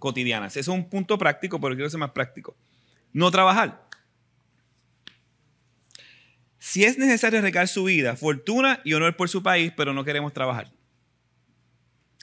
cotidiana. 0.00 0.46
Ese 0.46 0.58
es 0.58 0.68
un 0.68 0.90
punto 0.90 1.16
práctico, 1.16 1.60
pero 1.60 1.76
quiero 1.76 1.88
ser 1.88 2.00
más 2.00 2.10
práctico. 2.10 2.56
No 3.12 3.30
trabajar. 3.30 3.86
Si 6.58 6.84
es 6.84 6.98
necesario 6.98 7.40
recar 7.40 7.68
su 7.68 7.84
vida, 7.84 8.16
fortuna 8.16 8.80
y 8.84 8.94
honor 8.94 9.16
por 9.16 9.28
su 9.28 9.42
país, 9.42 9.72
pero 9.76 9.94
no 9.94 10.04
queremos 10.04 10.32
trabajar. 10.32 10.72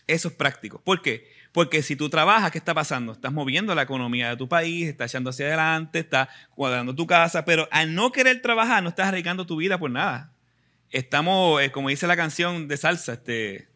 Eso 0.06 0.28
es 0.28 0.34
práctico. 0.34 0.80
¿Por 0.80 1.02
qué? 1.02 1.32
Porque 1.52 1.82
si 1.82 1.96
tú 1.96 2.10
trabajas, 2.10 2.52
¿qué 2.52 2.58
está 2.58 2.74
pasando? 2.74 3.14
Estás 3.14 3.34
moviendo 3.34 3.74
la 3.74 3.82
economía 3.82 4.30
de 4.30 4.38
tu 4.38 4.48
país, 4.48 4.88
estás 4.88 5.12
echando 5.12 5.32
hacia 5.32 5.48
adelante, 5.48 6.00
estás 6.00 6.30
cuadrando 6.54 6.94
tu 6.94 7.08
casa, 7.08 7.46
pero 7.46 7.68
al 7.72 7.96
no 7.96 8.12
querer 8.12 8.42
trabajar, 8.42 8.84
no 8.84 8.90
estás 8.90 9.08
arriesgando 9.08 9.46
tu 9.46 9.56
vida 9.58 9.78
por 9.78 9.90
nada. 9.90 10.32
Estamos, 10.92 11.62
eh, 11.62 11.72
como 11.72 11.90
dice 11.90 12.06
la 12.08 12.16
canción 12.16 12.68
de 12.68 12.78
salsa, 12.78 13.14
este, 13.14 13.68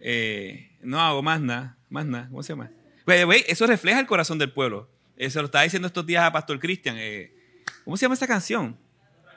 eh, 0.00 0.72
no 0.82 1.00
hago 1.00 1.22
más 1.22 1.40
nada, 1.40 1.78
más 1.88 2.04
nada, 2.04 2.28
¿cómo 2.28 2.42
se 2.42 2.52
llama? 2.52 2.70
Eso 3.10 3.66
refleja 3.66 4.00
el 4.00 4.06
corazón 4.06 4.38
del 4.38 4.52
pueblo. 4.52 4.88
Eso 5.16 5.40
lo 5.40 5.46
estaba 5.46 5.64
diciendo 5.64 5.86
estos 5.86 6.06
días 6.06 6.24
a 6.24 6.32
Pastor 6.32 6.58
Cristian. 6.58 6.96
Eh, 6.98 7.34
¿Cómo 7.84 7.96
se 7.96 8.02
llama 8.02 8.14
esa 8.14 8.26
canción? 8.26 8.78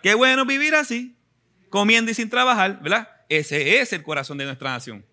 Qué 0.02 0.14
bueno 0.14 0.46
vivir 0.46 0.76
así, 0.76 1.16
comiendo 1.70 2.12
y 2.12 2.14
sin 2.14 2.30
trabajar, 2.30 2.82
¿verdad? 2.82 3.10
Ese 3.30 3.80
es 3.80 3.94
el 3.94 4.04
corazón 4.04 4.38
de 4.38 4.46
nuestra 4.46 4.72
nación. 4.72 5.06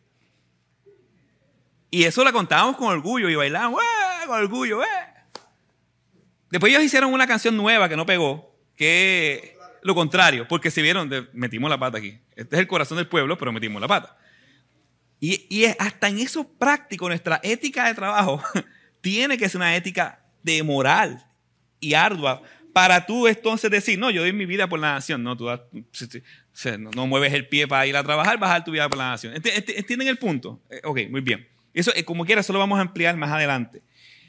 Y 1.91 2.05
eso 2.05 2.23
la 2.23 2.33
contábamos 2.33 2.77
con 2.77 2.89
orgullo 2.89 3.29
y 3.29 3.35
bailábamos 3.35 3.83
con 4.27 4.39
orgullo. 4.39 4.83
¡eh! 4.83 4.87
Después 6.51 6.71
ellos 6.71 6.85
hicieron 6.85 7.13
una 7.13 7.27
canción 7.27 7.57
nueva 7.57 7.89
que 7.89 7.97
no 7.97 8.07
pegó, 8.07 8.57
que 8.77 9.57
lo 9.83 9.95
contrario, 9.95 10.47
porque 10.49 10.71
si 10.71 10.83
vieron, 10.83 11.11
metimos 11.33 11.71
la 11.71 11.79
pata 11.79 11.99
aquí. 11.99 12.19
Este 12.37 12.57
es 12.57 12.61
el 12.61 12.67
corazón 12.67 12.99
del 12.99 13.07
pueblo, 13.07 13.39
pero 13.39 13.53
metimos 13.53 13.81
la 13.81 13.89
pata. 13.89 14.17
Y, 15.21 15.67
hasta 15.79 16.09
en 16.09 16.19
eso 16.19 16.49
práctico, 16.49 17.07
nuestra 17.07 17.41
ética 17.43 17.87
de 17.87 17.95
trabajo 17.95 18.43
tiene 19.03 19.37
que 19.37 19.49
ser 19.49 19.59
una 19.59 19.77
ética 19.77 20.25
de 20.43 20.63
moral 20.63 21.27
y 21.79 21.93
ardua 21.93 22.43
para 22.73 23.05
tú 23.05 23.27
entonces 23.29 23.71
decir, 23.71 23.99
no, 23.99 24.11
yo 24.11 24.23
doy 24.23 24.33
mi 24.33 24.47
vida 24.47 24.67
por 24.69 24.79
la 24.79 24.95
nación. 24.95 25.23
No, 25.23 25.37
tú 25.37 25.49
no, 26.95 27.07
mueves 27.07 27.35
el 27.35 27.49
pie 27.49 27.69
para 27.69 27.87
ir 27.87 27.97
a 27.97 28.03
trabajar, 28.03 28.39
vas 28.39 28.51
a 28.51 28.53
dar 28.55 28.65
tu 28.65 28.71
vida 28.71 28.89
por 28.89 28.97
la 28.97 29.11
nación. 29.11 29.35
¿Entienden 29.35 30.09
el 30.09 30.17
punto? 30.17 30.61
Eh, 30.71 30.81
ok, 30.85 31.01
muy 31.11 31.21
bien. 31.21 31.47
Eso, 31.75 31.93
eh, 31.95 32.05
como 32.05 32.25
quiera, 32.25 32.41
eso 32.41 32.53
lo 32.53 32.59
vamos 32.59 32.79
a 32.79 32.83
ampliar 32.83 33.17
más 33.17 33.31
adelante. 33.31 33.83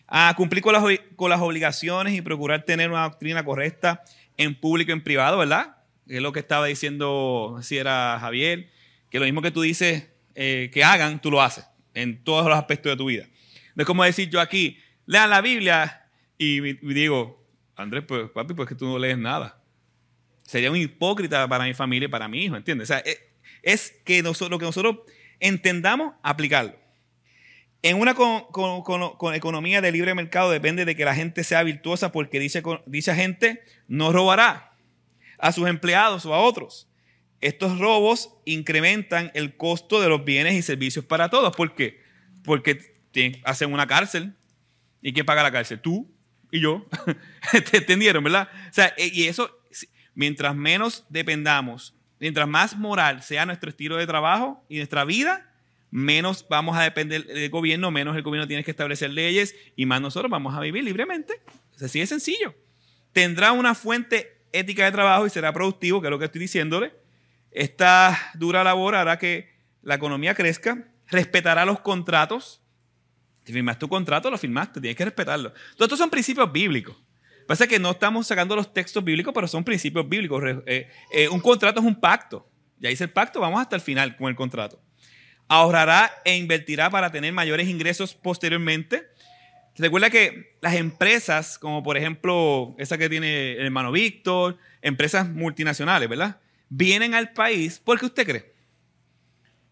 A 0.07 0.33
cumplir 0.35 0.61
con 0.61 0.73
las, 0.73 0.83
con 1.15 1.29
las 1.29 1.39
obligaciones 1.39 2.13
y 2.13 2.21
procurar 2.21 2.63
tener 2.63 2.89
una 2.89 3.03
doctrina 3.03 3.45
correcta 3.45 4.03
en 4.35 4.59
público 4.59 4.91
y 4.91 4.93
en 4.93 5.03
privado, 5.03 5.37
¿verdad? 5.37 5.77
Es 6.07 6.21
lo 6.21 6.33
que 6.33 6.39
estaba 6.39 6.65
diciendo, 6.65 7.59
si 7.61 7.77
era 7.77 8.17
Javier, 8.19 8.69
que 9.09 9.19
lo 9.19 9.25
mismo 9.25 9.41
que 9.41 9.51
tú 9.51 9.61
dices 9.61 10.10
eh, 10.35 10.69
que 10.73 10.83
hagan, 10.83 11.21
tú 11.21 11.31
lo 11.31 11.41
haces 11.41 11.65
en 11.93 12.23
todos 12.23 12.47
los 12.47 12.57
aspectos 12.57 12.91
de 12.91 12.97
tu 12.97 13.05
vida. 13.05 13.27
No 13.75 13.83
es 13.83 13.87
como 13.87 14.03
decir 14.03 14.29
yo 14.29 14.39
aquí, 14.39 14.77
lean 15.05 15.29
la 15.29 15.41
Biblia 15.41 16.07
y, 16.37 16.59
digo, 16.93 17.45
Andrés, 17.75 18.03
pues 18.07 18.29
papi, 18.29 18.53
pues 18.53 18.67
que 18.67 18.75
tú 18.75 18.85
no 18.85 18.99
lees 18.99 19.17
nada. 19.17 19.61
Sería 20.43 20.71
un 20.71 20.77
hipócrita 20.77 21.47
para 21.47 21.65
mi 21.65 21.73
familia 21.73 22.07
y 22.07 22.09
para 22.09 22.27
mi 22.27 22.43
hijo, 22.43 22.55
¿entiendes? 22.55 22.89
O 22.89 22.93
sea, 22.93 22.99
es, 22.99 23.19
es 23.61 23.91
que 24.03 24.21
nosotros, 24.21 24.51
lo 24.51 24.59
que 24.59 24.65
nosotros 24.65 24.97
entendamos, 25.39 26.13
aplicarlo. 26.23 26.81
En 27.83 27.99
una 27.99 28.13
con, 28.13 29.33
economía 29.33 29.81
de 29.81 29.91
libre 29.91 30.13
mercado 30.13 30.51
depende 30.51 30.85
de 30.85 30.95
que 30.95 31.03
la 31.03 31.15
gente 31.15 31.43
sea 31.43 31.63
virtuosa 31.63 32.11
porque 32.11 32.39
dice, 32.39 32.61
dicha 32.85 33.15
gente 33.15 33.63
no 33.87 34.11
robará 34.11 34.73
a 35.39 35.51
sus 35.51 35.67
empleados 35.67 36.25
o 36.25 36.33
a 36.33 36.39
otros. 36.39 36.87
Estos 37.41 37.79
robos 37.79 38.29
incrementan 38.45 39.31
el 39.33 39.57
costo 39.57 39.99
de 39.99 40.07
los 40.07 40.23
bienes 40.23 40.53
y 40.53 40.61
servicios 40.61 41.03
para 41.03 41.29
todos. 41.29 41.55
¿Por 41.55 41.73
qué? 41.73 42.01
Porque 42.43 42.93
hacen 43.43 43.73
una 43.73 43.87
cárcel. 43.87 44.35
¿Y 45.01 45.11
quién 45.13 45.25
paga 45.25 45.41
la 45.41 45.51
cárcel? 45.51 45.79
Tú 45.79 46.09
y 46.51 46.61
yo. 46.61 46.85
¿Te 47.71 47.77
entendieron, 47.77 48.23
verdad? 48.23 48.47
O 48.69 48.73
sea, 48.73 48.93
e, 48.95 49.07
y 49.07 49.23
eso, 49.23 49.59
mientras 50.13 50.55
menos 50.55 51.05
dependamos, 51.09 51.95
mientras 52.19 52.47
más 52.47 52.77
moral 52.77 53.23
sea 53.23 53.45
nuestro 53.47 53.71
estilo 53.71 53.97
de 53.97 54.05
trabajo 54.05 54.63
y 54.69 54.77
nuestra 54.77 55.03
vida, 55.03 55.51
menos 55.89 56.45
vamos 56.47 56.77
a 56.77 56.83
depender 56.83 57.25
del 57.25 57.49
gobierno, 57.49 57.89
menos 57.89 58.15
el 58.15 58.21
gobierno 58.21 58.47
tiene 58.47 58.63
que 58.63 58.71
establecer 58.71 59.09
leyes 59.09 59.55
y 59.75 59.87
más 59.87 59.99
nosotros 59.99 60.29
vamos 60.29 60.55
a 60.55 60.59
vivir 60.59 60.83
libremente. 60.83 61.41
Así 61.81 61.99
de 61.99 62.05
sencillo. 62.05 62.53
Tendrá 63.13 63.51
una 63.51 63.73
fuente 63.73 64.37
ética 64.53 64.85
de 64.85 64.91
trabajo 64.91 65.25
y 65.25 65.31
será 65.31 65.51
productivo, 65.51 65.99
que 65.99 66.07
es 66.07 66.11
lo 66.11 66.19
que 66.19 66.25
estoy 66.25 66.41
diciéndole. 66.41 66.93
Esta 67.51 68.17
dura 68.35 68.63
labor 68.63 68.95
hará 68.95 69.17
que 69.17 69.51
la 69.81 69.95
economía 69.95 70.33
crezca, 70.35 70.87
respetará 71.07 71.65
los 71.65 71.79
contratos. 71.81 72.61
Si 73.43 73.53
firmaste 73.53 73.81
tu 73.81 73.89
contrato, 73.89 74.29
lo 74.29 74.37
firmaste, 74.37 74.79
tienes 74.79 74.95
que 74.95 75.05
respetarlo. 75.05 75.51
Todos 75.75 75.87
estos 75.87 75.99
son 75.99 76.09
principios 76.09 76.51
bíblicos. 76.51 76.95
Pasa 77.47 77.67
que 77.67 77.79
no 77.79 77.91
estamos 77.91 78.27
sacando 78.27 78.55
los 78.55 78.73
textos 78.73 79.03
bíblicos, 79.03 79.33
pero 79.33 79.47
son 79.47 79.63
principios 79.63 80.07
bíblicos. 80.07 80.41
Eh, 80.65 80.87
eh, 81.11 81.27
un 81.27 81.39
contrato 81.39 81.79
es 81.79 81.85
un 81.85 81.99
pacto. 81.99 82.47
Ya 82.79 82.89
hice 82.89 83.03
el 83.03 83.09
pacto, 83.09 83.39
vamos 83.39 83.59
hasta 83.59 83.75
el 83.75 83.81
final 83.81 84.15
con 84.15 84.29
el 84.29 84.35
contrato 84.35 84.81
ahorrará 85.51 86.09
e 86.23 86.37
invertirá 86.37 86.89
para 86.89 87.11
tener 87.11 87.33
mayores 87.33 87.67
ingresos 87.67 88.13
posteriormente. 88.13 89.09
Recuerda 89.77 90.09
que 90.09 90.55
las 90.61 90.75
empresas, 90.75 91.59
como 91.59 91.83
por 91.83 91.97
ejemplo 91.97 92.73
esa 92.77 92.97
que 92.97 93.09
tiene 93.09 93.53
el 93.53 93.65
hermano 93.65 93.91
Víctor, 93.91 94.57
empresas 94.81 95.27
multinacionales, 95.27 96.07
¿verdad? 96.07 96.39
Vienen 96.73 97.13
al 97.13 97.33
país 97.33 97.81
porque 97.83 98.05
usted 98.05 98.25
cree. 98.25 98.53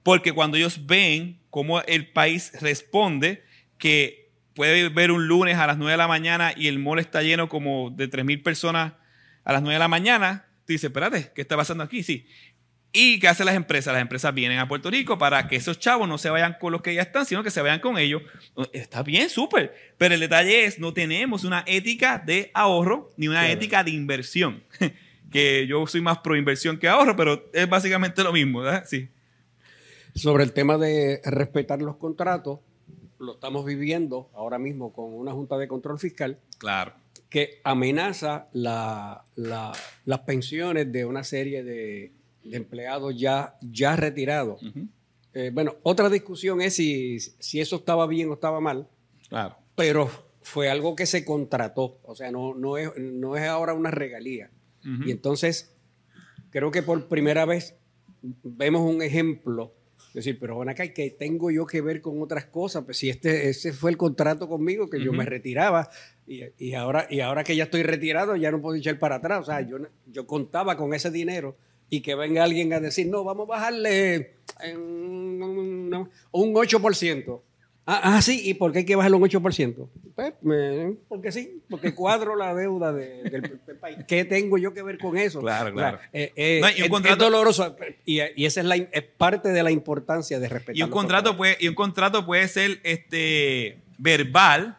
Porque 0.03 0.33
cuando 0.33 0.57
ellos 0.57 0.85
ven 0.85 1.39
cómo 1.49 1.81
el 1.81 2.11
país 2.11 2.51
responde, 2.59 3.43
que 3.77 4.31
puede 4.53 4.89
ver 4.89 5.11
un 5.11 5.27
lunes 5.27 5.57
a 5.57 5.65
las 5.65 5.77
9 5.77 5.91
de 5.91 5.97
la 5.97 6.09
mañana 6.09 6.53
y 6.55 6.67
el 6.67 6.77
mall 6.77 6.99
está 6.99 7.23
lleno 7.23 7.47
como 7.47 7.89
de 7.89 8.09
3.000 8.09 8.43
personas 8.43 8.93
a 9.45 9.53
las 9.53 9.61
9 9.61 9.75
de 9.75 9.79
la 9.79 9.87
mañana, 9.87 10.47
tú 10.65 10.73
dices, 10.73 10.89
espérate, 10.89 11.31
¿qué 11.33 11.41
está 11.41 11.55
pasando 11.55 11.85
aquí? 11.85 12.03
Sí, 12.03 12.27
¿Y 12.91 13.19
qué 13.19 13.27
hacen 13.27 13.45
las 13.45 13.55
empresas? 13.55 13.93
Las 13.93 14.01
empresas 14.01 14.33
vienen 14.33 14.57
a 14.57 14.67
Puerto 14.67 14.89
Rico 14.89 15.17
para 15.17 15.47
que 15.47 15.55
esos 15.55 15.77
chavos 15.79 16.09
no 16.09 16.17
se 16.17 16.31
vayan 16.31 16.57
con 16.59 16.71
los 16.71 16.81
que 16.81 16.95
ya 16.95 17.03
están, 17.03 17.25
sino 17.25 17.43
que 17.43 17.51
se 17.51 17.61
vayan 17.61 17.79
con 17.79 17.99
ellos. 17.99 18.23
Está 18.73 19.03
bien, 19.03 19.29
súper. 19.29 19.93
Pero 19.97 20.15
el 20.15 20.19
detalle 20.19 20.65
es, 20.65 20.79
no 20.79 20.91
tenemos 20.91 21.43
una 21.43 21.63
ética 21.67 22.17
de 22.17 22.49
ahorro 22.53 23.13
ni 23.15 23.27
una 23.27 23.49
ética 23.49 23.83
de 23.83 23.91
inversión. 23.91 24.63
que 25.31 25.67
yo 25.67 25.85
soy 25.87 26.01
más 26.01 26.19
pro 26.19 26.35
inversión 26.35 26.77
que 26.77 26.87
ahorro, 26.87 27.15
pero 27.15 27.49
es 27.53 27.69
básicamente 27.69 28.23
lo 28.23 28.33
mismo, 28.33 28.61
¿verdad? 28.61 28.83
Sí. 28.87 29.09
Sobre 30.15 30.43
el 30.43 30.53
tema 30.53 30.77
de 30.77 31.21
respetar 31.23 31.81
los 31.81 31.97
contratos, 31.97 32.59
lo 33.19 33.33
estamos 33.33 33.65
viviendo 33.65 34.29
ahora 34.33 34.57
mismo 34.57 34.91
con 34.93 35.13
una 35.13 35.31
Junta 35.31 35.57
de 35.57 35.67
Control 35.67 35.99
Fiscal. 35.99 36.39
Claro. 36.57 36.93
Que 37.29 37.61
amenaza 37.63 38.47
las 38.53 40.19
pensiones 40.25 40.91
de 40.91 41.05
una 41.05 41.23
serie 41.23 41.63
de 41.63 42.13
de 42.43 42.57
empleados 42.57 43.15
ya, 43.17 43.55
ya 43.61 43.95
retirados. 43.95 44.61
Eh, 45.33 45.51
bueno, 45.53 45.75
otra 45.83 46.09
discusión 46.09 46.61
es 46.61 46.75
si, 46.75 47.19
si, 47.19 47.59
eso 47.59 47.77
estaba 47.77 48.07
bien 48.07 48.29
o 48.29 48.33
estaba 48.33 48.59
mal. 48.59 48.87
Claro. 49.29 49.57
Pero 49.75 50.09
fue 50.41 50.69
algo 50.69 50.95
que 50.95 51.05
se 51.05 51.23
contrató. 51.23 51.99
O 52.03 52.15
sea, 52.15 52.31
no, 52.31 52.55
no, 52.55 52.77
es, 52.77 52.91
no 52.97 53.35
es 53.35 53.47
ahora 53.47 53.73
una 53.73 53.91
regalía. 53.91 54.49
Y 54.83 55.11
entonces, 55.11 55.75
creo 56.49 56.71
que 56.71 56.81
por 56.81 57.07
primera 57.07 57.45
vez 57.45 57.75
vemos 58.21 58.81
un 58.81 59.01
ejemplo. 59.01 59.73
Es 60.09 60.25
decir, 60.25 60.39
pero 60.39 60.55
bueno, 60.55 60.71
acá, 60.71 60.87
que 60.91 61.11
tengo 61.11 61.51
yo 61.51 61.65
que 61.65 61.81
ver 61.81 62.01
con 62.01 62.21
otras 62.21 62.45
cosas? 62.45 62.83
Pues 62.83 62.97
si 62.97 63.09
este, 63.09 63.49
ese 63.49 63.73
fue 63.73 63.91
el 63.91 63.97
contrato 63.97 64.47
conmigo, 64.47 64.89
que 64.89 65.03
yo 65.03 65.13
me 65.13 65.25
retiraba, 65.25 65.89
y, 66.25 66.41
y, 66.57 66.73
ahora, 66.73 67.07
y 67.09 67.19
ahora 67.19 67.43
que 67.43 67.55
ya 67.55 67.65
estoy 67.65 67.83
retirado, 67.83 68.35
ya 68.35 68.49
no 68.51 68.61
puedo 68.61 68.75
echar 68.75 68.97
para 68.97 69.15
atrás. 69.15 69.41
O 69.41 69.45
sea, 69.45 69.61
yo, 69.61 69.77
yo 70.07 70.25
contaba 70.25 70.77
con 70.77 70.93
ese 70.93 71.11
dinero 71.11 71.57
y 71.89 72.01
que 72.01 72.15
venga 72.15 72.43
alguien 72.43 72.73
a 72.73 72.79
decir, 72.79 73.07
no, 73.07 73.23
vamos 73.23 73.47
a 73.49 73.53
bajarle 73.53 74.35
un 76.31 76.53
8%. 76.53 77.41
Ah, 77.91 78.01
ah, 78.03 78.21
sí, 78.21 78.43
¿y 78.45 78.53
por 78.53 78.71
qué 78.71 78.79
hay 78.79 78.85
que 78.85 78.95
bajarle 78.95 79.17
un 79.17 79.23
8%? 79.23 79.89
Pues, 80.13 80.33
porque 81.07 81.31
sí, 81.31 81.63
porque 81.67 81.95
cuadro 81.95 82.35
la 82.35 82.53
deuda 82.53 82.93
del, 82.93 83.59
país. 83.81 83.97
¿Qué 84.07 84.25
tengo 84.25 84.59
yo 84.59 84.75
que 84.75 84.83
ver 84.83 84.99
con 84.99 85.17
eso? 85.17 85.39
Claro, 85.39 85.73
claro. 85.73 85.97
Eh, 86.13 86.31
eh, 86.35 86.61
y 86.77 86.83
un 86.83 86.89
contrato, 86.89 87.25
es 87.25 87.31
doloroso 87.31 87.75
y, 88.05 88.19
esa 88.45 88.61
es, 88.61 88.67
la, 88.67 88.75
parte 89.17 89.49
de 89.49 89.63
la 89.63 89.71
importancia 89.71 90.39
de 90.39 90.47
respetar. 90.47 90.77
Y 90.77 90.83
un, 90.83 90.91
contrato 90.91 91.35
puede, 91.35 91.57
y 91.59 91.67
un 91.67 91.73
contrato 91.73 92.27
puede 92.27 92.47
ser 92.47 92.79
este, 92.83 93.81
verbal, 93.97 94.77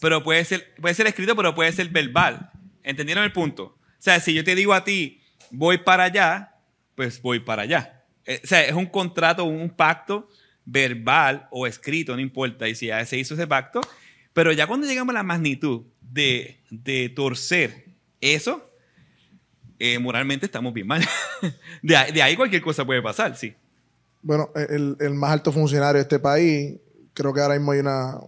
pero 0.00 0.24
puede 0.24 0.44
ser, 0.44 0.74
puede 0.80 0.96
ser 0.96 1.06
escrito, 1.06 1.36
pero 1.36 1.54
puede 1.54 1.70
ser 1.70 1.90
verbal. 1.90 2.50
¿Entendieron 2.82 3.22
el 3.22 3.30
punto? 3.30 3.76
O 3.76 4.02
sea, 4.02 4.18
si 4.18 4.34
yo 4.34 4.42
te 4.42 4.56
digo 4.56 4.74
a 4.74 4.82
ti, 4.82 5.20
voy 5.52 5.78
para 5.78 6.02
allá, 6.04 6.56
pues 6.96 7.22
voy 7.22 7.38
para 7.38 7.62
allá. 7.62 8.02
Eh, 8.26 8.40
o 8.42 8.46
sea, 8.48 8.64
es 8.64 8.72
un 8.72 8.86
contrato, 8.86 9.44
un 9.44 9.70
pacto 9.70 10.28
verbal 10.70 11.48
o 11.50 11.66
escrito, 11.66 12.14
no 12.14 12.20
importa, 12.20 12.68
y 12.68 12.74
si 12.74 12.86
ya 12.86 13.04
se 13.04 13.18
hizo 13.18 13.34
ese 13.34 13.46
pacto, 13.46 13.80
pero 14.32 14.52
ya 14.52 14.66
cuando 14.66 14.86
llegamos 14.86 15.12
a 15.14 15.18
la 15.18 15.22
magnitud 15.22 15.82
de, 16.00 16.60
torcer 17.14 17.86
eso, 18.20 18.70
eh, 19.78 19.98
moralmente 19.98 20.46
estamos 20.46 20.72
bien 20.72 20.86
mal. 20.86 21.02
de, 21.82 21.96
ahí, 21.96 22.36
cualquier 22.36 22.62
cosa 22.62 22.84
puede 22.84 23.02
pasar, 23.02 23.36
sí. 23.36 23.54
Bueno, 24.22 24.50
el, 24.54 24.96
más 25.14 25.32
alto 25.32 25.50
funcionario 25.50 25.96
de 25.96 26.02
este 26.02 26.18
país, 26.18 26.76
creo 27.14 27.32
que 27.32 27.40
ahora 27.40 27.54
mismo 27.54 27.72
hay 27.72 27.80
una, 27.80 28.18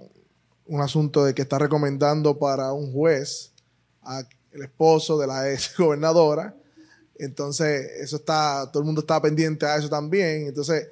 un 0.66 0.80
asunto 0.80 1.24
de 1.24 1.34
que 1.34 1.42
está 1.42 1.58
recomendando 1.58 2.38
para 2.38 2.72
un 2.72 2.92
juez 2.92 3.52
a 4.02 4.22
el 4.52 4.62
esposo 4.62 5.18
de 5.18 5.26
la 5.26 5.50
ex 5.50 5.74
gobernadora 5.78 6.54
entonces, 7.22 7.88
eso 8.00 8.16
está, 8.16 8.68
todo 8.72 8.82
el 8.82 8.86
mundo 8.86 9.00
está 9.00 9.22
pendiente 9.22 9.64
a 9.64 9.76
eso 9.76 9.88
también. 9.88 10.48
Entonces, 10.48 10.88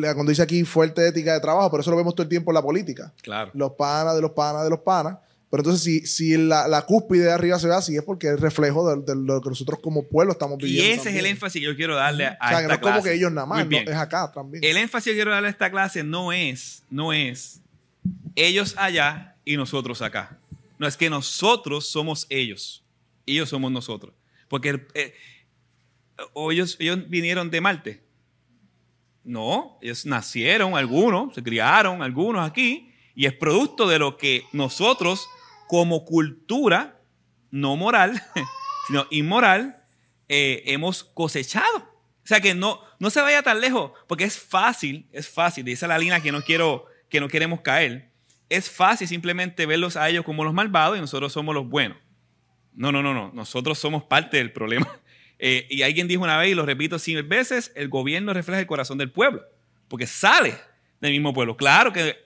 cuando 0.00 0.30
dice 0.30 0.42
aquí 0.42 0.64
fuerte 0.64 1.06
ética 1.06 1.34
de 1.34 1.40
trabajo, 1.40 1.70
pero 1.70 1.82
eso 1.82 1.90
lo 1.90 1.96
vemos 1.96 2.14
todo 2.14 2.22
el 2.22 2.28
tiempo 2.28 2.50
en 2.50 2.54
la 2.54 2.62
política. 2.62 3.12
Claro. 3.22 3.50
Los 3.54 3.72
panas 3.72 4.14
de 4.14 4.22
los 4.22 4.32
panas 4.32 4.64
de 4.64 4.70
los 4.70 4.80
panas. 4.80 5.18
Pero 5.50 5.60
entonces, 5.64 5.82
si, 5.82 6.06
si 6.06 6.36
la, 6.38 6.66
la 6.66 6.80
cúspide 6.86 7.24
de 7.24 7.32
arriba 7.32 7.58
se 7.58 7.68
ve 7.68 7.74
así, 7.74 7.94
es 7.94 8.02
porque 8.02 8.28
es 8.28 8.40
reflejo 8.40 8.96
de, 8.96 9.14
lo 9.14 9.38
que 9.42 9.50
nosotros 9.50 9.80
como 9.82 10.08
pueblo 10.08 10.32
estamos 10.32 10.56
viviendo. 10.56 10.88
Y 10.88 10.92
ese 10.92 11.10
es 11.10 11.16
el 11.16 11.26
énfasis 11.26 11.60
que 11.60 11.66
yo 11.66 11.76
quiero 11.76 11.94
darle 11.94 12.24
a, 12.24 12.38
o 12.40 12.48
sea, 12.48 12.62
que 12.62 12.68
no 12.68 12.72
es 12.72 12.80
como 12.80 13.02
que 13.02 13.12
ellos 13.12 13.30
nada 13.30 13.46
más, 13.46 13.66
es 13.70 13.94
acá 13.94 14.32
también. 14.32 14.64
El 14.64 14.78
énfasis 14.78 15.10
que 15.10 15.14
quiero 15.16 15.30
darle 15.30 15.48
a 15.48 15.50
esta 15.50 15.70
clase 15.70 16.02
no 16.04 16.32
es, 16.32 16.84
no 16.88 17.12
es 17.12 17.60
ellos 18.34 18.74
allá 18.78 19.36
y 19.44 19.58
nosotros 19.58 20.00
acá. 20.00 20.38
No 20.78 20.86
es 20.86 20.96
que 20.96 21.10
nosotros 21.10 21.86
somos 21.86 22.26
ellos, 22.30 22.82
ellos 23.26 23.50
somos 23.50 23.70
nosotros. 23.70 24.14
Porque 24.48 24.86
eh, 24.94 25.14
ellos, 26.50 26.76
ellos 26.80 27.08
vinieron 27.08 27.50
de 27.50 27.60
Marte. 27.60 28.02
No, 29.24 29.78
ellos 29.80 30.04
nacieron 30.06 30.76
algunos, 30.76 31.34
se 31.34 31.42
criaron 31.42 32.02
algunos 32.02 32.48
aquí, 32.48 32.92
y 33.14 33.26
es 33.26 33.32
producto 33.32 33.86
de 33.86 33.98
lo 33.98 34.16
que 34.16 34.44
nosotros 34.52 35.28
como 35.68 36.04
cultura, 36.04 37.00
no 37.50 37.76
moral, 37.76 38.22
sino 38.86 39.06
inmoral, 39.10 39.76
eh, 40.28 40.62
hemos 40.66 41.04
cosechado. 41.04 41.78
O 42.24 42.26
sea 42.26 42.40
que 42.40 42.54
no, 42.54 42.80
no 42.98 43.10
se 43.10 43.20
vaya 43.20 43.42
tan 43.42 43.60
lejos, 43.60 43.92
porque 44.06 44.24
es 44.24 44.38
fácil, 44.38 45.08
es 45.12 45.28
fácil, 45.28 45.64
dice 45.64 45.86
la 45.86 45.98
línea 45.98 46.20
que 46.20 46.32
no 46.32 46.42
quiero, 46.42 46.86
que 47.08 47.20
no 47.20 47.28
queremos 47.28 47.60
caer. 47.60 48.10
Es 48.48 48.70
fácil 48.70 49.08
simplemente 49.08 49.66
verlos 49.66 49.96
a 49.96 50.08
ellos 50.08 50.24
como 50.24 50.44
los 50.44 50.54
malvados 50.54 50.98
y 50.98 51.00
nosotros 51.00 51.32
somos 51.32 51.54
los 51.54 51.68
buenos. 51.68 51.98
No, 52.74 52.92
no, 52.92 53.02
no, 53.02 53.12
no. 53.12 53.30
Nosotros 53.34 53.78
somos 53.78 54.04
parte 54.04 54.36
del 54.36 54.52
problema. 54.52 54.86
Eh, 55.44 55.66
y 55.68 55.82
alguien 55.82 56.06
dijo 56.06 56.22
una 56.22 56.38
vez, 56.38 56.52
y 56.52 56.54
lo 56.54 56.64
repito 56.64 57.00
cien 57.00 57.28
veces, 57.28 57.72
el 57.74 57.88
gobierno 57.88 58.32
refleja 58.32 58.60
el 58.60 58.66
corazón 58.68 58.96
del 58.96 59.10
pueblo, 59.10 59.42
porque 59.88 60.06
sale 60.06 60.54
del 61.00 61.10
mismo 61.10 61.34
pueblo. 61.34 61.56
Claro 61.56 61.92
que 61.92 62.16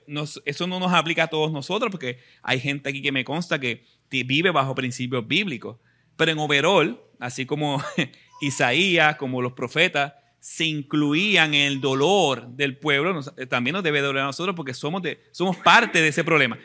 eso 0.44 0.66
no 0.66 0.78
nos 0.78 0.92
aplica 0.92 1.22
a 1.22 1.28
todos 1.28 1.50
nosotros, 1.50 1.90
porque 1.90 2.18
hay 2.42 2.60
gente 2.60 2.90
aquí 2.90 3.00
que 3.00 3.12
me 3.12 3.24
consta 3.24 3.58
que 3.58 3.86
vive 4.10 4.50
bajo 4.50 4.74
principios 4.74 5.26
bíblicos. 5.26 5.78
Pero 6.18 6.30
en 6.30 6.38
overall, 6.38 7.00
así 7.18 7.46
como 7.46 7.82
Isaías, 8.42 9.16
como 9.16 9.40
los 9.40 9.54
profetas, 9.54 10.12
se 10.38 10.66
incluían 10.66 11.54
en 11.54 11.72
el 11.72 11.80
dolor 11.80 12.48
del 12.48 12.76
pueblo, 12.76 13.18
eh, 13.38 13.46
también 13.46 13.72
nos 13.72 13.82
debe 13.82 14.02
doler 14.02 14.24
a 14.24 14.26
nosotros 14.26 14.54
porque 14.54 14.74
somos, 14.74 15.00
de, 15.00 15.22
somos 15.30 15.56
parte 15.56 16.02
de 16.02 16.08
ese 16.08 16.22
problema. 16.22 16.58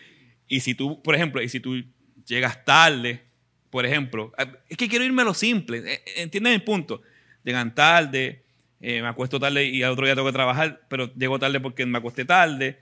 Y 0.50 0.60
si 0.60 0.76
tú, 0.76 1.02
por 1.02 1.16
ejemplo, 1.16 1.42
y 1.42 1.48
si 1.48 1.62
tú 1.62 1.82
llegas 2.26 2.66
tarde, 2.66 3.31
por 3.72 3.86
ejemplo, 3.86 4.32
eh, 4.38 4.46
es 4.70 4.78
que 4.78 4.88
quiero 4.88 5.04
irme 5.04 5.24
a 5.24 5.26
lo 5.26 5.34
simple, 5.34 5.80
eh, 5.86 6.02
¿entienden 6.18 6.54
el 6.54 6.64
punto? 6.64 7.02
Llegan 7.44 7.74
tarde, 7.74 8.44
me 8.80 9.08
acuesto 9.08 9.40
tarde 9.40 9.66
y 9.66 9.82
al 9.82 9.92
otro 9.92 10.06
día 10.06 10.14
tengo 10.14 10.28
que 10.28 10.34
trabajar, 10.34 10.82
pero 10.88 11.12
llego 11.16 11.40
tarde 11.40 11.60
porque 11.60 11.86
me 11.86 11.98
acosté 11.98 12.26
tarde. 12.26 12.80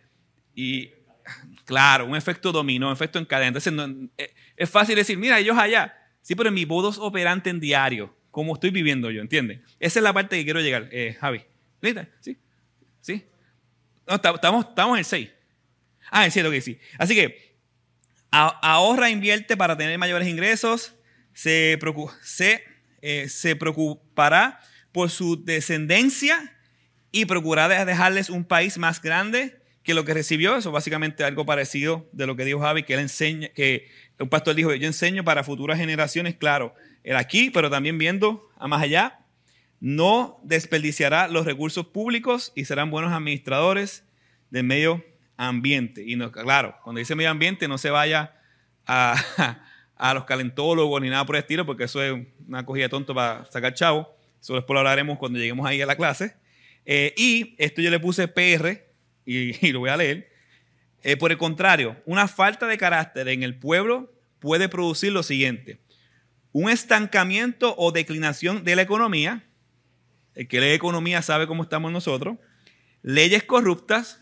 Y 0.53 0.91
claro, 1.65 2.05
un 2.05 2.15
efecto 2.15 2.51
dominó, 2.51 2.87
un 2.87 2.93
efecto 2.93 3.19
en 3.19 3.25
cadena. 3.25 3.57
Entonces, 3.57 3.73
es 4.57 4.69
fácil 4.69 4.95
decir, 4.95 5.17
mira, 5.17 5.39
ellos 5.39 5.57
allá, 5.57 5.93
sí, 6.21 6.35
pero 6.35 6.49
en 6.49 6.55
mi 6.55 6.65
bodos 6.65 6.97
operante 6.97 7.49
en 7.49 7.61
diario 7.61 8.13
como 8.31 8.53
estoy 8.53 8.69
viviendo 8.69 9.09
yo, 9.11 9.21
¿entiendes? 9.21 9.59
Esa 9.79 9.99
es 9.99 10.03
la 10.03 10.13
parte 10.13 10.37
que 10.37 10.43
quiero 10.43 10.61
llegar, 10.61 10.87
eh, 10.91 11.17
Javi. 11.19 11.41
¿Lista? 11.81 12.07
¿Sí? 12.19 12.37
¿Sí? 13.01 13.25
No, 14.07 14.15
estamos, 14.15 14.65
estamos 14.65 14.95
en 14.95 14.99
el 14.99 15.05
6. 15.05 15.29
Ah, 16.11 16.25
es 16.25 16.33
cierto 16.33 16.51
que 16.51 16.61
sí. 16.61 16.79
Así 16.97 17.15
que 17.15 17.48
ahorra, 18.31 19.09
invierte 19.09 19.57
para 19.57 19.77
tener 19.77 19.97
mayores 19.97 20.27
ingresos, 20.27 20.95
se, 21.33 21.79
se, 22.21 22.63
eh, 23.01 23.29
se 23.29 23.55
preocupará 23.55 24.59
por 24.91 25.09
su 25.09 25.43
descendencia 25.43 26.57
y 27.11 27.25
procurará 27.25 27.85
dejarles 27.85 28.29
un 28.29 28.43
país 28.43 28.77
más 28.77 29.01
grande 29.01 29.59
que 29.83 29.93
lo 29.93 30.05
que 30.05 30.13
recibió. 30.13 30.57
Eso 30.57 30.71
básicamente 30.71 31.23
algo 31.23 31.45
parecido 31.45 32.07
de 32.11 32.27
lo 32.27 32.35
que 32.35 32.45
dijo 32.45 32.59
Javi, 32.59 32.83
que 32.83 32.93
él 32.93 32.99
enseña, 32.99 33.49
que 33.49 33.87
un 34.19 34.29
pastor 34.29 34.55
dijo, 34.55 34.73
yo 34.73 34.87
enseño 34.87 35.23
para 35.23 35.43
futuras 35.43 35.79
generaciones, 35.79 36.35
claro, 36.35 36.73
era 37.03 37.19
aquí, 37.19 37.49
pero 37.49 37.69
también 37.69 37.97
viendo 37.97 38.49
a 38.57 38.67
más 38.67 38.81
allá, 38.81 39.25
no 39.79 40.39
desperdiciará 40.43 41.27
los 41.27 41.45
recursos 41.45 41.87
públicos 41.87 42.51
y 42.55 42.65
serán 42.65 42.91
buenos 42.91 43.13
administradores 43.13 44.03
del 44.49 44.65
medio 44.65 45.03
ambiente. 45.47 46.03
Y 46.05 46.15
no, 46.15 46.31
claro, 46.31 46.77
cuando 46.83 46.99
dice 46.99 47.15
medio 47.15 47.29
ambiente, 47.29 47.67
no 47.67 47.77
se 47.77 47.89
vaya 47.89 48.35
a, 48.85 49.15
a 49.95 50.13
los 50.13 50.25
calentólogos 50.25 51.01
ni 51.01 51.09
nada 51.09 51.25
por 51.25 51.35
el 51.35 51.41
estilo, 51.41 51.65
porque 51.65 51.85
eso 51.85 52.01
es 52.03 52.27
una 52.47 52.65
cogida 52.65 52.89
tonto 52.89 53.13
para 53.13 53.45
sacar 53.51 53.73
chavo. 53.73 54.15
Eso 54.41 54.55
después 54.55 54.73
lo 54.73 54.79
hablaremos 54.79 55.17
cuando 55.17 55.39
lleguemos 55.39 55.65
ahí 55.65 55.81
a 55.81 55.85
la 55.85 55.95
clase. 55.95 56.35
Eh, 56.85 57.13
y 57.17 57.55
esto 57.57 57.81
yo 57.81 57.89
le 57.89 57.99
puse 57.99 58.27
PR, 58.27 58.85
y, 59.25 59.71
lo 59.71 59.79
voy 59.79 59.89
a 59.89 59.97
leer. 59.97 60.29
Eh, 61.03 61.15
por 61.15 61.31
el 61.31 61.37
contrario, 61.37 61.95
una 62.05 62.27
falta 62.27 62.67
de 62.67 62.77
carácter 62.77 63.27
en 63.29 63.43
el 63.43 63.55
pueblo 63.57 64.13
puede 64.39 64.69
producir 64.69 65.11
lo 65.11 65.23
siguiente 65.23 65.79
un 66.51 66.69
estancamiento 66.69 67.75
o 67.77 67.91
declinación 67.91 68.63
de 68.63 68.75
la 68.75 68.81
economía. 68.81 69.43
El 70.35 70.47
que 70.47 70.61
lee 70.61 70.71
economía 70.71 71.21
sabe 71.21 71.47
cómo 71.47 71.63
estamos 71.63 71.91
nosotros. 71.91 72.37
Leyes 73.01 73.43
corruptas. 73.43 74.21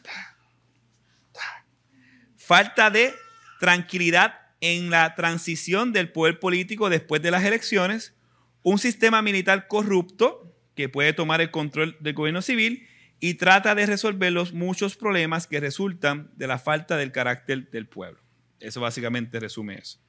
Falta 2.47 2.89
de 2.89 3.13
tranquilidad 3.59 4.39
en 4.61 4.89
la 4.89 5.15
transición 5.15 5.91
del 5.91 6.13
poder 6.13 6.39
político 6.39 6.89
después 6.89 7.21
de 7.21 7.29
las 7.29 7.43
elecciones. 7.43 8.15
Un 8.63 8.79
sistema 8.79 9.21
militar 9.21 9.67
corrupto 9.67 10.55
que 10.73 10.87
puede 10.87 11.11
tomar 11.11 11.41
el 11.41 11.51
control 11.51 11.97
del 11.99 12.13
gobierno 12.13 12.41
civil 12.41 12.87
y 13.19 13.33
trata 13.33 13.75
de 13.75 13.85
resolver 13.85 14.31
los 14.31 14.53
muchos 14.53 14.95
problemas 14.95 15.45
que 15.45 15.59
resultan 15.59 16.31
de 16.37 16.47
la 16.47 16.57
falta 16.57 16.95
del 16.95 17.11
carácter 17.11 17.69
del 17.69 17.85
pueblo. 17.85 18.21
Eso 18.61 18.79
básicamente 18.79 19.41
resume 19.41 19.79
eso. 19.79 19.99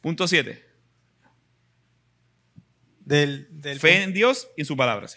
Punto 0.00 0.26
7. 0.26 0.66
Del, 3.00 3.48
Fe 3.78 4.02
en 4.02 4.14
Dios 4.14 4.48
y 4.56 4.62
en 4.62 4.66
su 4.66 4.78
palabra. 4.78 5.08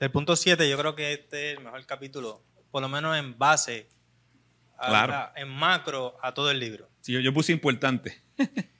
Del 0.00 0.10
punto 0.10 0.34
7, 0.34 0.68
yo 0.68 0.76
creo 0.76 0.96
que 0.96 1.12
este 1.12 1.52
es 1.52 1.58
el 1.58 1.62
mejor 1.62 1.86
capítulo, 1.86 2.42
por 2.72 2.82
lo 2.82 2.88
menos 2.88 3.16
en 3.16 3.38
base, 3.38 3.88
en 5.36 5.48
macro, 5.48 6.16
a 6.22 6.32
todo 6.32 6.50
el 6.50 6.60
libro. 6.60 6.88
Sí, 7.00 7.12
yo, 7.22 7.32
puse 7.32 7.52
importante. 7.52 8.20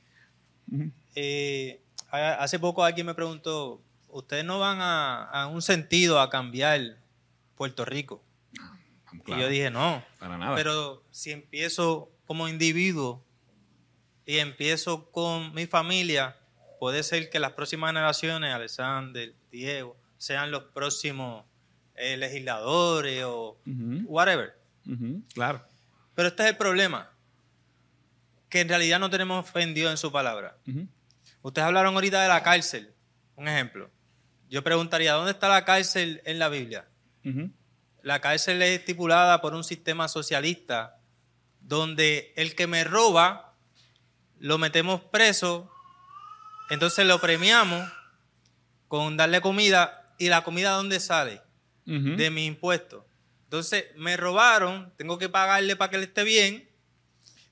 Eh, 1.19 1.81
hace 2.11 2.59
poco 2.59 2.85
alguien 2.85 3.07
me 3.07 3.15
preguntó, 3.15 3.81
¿ustedes 4.09 4.45
no 4.45 4.59
van 4.59 4.79
a, 4.81 5.49
un 5.51 5.63
sentido 5.63 6.21
a 6.21 6.29
cambiar 6.29 6.99
Puerto 7.55 7.87
Rico? 7.87 8.23
Y 9.27 9.31
yo 9.31 9.49
dije, 9.49 9.71
no. 9.71 10.05
Para 10.19 10.37
nada. 10.37 10.55
Pero 10.57 11.03
si 11.11 11.31
empiezo 11.31 12.11
como 12.27 12.49
individuo 12.49 13.25
y 14.27 14.39
empiezo 14.39 15.11
con 15.11 15.55
mi 15.55 15.67
familia, 15.67 16.37
puede 16.79 17.03
ser 17.03 17.31
que 17.31 17.39
las 17.39 17.53
próximas 17.53 17.91
generaciones, 17.91 18.53
Alexander, 18.53 19.35
Diego, 19.51 19.97
sean 20.19 20.51
los 20.51 20.65
próximos 20.65 21.45
eh, 21.95 22.17
legisladores 22.17 23.25
o 23.25 23.59
whatever. 24.07 24.59
Claro. 25.35 25.63
Pero 26.17 26.29
este 26.29 26.43
es 26.43 26.49
el 26.49 26.57
problema, 26.57 27.13
que 28.49 28.63
en 28.63 28.69
realidad 28.69 28.99
no 28.99 29.09
tenemos 29.09 29.49
fe 29.49 29.63
en 29.63 29.75
Dios 29.75 29.93
en 29.93 29.97
su 29.97 30.11
palabra. 30.11 30.59
Ustedes 31.43 31.67
hablaron 31.67 31.95
ahorita 31.95 32.21
de 32.21 32.29
la 32.29 32.43
cárcel, 32.43 32.93
un 33.37 33.47
ejemplo. 33.47 33.89
Yo 34.49 34.65
preguntaría, 34.65 35.13
¿dónde 35.13 35.31
está 35.31 35.49
la 35.49 35.65
cárcel 35.65 36.21
en 36.25 36.41
la 36.41 36.49
Biblia? 36.49 36.89
La 38.03 38.21
cárcel 38.21 38.61
es 38.63 38.81
estipulada 38.81 39.41
por 39.41 39.55
un 39.55 39.63
sistema 39.63 40.09
socialista 40.09 40.99
donde 41.61 42.33
el 42.37 42.57
que 42.57 42.67
me 42.67 42.83
roba 42.83 43.55
lo 44.39 44.59
metemos 44.59 45.01
preso 45.01 45.71
entonces 46.69 47.07
lo 47.07 47.21
premiamos 47.21 47.89
con 48.89 49.17
darle 49.17 49.41
comida 49.41 50.15
y 50.19 50.29
la 50.29 50.43
comida 50.43 50.73
¿dónde 50.73 51.01
sale? 51.01 51.43
De 51.85 52.31
mi 52.31 52.47
impuesto. 52.47 53.07
Entonces 53.57 53.87
me 53.97 54.17
robaron, 54.17 54.93
tengo 54.97 55.19
que 55.19 55.29
pagarle 55.29 55.77
para 55.77 55.91
que 55.91 55.99
le 55.99 56.05
esté 56.05 56.25
bien 56.25 56.69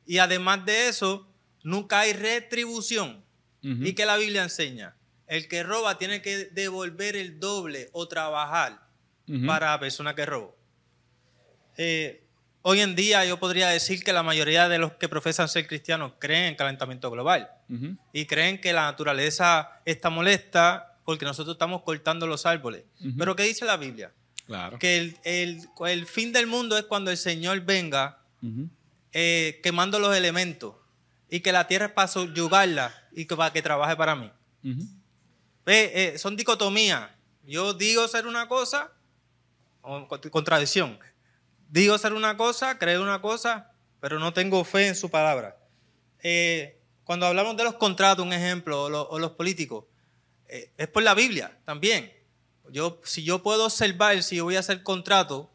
y 0.07 0.19
además 0.19 0.65
de 0.67 0.89
eso, 0.89 1.27
nunca 1.63 2.01
hay 2.01 2.13
retribución. 2.13 3.25
¿Y 3.63 3.95
que 3.95 4.05
la 4.05 4.19
Biblia 4.19 4.43
enseña? 4.43 4.95
El 5.27 5.49
que 5.49 5.63
roba 5.63 5.97
tiene 5.97 6.21
que 6.21 6.47
devolver 6.53 7.17
el 7.17 7.41
doble 7.41 7.89
o 7.93 8.07
trabajar 8.07 8.87
para 9.47 9.71
la 9.71 9.81
persona 9.81 10.15
que 10.15 10.27
robó. 10.27 10.55
Eh, 11.79 12.21
Hoy 12.67 12.81
en 12.81 12.97
día 12.97 13.23
yo 13.27 13.39
podría 13.39 13.69
decir 13.69 14.03
que 14.03 14.15
la 14.15 14.23
mayoría 14.23 14.71
de 14.71 14.79
los 14.79 14.93
que 14.95 15.07
profesan 15.07 15.51
ser 15.51 15.67
cristianos 15.67 16.13
creen 16.19 16.45
en 16.45 16.55
calentamiento 16.55 17.11
global 17.11 17.51
y 18.15 18.25
creen 18.25 18.59
que 18.59 18.73
la 18.73 18.85
naturaleza 18.85 19.83
está 19.85 20.09
molesta 20.09 20.97
porque 21.05 21.27
nosotros 21.27 21.57
estamos 21.57 21.83
cortando 21.83 22.27
los 22.27 22.47
árboles. 22.47 22.85
Pero 23.19 23.37
¿qué 23.37 23.43
dice 23.43 23.67
la 23.67 23.77
Biblia? 23.77 24.15
Claro. 24.47 24.79
Que 24.79 25.17
el, 25.25 26.07
fin 26.07 26.33
del 26.33 26.47
mundo 26.47 26.77
es 26.77 26.85
cuando 26.85 27.11
el 27.11 27.17
Señor 27.17 27.61
venga 27.63 28.19
eh, 29.13 29.61
quemando 29.63 29.99
los 29.99 30.15
elementos 30.15 30.75
y 31.31 31.41
que 31.41 31.53
la 31.53 31.67
tierra 31.67 31.87
es 31.87 31.93
para 31.93 32.09
subyugarla 32.09 32.95
y 33.13 33.25
que 33.25 33.37
para 33.37 33.53
que 33.53 33.63
trabaje 33.63 33.97
para 33.97 34.15
mí. 34.15 34.31
Eh, 35.67 36.15
son 36.19 36.37
dicotomías. 36.37 37.11
Yo 37.45 37.75
digo 37.75 38.07
ser 38.09 38.27
una 38.27 38.49
cosa, 38.49 38.93
o 39.83 40.09
contradicción 40.31 40.99
digo 41.69 41.99
ser 41.99 42.13
una 42.13 42.37
cosa, 42.37 42.79
creo 42.79 43.03
una 43.03 43.21
cosa, 43.21 43.73
pero 44.01 44.19
no 44.21 44.33
tengo 44.33 44.63
fe 44.65 44.87
en 44.87 44.95
su 44.95 45.11
palabra. 45.11 45.59
Eh, 46.23 46.81
cuando 47.03 47.27
hablamos 47.27 47.57
de 47.57 47.65
los 47.65 47.75
contratos, 47.75 48.25
un 48.25 48.33
ejemplo, 48.33 48.85
o, 48.85 49.19
los 49.19 49.33
políticos, 49.33 49.87
es 50.47 50.89
por 50.89 51.03
la 51.03 51.15
Biblia 51.15 51.59
también. 51.65 52.13
Yo, 52.75 53.01
si 53.05 53.23
yo 53.23 53.41
puedo 53.41 53.67
observar, 53.67 54.21
si 54.25 54.35
yo 54.35 54.43
voy 54.43 54.57
a 54.57 54.59
hacer 54.59 54.83
contrato, 54.83 55.49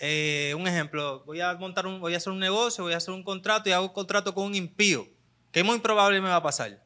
eh, 0.00 0.52
un 0.58 0.66
ejemplo, 0.66 1.22
voy 1.24 1.40
a 1.40 1.54
montar 1.54 1.86
un, 1.86 2.00
voy 2.00 2.14
a 2.14 2.16
hacer 2.16 2.32
un 2.32 2.40
negocio, 2.40 2.82
voy 2.82 2.92
a 2.92 2.96
hacer 2.96 3.14
un 3.14 3.22
contrato 3.22 3.68
y 3.68 3.72
hago 3.72 3.86
un 3.86 3.92
contrato 3.92 4.34
con 4.34 4.46
un 4.46 4.56
impío, 4.56 5.08
¿qué 5.52 5.62
muy 5.62 5.78
probable 5.78 6.20
me 6.20 6.28
va 6.28 6.34
a 6.34 6.42
pasar? 6.42 6.84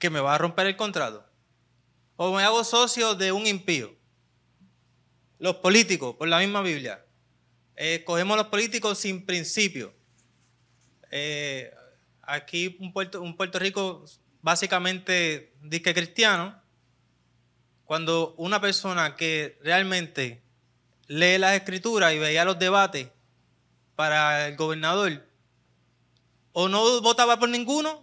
Que 0.00 0.10
me 0.10 0.18
va 0.18 0.34
a 0.34 0.38
romper 0.38 0.66
el 0.66 0.76
contrato. 0.76 1.24
O 2.16 2.34
me 2.34 2.42
hago 2.42 2.64
socio 2.64 3.14
de 3.14 3.30
un 3.30 3.46
impío 3.46 3.94
los 5.38 5.54
políticos, 5.58 6.16
por 6.16 6.26
la 6.26 6.40
misma 6.40 6.62
Biblia. 6.62 7.06
Escogemos 7.76 8.36
los 8.36 8.48
políticos 8.48 8.98
sin 8.98 9.24
principio. 9.24 9.94
Eh, 11.12 11.72
aquí 12.22 12.76
un 12.80 12.92
Puerto, 12.92 13.22
un 13.22 13.36
Puerto 13.36 13.60
Rico 13.60 14.04
básicamente 14.40 15.54
dice 15.62 15.94
cristiano. 15.94 16.60
Cuando 17.92 18.32
una 18.38 18.58
persona 18.58 19.16
que 19.16 19.58
realmente 19.62 20.40
lee 21.08 21.36
las 21.36 21.56
escrituras 21.56 22.14
y 22.14 22.18
veía 22.18 22.42
los 22.42 22.58
debates 22.58 23.10
para 23.96 24.48
el 24.48 24.56
gobernador, 24.56 25.28
o 26.52 26.70
no 26.70 27.02
votaba 27.02 27.38
por 27.38 27.50
ninguno, 27.50 28.02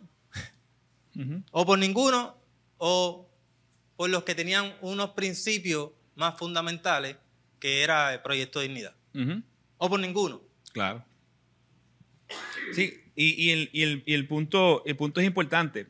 O 1.49 1.65
por 1.65 1.79
ninguno, 1.79 2.37
o 2.77 3.27
por 3.95 4.11
los 4.11 4.23
que 4.25 4.35
tenían 4.35 4.75
unos 4.81 5.09
principios 5.13 5.89
más 6.13 6.37
fundamentales, 6.37 7.17
que 7.59 7.81
era 7.81 8.13
el 8.13 8.21
proyecto 8.21 8.59
de 8.59 8.67
dignidad. 8.67 8.95
O 9.79 9.89
por 9.89 9.99
ninguno. 9.99 10.39
Claro. 10.71 11.03
Sí, 12.73 12.93
y, 13.15 13.49
el, 13.81 14.27
punto, 14.27 14.83
el 14.85 14.95
punto 14.95 15.19
es 15.19 15.25
importante. 15.25 15.87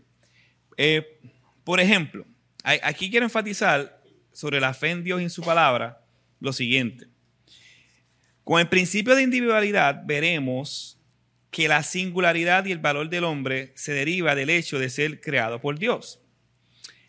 Eh, 0.78 1.20
por 1.66 1.82
ejemplo, 1.82 2.26
aquí 2.64 3.10
quiero 3.10 3.26
enfatizar 3.26 4.02
sobre 4.32 4.60
la 4.60 4.74
fe 4.74 4.92
en 4.92 5.04
Dios 5.04 5.22
y 5.22 5.24
en 5.24 5.30
su 5.30 5.42
palabra 5.42 6.04
lo 6.40 6.54
siguiente. 6.54 7.08
Con 8.44 8.60
el 8.60 8.68
principio 8.68 9.16
de 9.16 9.24
individualidad 9.24 10.04
veremos 10.06 10.98
que 11.52 11.68
la 11.68 11.84
singularidad 11.84 12.66
y 12.66 12.72
el 12.72 12.80
valor 12.80 13.10
del 13.10 13.24
hombre 13.24 13.72
se 13.76 13.94
deriva 13.94 14.36
del 14.36 14.50
hecho 14.50 14.80
de 14.80 14.90
ser 14.90 15.20
creado 15.22 15.62
por 15.62 15.80
Dios. 15.80 16.20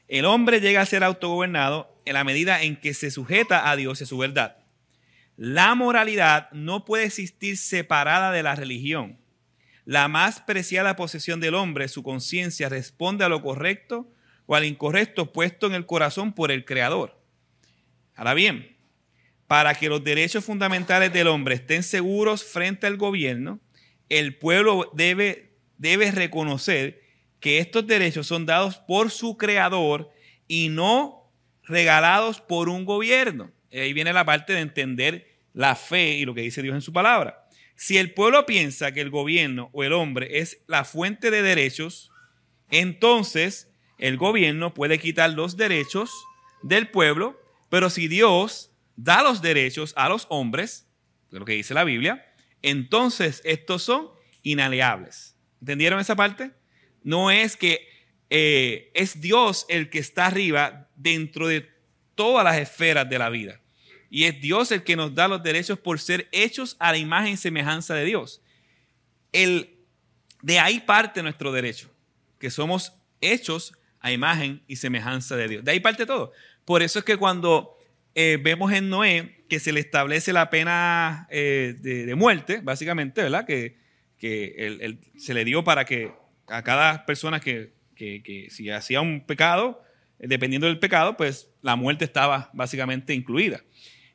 El 0.08 0.24
hombre 0.24 0.60
llega 0.60 0.80
a 0.80 0.86
ser 0.86 1.04
autogobernado 1.04 2.00
en 2.04 2.14
la 2.14 2.24
medida 2.24 2.62
en 2.62 2.76
que 2.76 2.94
se 2.94 3.10
sujeta 3.10 3.70
a 3.70 3.76
Dios 3.76 4.00
y 4.00 4.04
a 4.04 4.06
su 4.06 4.18
verdad. 4.18 4.56
La 5.36 5.74
moralidad 5.74 6.50
no 6.52 6.84
puede 6.84 7.04
existir 7.04 7.56
separada 7.56 8.32
de 8.32 8.42
la 8.42 8.56
religión. 8.56 9.18
La 9.84 10.08
más 10.08 10.40
preciada 10.40 10.96
posesión 10.96 11.40
del 11.40 11.54
hombre, 11.54 11.88
su 11.88 12.02
conciencia, 12.02 12.68
responde 12.68 13.24
a 13.24 13.28
lo 13.28 13.40
correcto 13.40 14.12
o 14.50 14.56
al 14.56 14.64
incorrecto 14.64 15.32
puesto 15.32 15.68
en 15.68 15.74
el 15.74 15.86
corazón 15.86 16.32
por 16.32 16.50
el 16.50 16.64
Creador. 16.64 17.16
Ahora 18.16 18.34
bien, 18.34 18.76
para 19.46 19.74
que 19.74 19.88
los 19.88 20.02
derechos 20.02 20.44
fundamentales 20.44 21.12
del 21.12 21.28
hombre 21.28 21.54
estén 21.54 21.84
seguros 21.84 22.42
frente 22.42 22.88
al 22.88 22.96
gobierno, 22.96 23.60
el 24.08 24.36
pueblo 24.38 24.90
debe, 24.92 25.54
debe 25.78 26.10
reconocer 26.10 27.00
que 27.38 27.60
estos 27.60 27.86
derechos 27.86 28.26
son 28.26 28.44
dados 28.44 28.78
por 28.78 29.12
su 29.12 29.36
creador 29.36 30.10
y 30.48 30.68
no 30.68 31.32
regalados 31.62 32.40
por 32.40 32.68
un 32.68 32.84
gobierno. 32.84 33.52
Ahí 33.72 33.92
viene 33.92 34.12
la 34.12 34.24
parte 34.24 34.52
de 34.52 34.62
entender 34.62 35.28
la 35.52 35.76
fe 35.76 36.14
y 36.14 36.24
lo 36.24 36.34
que 36.34 36.40
dice 36.40 36.60
Dios 36.60 36.74
en 36.74 36.82
su 36.82 36.92
palabra. 36.92 37.46
Si 37.76 37.98
el 37.98 38.14
pueblo 38.14 38.46
piensa 38.46 38.90
que 38.90 39.00
el 39.00 39.10
gobierno 39.10 39.70
o 39.72 39.84
el 39.84 39.92
hombre 39.92 40.40
es 40.40 40.64
la 40.66 40.82
fuente 40.84 41.30
de 41.30 41.42
derechos, 41.42 42.10
entonces 42.68 43.69
el 44.00 44.16
gobierno 44.16 44.74
puede 44.74 44.98
quitar 44.98 45.30
los 45.30 45.56
derechos 45.56 46.10
del 46.62 46.88
pueblo, 46.88 47.40
pero 47.68 47.90
si 47.90 48.08
Dios 48.08 48.72
da 48.96 49.22
los 49.22 49.42
derechos 49.42 49.92
a 49.96 50.08
los 50.08 50.26
hombres, 50.30 50.88
lo 51.30 51.44
que 51.44 51.52
dice 51.52 51.74
la 51.74 51.84
Biblia, 51.84 52.26
entonces 52.62 53.42
estos 53.44 53.82
son 53.82 54.08
inaleables. 54.42 55.36
¿Entendieron 55.60 56.00
esa 56.00 56.16
parte? 56.16 56.50
No 57.02 57.30
es 57.30 57.56
que 57.56 57.86
eh, 58.30 58.90
es 58.94 59.20
Dios 59.20 59.66
el 59.68 59.90
que 59.90 59.98
está 59.98 60.26
arriba 60.26 60.88
dentro 60.96 61.46
de 61.46 61.68
todas 62.14 62.44
las 62.44 62.56
esferas 62.56 63.08
de 63.08 63.18
la 63.18 63.28
vida. 63.28 63.60
Y 64.08 64.24
es 64.24 64.40
Dios 64.40 64.72
el 64.72 64.82
que 64.82 64.96
nos 64.96 65.14
da 65.14 65.28
los 65.28 65.42
derechos 65.42 65.78
por 65.78 66.00
ser 66.00 66.28
hechos 66.32 66.76
a 66.78 66.90
la 66.90 66.98
imagen 66.98 67.34
y 67.34 67.36
semejanza 67.36 67.94
de 67.94 68.04
Dios. 68.04 68.42
El, 69.32 69.78
de 70.42 70.58
ahí 70.58 70.80
parte 70.80 71.22
nuestro 71.22 71.52
derecho, 71.52 71.90
que 72.38 72.50
somos 72.50 72.94
hechos 73.20 73.74
a 74.00 74.12
imagen 74.12 74.62
y 74.66 74.76
semejanza 74.76 75.36
de 75.36 75.48
Dios. 75.48 75.64
De 75.64 75.72
ahí 75.72 75.80
parte 75.80 76.06
todo. 76.06 76.32
Por 76.64 76.82
eso 76.82 76.98
es 76.98 77.04
que 77.04 77.16
cuando 77.16 77.76
eh, 78.14 78.38
vemos 78.42 78.72
en 78.72 78.88
Noé 78.88 79.44
que 79.48 79.60
se 79.60 79.72
le 79.72 79.80
establece 79.80 80.32
la 80.32 80.50
pena 80.50 81.26
eh, 81.30 81.74
de, 81.80 82.14
muerte, 82.14 82.60
básicamente, 82.62 83.22
¿verdad? 83.22 83.46
Que, 83.46 83.78
se 85.16 85.34
le 85.34 85.44
dio 85.44 85.64
para 85.64 85.84
que 85.84 86.12
a 86.48 86.62
cada 86.62 87.06
persona 87.06 87.40
que, 87.40 87.72
si 88.50 88.70
hacía 88.70 89.00
un 89.00 89.22
pecado, 89.22 89.82
dependiendo 90.18 90.66
del 90.66 90.78
pecado, 90.78 91.16
pues 91.16 91.50
la 91.62 91.74
muerte 91.74 92.04
estaba 92.04 92.50
básicamente 92.52 93.14
incluida. 93.14 93.62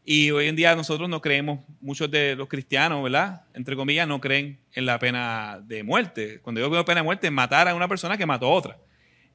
Y 0.06 0.30
hoy 0.30 0.48
en 0.48 0.56
día 0.56 0.76
nosotros 0.76 1.10
no 1.10 1.20
creemos, 1.22 1.62
muchos 1.82 2.12
de 2.12 2.36
los 2.36 2.48
cristianos, 2.48 3.04
¿verdad? 3.04 3.46
Entre 3.56 3.76
comillas, 3.76 4.08
no 4.08 4.22
creen 4.22 4.60
en 4.74 4.86
la 4.86 5.00
pena 5.00 5.60
de 5.66 5.82
muerte. 5.82 6.40
Cuando 6.42 6.62
yo 6.62 6.70
veo 6.70 6.86
pena 6.86 7.00
de 7.00 7.06
muerte, 7.06 7.32
matar 7.32 7.68
a 7.68 7.74
una 7.74 7.88
persona 7.88 8.16
que 8.16 8.28
mató 8.28 8.46
a 8.46 8.50
otra. 8.50 8.78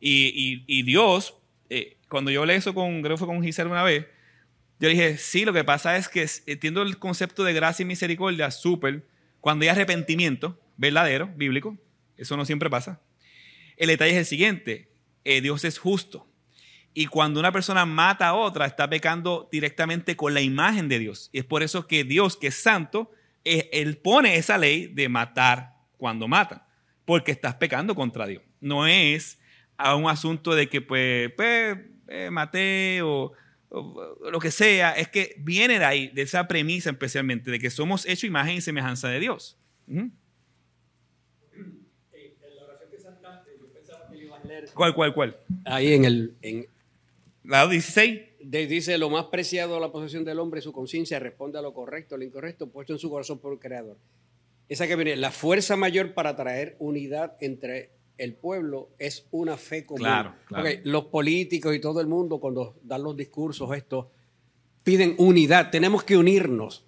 Y, 0.01 0.83
Dios, 0.83 1.35
eh, 1.69 1.99
cuando 2.09 2.31
yo 2.31 2.47
leí 2.47 2.57
eso 2.57 2.75
con, 2.75 3.03
creo 3.03 3.17
que 3.17 3.19
fue 3.19 3.29
con 3.29 3.43
Giselle 3.43 3.71
una 3.71 3.83
vez, 3.83 4.07
yo 4.81 4.89
dije, 4.89 5.19
sí, 5.19 5.45
lo 5.45 5.53
que 5.53 5.63
pasa 5.63 5.99
es 5.99 6.09
que 6.09 6.27
entiendo 6.47 6.81
el 6.81 6.99
concepto 6.99 7.45
de 7.45 7.53
gracia 7.53 7.83
y 7.83 7.87
misericordia 7.87 8.51
súper 8.51 9.07
cuando 9.41 9.65
hay 9.65 9.69
arrepentimiento 9.69 10.59
verdadero, 10.79 11.31
bíblico. 11.37 11.77
Eso 12.17 12.37
no 12.37 12.47
siempre 12.47 12.71
pasa. 12.71 13.01
El 13.77 13.89
detalle 13.89 14.13
es 14.13 14.19
el 14.19 14.27
siguiente, 14.27 14.91
eh, 15.25 15.43
Dios 15.43 15.65
es 15.65 15.79
justo. 15.79 16.27
Y 16.95 17.07
cuando 17.07 17.39
una 17.41 17.53
persona 17.53 17.87
mata 17.87 18.29
a 18.29 18.35
otra, 18.35 18.67
está 18.67 18.89
pecando 18.89 19.49
directamente 19.53 20.17
con 20.17 20.35
la 20.35 20.41
imagen 20.41 20.89
de 20.89 20.99
Dios. 20.99 21.29
Y 21.33 21.39
es 21.39 21.45
por 21.45 21.63
eso 21.63 21.87
que 21.87 22.05
Dios, 22.05 22.37
que 22.37 22.49
es 22.49 22.57
santo, 22.57 23.11
eh, 23.45 23.69
Él 23.73 23.99
pone 23.99 24.37
esa 24.37 24.59
ley 24.59 24.87
de 24.87 25.09
matar 25.09 25.77
cuando 25.99 26.27
mata, 26.27 26.67
porque 27.05 27.33
estás 27.33 27.55
pecando 27.57 27.95
contra 27.95 28.27
Dios. 28.27 28.43
No 28.61 28.87
es 28.87 29.39
a 29.81 29.97
un 29.97 30.09
asunto 30.09 30.55
de 30.55 30.69
que, 30.69 30.81
pues, 30.81 31.33
pues 31.37 31.79
eh, 32.09 32.31
maté 32.31 33.01
o 33.03 33.33
lo 34.33 34.41
que 34.41 34.51
sea, 34.51 34.93
es 34.93 35.09
que 35.09 35.37
viene 35.39 35.79
de 35.79 35.85
ahí, 35.85 36.09
de 36.09 36.23
esa 36.23 36.49
premisa 36.49 36.91
especialmente, 36.91 37.51
de 37.51 37.59
que 37.59 37.71
somos 37.71 38.05
hecho 38.05 38.27
imagen 38.27 38.57
y 38.57 38.61
semejanza 38.61 39.09
de 39.09 39.21
Dios. 39.21 39.57
¿Cuál, 44.75 44.95
cuál, 44.95 45.15
cuál? 45.15 45.37
Ahí 45.65 45.93
en 45.93 46.05
el... 46.05 46.35
En, 46.43 46.67
Lado 47.43 47.71
16. 47.71 48.21
dice, 48.41 48.99
lo 48.99 49.09
más 49.09 49.27
preciado 49.27 49.75
de 49.75 49.81
la 49.81 49.91
posesión 49.91 50.25
del 50.25 50.39
hombre, 50.39 50.61
su 50.61 50.73
conciencia, 50.73 51.19
responde 51.19 51.59
a 51.59 51.63
lo 51.63 51.73
correcto, 51.73 52.17
lo 52.17 52.25
incorrecto, 52.25 52.69
puesto 52.69 52.93
en 52.93 52.99
su 52.99 53.11
corazón 53.11 53.39
por 53.39 53.53
el 53.53 53.59
Creador. 53.59 53.97
Esa 54.69 54.87
que 54.87 54.95
viene, 54.95 55.17
la 55.17 55.33
fuerza 55.33 55.75
mayor 55.77 56.15
para 56.15 56.37
traer 56.37 56.77
unidad 56.79 57.37
entre 57.41 57.91
el 58.21 58.35
pueblo 58.35 58.91
es 58.99 59.27
una 59.31 59.57
fe 59.57 59.87
común. 59.87 60.03
Claro, 60.03 60.35
los 60.85 61.07
políticos 61.07 61.75
y 61.75 61.81
todo 61.81 62.03
el 62.03 62.07
mundo 62.07 62.39
cuando 62.39 62.79
dan 62.83 63.03
los 63.03 63.17
discursos 63.17 63.75
estos 63.75 64.07
piden 64.83 65.15
unidad, 65.19 65.71
tenemos 65.71 66.05
que 66.05 66.17
unirnos. 66.17 66.85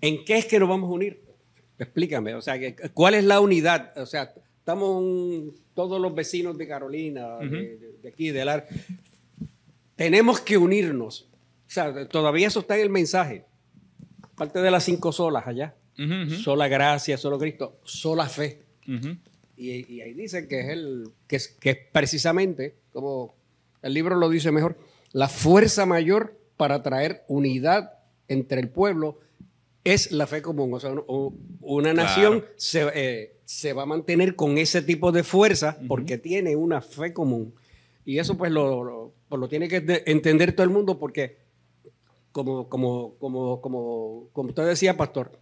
¿En 0.00 0.24
qué 0.24 0.38
es 0.38 0.46
que 0.46 0.60
nos 0.60 0.68
vamos 0.68 0.88
a 0.88 0.92
unir? 0.92 1.22
Explícame, 1.78 2.34
o 2.34 2.40
sea, 2.40 2.54
¿cuál 2.94 3.14
es 3.14 3.24
la 3.24 3.40
unidad? 3.40 3.98
O 3.98 4.06
sea, 4.06 4.32
estamos 4.58 5.54
todos 5.74 6.00
los 6.00 6.14
vecinos 6.14 6.56
de 6.56 6.68
Carolina, 6.68 7.38
de, 7.38 8.08
aquí, 8.08 8.30
de 8.30 8.44
la... 8.44 8.64
Tenemos 9.96 10.40
que 10.40 10.56
unirnos. 10.56 11.28
O 11.66 11.70
sea, 11.70 12.08
todavía 12.08 12.46
eso 12.46 12.60
está 12.60 12.76
en 12.76 12.82
el 12.82 12.90
mensaje. 12.90 13.44
Parte 14.36 14.60
de 14.60 14.70
las 14.70 14.84
cinco 14.84 15.10
solas 15.10 15.46
allá. 15.46 15.74
Sola 16.42 16.68
gracia, 16.68 17.16
solo 17.18 17.38
Cristo, 17.38 17.80
sola 17.84 18.28
fe. 18.28 18.62
Y, 19.56 20.00
ahí 20.00 20.12
dice 20.12 20.48
que 20.48 20.60
es, 20.60 20.68
el, 20.68 21.10
que 21.26 21.36
es, 21.36 21.48
que 21.48 21.74
precisamente, 21.74 22.76
como 22.92 23.34
el 23.82 23.94
libro 23.94 24.16
lo 24.16 24.28
dice 24.28 24.52
mejor, 24.52 24.76
la 25.12 25.28
fuerza 25.28 25.86
mayor 25.86 26.38
para 26.56 26.82
traer 26.82 27.24
unidad 27.28 27.98
entre 28.28 28.60
el 28.60 28.68
pueblo 28.68 29.18
es 29.84 30.12
la 30.12 30.26
fe 30.26 30.42
común. 30.42 30.74
O 30.74 30.80
sea, 30.80 30.92
una 31.60 31.94
nación 31.94 32.44
eh, 32.74 33.36
se, 33.44 33.72
va 33.72 33.84
a 33.84 33.86
mantener 33.86 34.34
con 34.36 34.58
ese 34.58 34.82
tipo 34.82 35.12
de 35.12 35.22
fuerza 35.22 35.78
porque 35.88 36.18
tiene 36.18 36.56
una 36.56 36.82
fe 36.82 37.12
común. 37.12 37.54
Y 38.04 38.18
eso 38.18 38.36
pues 38.36 38.52
lo, 38.52 39.14
pues, 39.28 39.40
lo, 39.40 39.48
tiene 39.48 39.68
que 39.68 40.02
entender 40.06 40.52
todo 40.52 40.64
el 40.64 40.70
mundo 40.70 40.98
porque, 40.98 41.38
como, 42.32 42.68
como, 42.68 43.14
como, 43.18 43.60
como, 43.60 44.28
como 44.32 44.48
usted 44.50 44.66
decía, 44.66 44.96
pastor, 44.96 45.32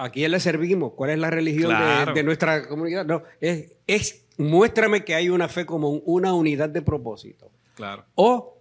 ¿a 0.00 0.10
quién 0.10 0.30
le 0.30 0.40
servimos? 0.40 0.92
¿Cuál 0.94 1.10
es 1.10 1.18
la 1.18 1.30
religión 1.30 1.72
de, 2.14 2.22
nuestra 2.22 2.66
comunidad? 2.66 3.04
No, 3.04 3.22
es, 3.40 3.72
es, 3.86 4.26
muéstrame 4.38 5.04
que 5.04 5.14
hay 5.14 5.28
una 5.28 5.48
fe 5.48 5.66
común, 5.66 6.02
una 6.06 6.32
unidad 6.32 6.70
de 6.70 6.82
propósito. 6.82 7.50
Claro. 7.74 8.04
O, 8.14 8.58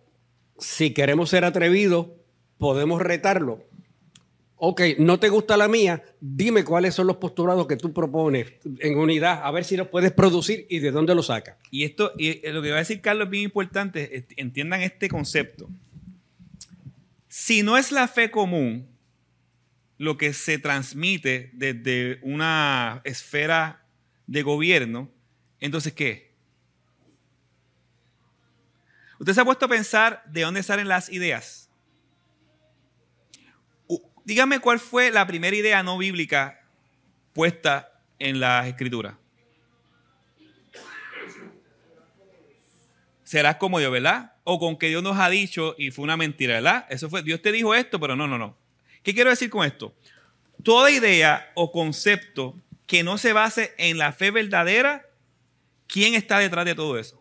si 0.58 0.94
queremos 0.94 1.30
ser 1.30 1.46
atrevidos, 1.46 2.08
podemos 2.58 3.02
retarlo. 3.02 3.64
Ok, 4.62 4.82
no 4.98 5.18
te 5.20 5.30
gusta 5.30 5.56
la 5.56 5.70
mía, 5.70 6.04
dime 6.20 6.66
cuáles 6.66 6.94
son 6.94 7.08
los 7.08 7.16
postulados 7.16 7.66
que 7.66 7.78
tú 7.78 7.94
propones 7.94 8.56
en 8.80 8.98
unidad, 8.98 9.40
a 9.42 9.52
ver 9.52 9.64
si 9.64 9.78
los 9.78 9.88
puedes 9.88 10.12
producir 10.12 10.68
y 10.70 10.80
de 10.80 10.92
dónde 10.92 11.16
los 11.16 11.28
sacas. 11.28 11.56
Y 11.72 11.86
esto, 11.86 12.12
y 12.18 12.46
lo 12.50 12.62
que 12.62 12.72
va 12.72 12.76
a 12.76 12.80
decir 12.80 13.00
Carlos 13.00 13.28
es 13.28 13.32
bien 13.32 13.46
importante, 13.46 14.26
entiendan 14.36 14.82
este 14.82 15.08
concepto. 15.08 15.70
Si 17.30 17.64
no 17.64 17.78
es 17.78 17.94
la 17.94 18.10
fe 18.10 18.32
común, 18.32 18.90
lo 20.00 20.18
que 20.18 20.34
se 20.34 20.58
transmite 20.58 21.52
desde 21.54 22.20
una 22.24 23.02
esfera 23.04 23.86
de 24.26 24.41
gobierno, 24.41 25.12
entonces 25.60 25.93
¿qué? 25.93 26.34
¿Usted 29.20 29.34
se 29.34 29.41
ha 29.41 29.45
puesto 29.45 29.66
a 29.66 29.70
pensar 29.70 30.24
de 30.26 30.41
dónde 30.41 30.64
salen 30.64 30.88
las 30.88 31.10
ideas? 31.10 31.70
Dígame 34.26 34.60
cuál 34.60 34.80
fue 34.80 35.12
la 35.12 35.28
primera 35.28 35.56
idea 35.56 35.84
no 35.84 35.97
bíblica 35.97 36.66
puesta 37.34 38.02
en 38.18 38.39
las 38.39 38.68
escrituras. 38.68 39.16
serás 43.30 43.58
como 43.58 43.78
Dios, 43.78 43.91
¿verdad? 43.91 44.34
O 44.43 44.58
con 44.58 44.76
que 44.76 44.88
Dios 44.88 45.04
nos 45.04 45.20
ha 45.20 45.30
dicho 45.30 45.76
y 45.78 45.91
fue 45.91 46.02
una 46.02 46.18
mentira, 46.18 46.56
¿verdad? 46.56 46.88
Eso 46.89 47.12
fue, 47.12 47.22
Dios 47.22 47.43
te 47.43 47.52
dijo 47.52 47.76
esto, 47.76 48.00
pero 48.00 48.16
no, 48.16 48.28
no, 48.28 48.39
no. 48.39 48.58
¿Qué 49.10 49.16
quiero 49.16 49.32
decir 49.32 49.49
con 49.49 49.66
esto? 49.66 49.91
Toda 50.62 50.91
idea 50.91 51.51
o 51.55 51.72
concepto 51.72 52.55
que 52.86 53.01
no 53.01 53.18
se 53.18 53.34
base 53.34 53.74
en 53.80 53.97
la 53.97 54.14
fe 54.14 54.30
verdadera, 54.30 55.03
¿quién 55.88 56.14
está 56.14 56.38
detrás 56.38 56.64
de 56.64 56.76
todo 56.76 56.99
eso? 56.99 57.20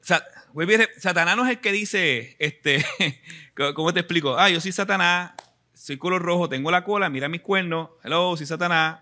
Satanás 0.00 1.36
no 1.36 1.44
es 1.44 1.50
el 1.52 1.60
que 1.60 1.70
dice, 1.70 2.34
este, 2.40 2.84
¿cómo 3.76 3.94
te 3.94 4.00
explico? 4.00 4.36
Ah, 4.36 4.50
yo 4.50 4.60
soy 4.60 4.72
Satanás, 4.72 5.30
soy 5.74 5.96
color 5.96 6.20
rojo, 6.20 6.48
tengo 6.48 6.72
la 6.72 6.82
cola, 6.82 7.08
mira 7.08 7.28
mis 7.28 7.42
cuernos, 7.42 7.90
hello, 8.02 8.36
soy 8.36 8.46
Satanás. 8.46 8.98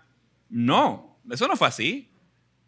No, 0.47 1.19
eso 1.31 1.47
no 1.47 1.57
fue 1.57 1.67
así. 1.67 2.11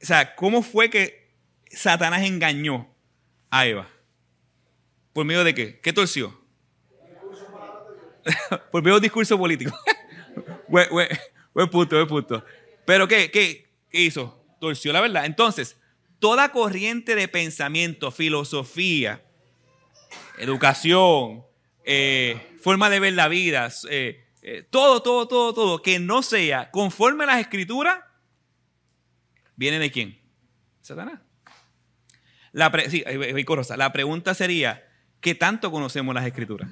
O 0.01 0.05
sea, 0.07 0.33
¿cómo 0.33 0.63
fue 0.63 0.89
que 0.89 1.31
Satanás 1.69 2.23
engañó 2.23 2.91
a 3.51 3.67
Eva? 3.67 3.87
¿Por 5.13 5.25
medio 5.25 5.43
de 5.43 5.53
qué? 5.53 5.79
¿Qué 5.79 5.93
torció? 5.93 6.42
Por 8.71 8.83
medio 8.83 8.95
de 8.95 9.01
discurso 9.01 9.37
político. 9.37 9.77
buen, 10.67 11.69
punto, 11.69 11.95
buen 11.95 12.07
punto. 12.07 12.45
Pero 12.85 13.07
¿qué, 13.07 13.29
¿qué 13.31 13.67
hizo? 13.91 14.43
Torció 14.59 14.93
la 14.93 15.01
verdad. 15.01 15.25
Entonces, 15.25 15.77
toda 16.19 16.53
corriente 16.53 17.15
de 17.15 17.27
pensamiento, 17.27 18.09
filosofía, 18.09 19.23
educación, 20.37 21.43
eh, 21.83 22.55
forma 22.61 22.89
de 22.89 22.99
ver 22.99 23.13
la 23.13 23.27
vida, 23.27 23.69
eh, 23.89 24.25
eh, 24.41 24.65
todo, 24.69 25.01
todo, 25.01 25.27
todo, 25.27 25.53
todo, 25.53 25.81
que 25.81 25.99
no 25.99 26.23
sea 26.23 26.71
conforme 26.71 27.25
a 27.25 27.27
las 27.27 27.39
escrituras, 27.41 27.99
¿viene 29.55 29.79
de 29.79 29.91
quién? 29.91 30.19
Satanás. 30.81 31.19
La, 32.53 32.71
sí, 32.89 33.03
la 33.75 33.93
pregunta 33.93 34.33
sería, 34.33 34.87
¿qué 35.19 35.35
tanto 35.35 35.71
conocemos 35.71 36.13
las 36.15 36.25
escrituras? 36.25 36.69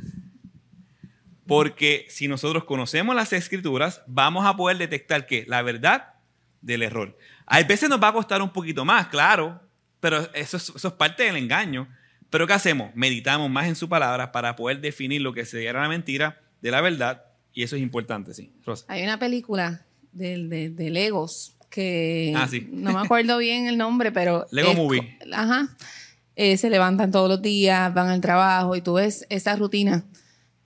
Porque 1.47 2.05
si 2.09 2.27
nosotros 2.27 2.63
conocemos 2.65 3.15
las 3.15 3.33
escrituras, 3.33 4.01
vamos 4.07 4.45
a 4.45 4.55
poder 4.55 4.77
detectar 4.77 5.25
que 5.25 5.45
la 5.47 5.61
verdad 5.61 6.13
del 6.61 6.83
error. 6.83 7.17
A 7.45 7.61
veces 7.63 7.89
nos 7.89 8.01
va 8.01 8.09
a 8.09 8.13
costar 8.13 8.41
un 8.41 8.51
poquito 8.51 8.85
más, 8.85 9.07
claro, 9.07 9.59
pero 9.99 10.31
eso 10.33 10.57
eso 10.57 10.87
es 10.87 10.93
parte 10.93 11.23
del 11.23 11.37
engaño. 11.37 11.87
Pero 12.31 12.47
¿qué 12.47 12.53
hacemos? 12.53 12.91
Meditamos 12.95 13.49
más 13.49 13.67
en 13.67 13.75
su 13.75 13.89
palabra 13.89 14.31
para 14.31 14.55
poder 14.55 14.79
definir 14.79 15.21
lo 15.21 15.33
que 15.33 15.45
sería 15.45 15.73
la 15.73 15.89
mentira 15.89 16.41
de 16.61 16.71
la 16.71 16.79
verdad. 16.79 17.25
Y 17.53 17.63
eso 17.63 17.75
es 17.75 17.81
importante, 17.81 18.33
sí. 18.33 18.53
Hay 18.87 19.03
una 19.03 19.19
película 19.19 19.85
de, 20.13 20.69
de, 20.69 20.89
Legos 20.89 21.57
que 21.69 22.33
ah, 22.35 22.49
no 22.69 22.93
me 22.93 22.99
acuerdo 23.01 23.37
bien 23.37 23.67
el 23.67 23.77
nombre, 23.77 24.13
pero... 24.13 24.45
Lego 24.51 24.73
Movie. 24.73 25.19
Ajá. 25.33 25.75
Eh, 26.37 26.55
se 26.55 26.69
levantan 26.69 27.11
todos 27.11 27.27
los 27.27 27.41
días, 27.41 27.93
van 27.93 28.07
al 28.07 28.21
trabajo 28.21 28.77
y 28.77 28.81
tú 28.81 28.93
ves 28.93 29.25
esa 29.29 29.57
rutina. 29.57 30.05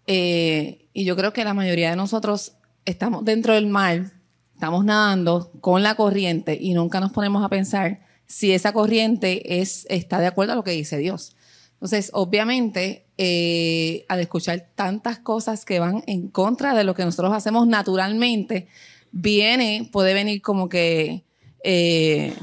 Eh, 0.07 0.87
y 0.93 1.05
yo 1.05 1.15
creo 1.15 1.33
que 1.33 1.43
la 1.43 1.53
mayoría 1.53 1.89
de 1.89 1.95
nosotros 1.95 2.53
estamos 2.85 3.25
dentro 3.25 3.53
del 3.53 3.67
mar, 3.67 4.11
estamos 4.53 4.85
nadando 4.85 5.51
con 5.61 5.83
la 5.83 5.95
corriente 5.95 6.57
y 6.59 6.73
nunca 6.73 6.99
nos 6.99 7.11
ponemos 7.11 7.43
a 7.43 7.49
pensar 7.49 7.99
si 8.27 8.51
esa 8.51 8.73
corriente 8.73 9.61
es, 9.61 9.85
está 9.89 10.19
de 10.19 10.27
acuerdo 10.27 10.53
a 10.53 10.55
lo 10.55 10.63
que 10.63 10.71
dice 10.71 10.97
Dios. 10.97 11.35
Entonces, 11.73 12.09
obviamente, 12.13 13.05
eh, 13.17 14.05
al 14.07 14.19
escuchar 14.19 14.69
tantas 14.75 15.19
cosas 15.19 15.65
que 15.65 15.79
van 15.79 16.03
en 16.07 16.29
contra 16.29 16.73
de 16.73 16.83
lo 16.83 16.95
que 16.95 17.03
nosotros 17.03 17.33
hacemos 17.33 17.67
naturalmente, 17.67 18.67
viene, 19.11 19.89
puede 19.91 20.13
venir 20.13 20.41
como 20.41 20.69
que 20.69 21.23
eh, 21.63 22.33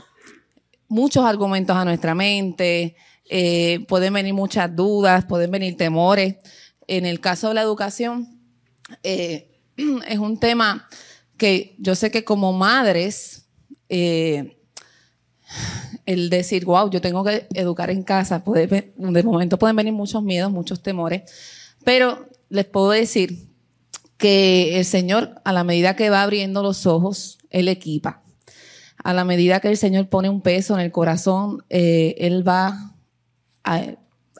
muchos 0.88 1.24
argumentos 1.24 1.76
a 1.76 1.84
nuestra 1.84 2.14
mente, 2.14 2.96
pueden 3.88 4.12
venir 4.12 4.34
muchas 4.34 4.76
dudas, 4.76 5.24
pueden 5.24 5.50
venir 5.50 5.74
temores. 5.74 6.36
En 6.86 7.06
el 7.06 7.20
caso 7.20 7.48
de 7.48 7.54
la 7.54 7.62
educación, 7.62 8.40
es 9.02 10.18
un 10.18 10.38
tema 10.38 10.88
que 11.36 11.74
yo 11.78 11.94
sé 11.94 12.10
que 12.10 12.24
como 12.24 12.52
madres, 12.52 13.46
el 13.88 14.56
decir, 16.30 16.64
wow, 16.64 16.90
yo 16.90 17.00
tengo 17.00 17.24
que 17.24 17.46
educar 17.54 17.90
en 17.90 18.02
casa, 18.02 18.42
de 18.44 19.24
momento 19.24 19.58
pueden 19.58 19.76
venir 19.76 19.92
muchos 19.92 20.22
miedos, 20.22 20.50
muchos 20.50 20.82
temores, 20.82 21.22
pero 21.84 22.28
les 22.48 22.66
puedo 22.66 22.90
decir 22.90 23.48
que 24.16 24.78
el 24.78 24.84
Señor, 24.84 25.40
a 25.44 25.52
la 25.52 25.64
medida 25.64 25.96
que 25.96 26.10
va 26.10 26.22
abriendo 26.22 26.62
los 26.62 26.86
ojos, 26.86 27.38
Él 27.50 27.68
equipa. 27.68 28.22
A 29.02 29.14
la 29.14 29.24
medida 29.24 29.58
que 29.58 29.68
el 29.68 29.76
Señor 29.76 30.08
pone 30.08 30.28
un 30.28 30.42
peso 30.42 30.74
en 30.74 30.80
el 30.80 30.92
corazón, 30.92 31.64
eh, 31.70 32.14
Él 32.18 32.46
va 32.46 32.94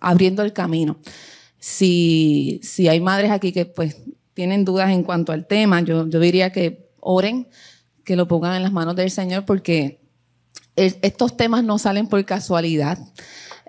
abriendo 0.01 0.43
el 0.43 0.53
camino. 0.53 0.99
Si, 1.65 2.59
si 2.65 2.89
hay 2.89 2.99
madres 2.99 3.31
aquí 3.31 3.53
que 3.53 3.67
pues 3.67 4.03
tienen 4.35 4.65
dudas 4.65 4.91
en 4.91 5.05
cuanto 5.05 5.31
al 5.31 5.47
tema, 5.47 5.81
yo, 5.83 6.09
yo 6.09 6.19
diría 6.19 6.51
que 6.51 6.91
oren, 6.99 7.47
que 8.05 8.17
lo 8.17 8.27
pongan 8.27 8.57
en 8.57 8.65
las 8.65 8.73
manos 8.73 8.97
del 8.97 9.13
Señor, 9.13 9.45
porque 9.45 10.01
estos 10.75 11.37
temas 11.37 11.63
no 11.63 11.79
salen 11.79 12.09
por 12.09 12.25
casualidad. 12.25 12.99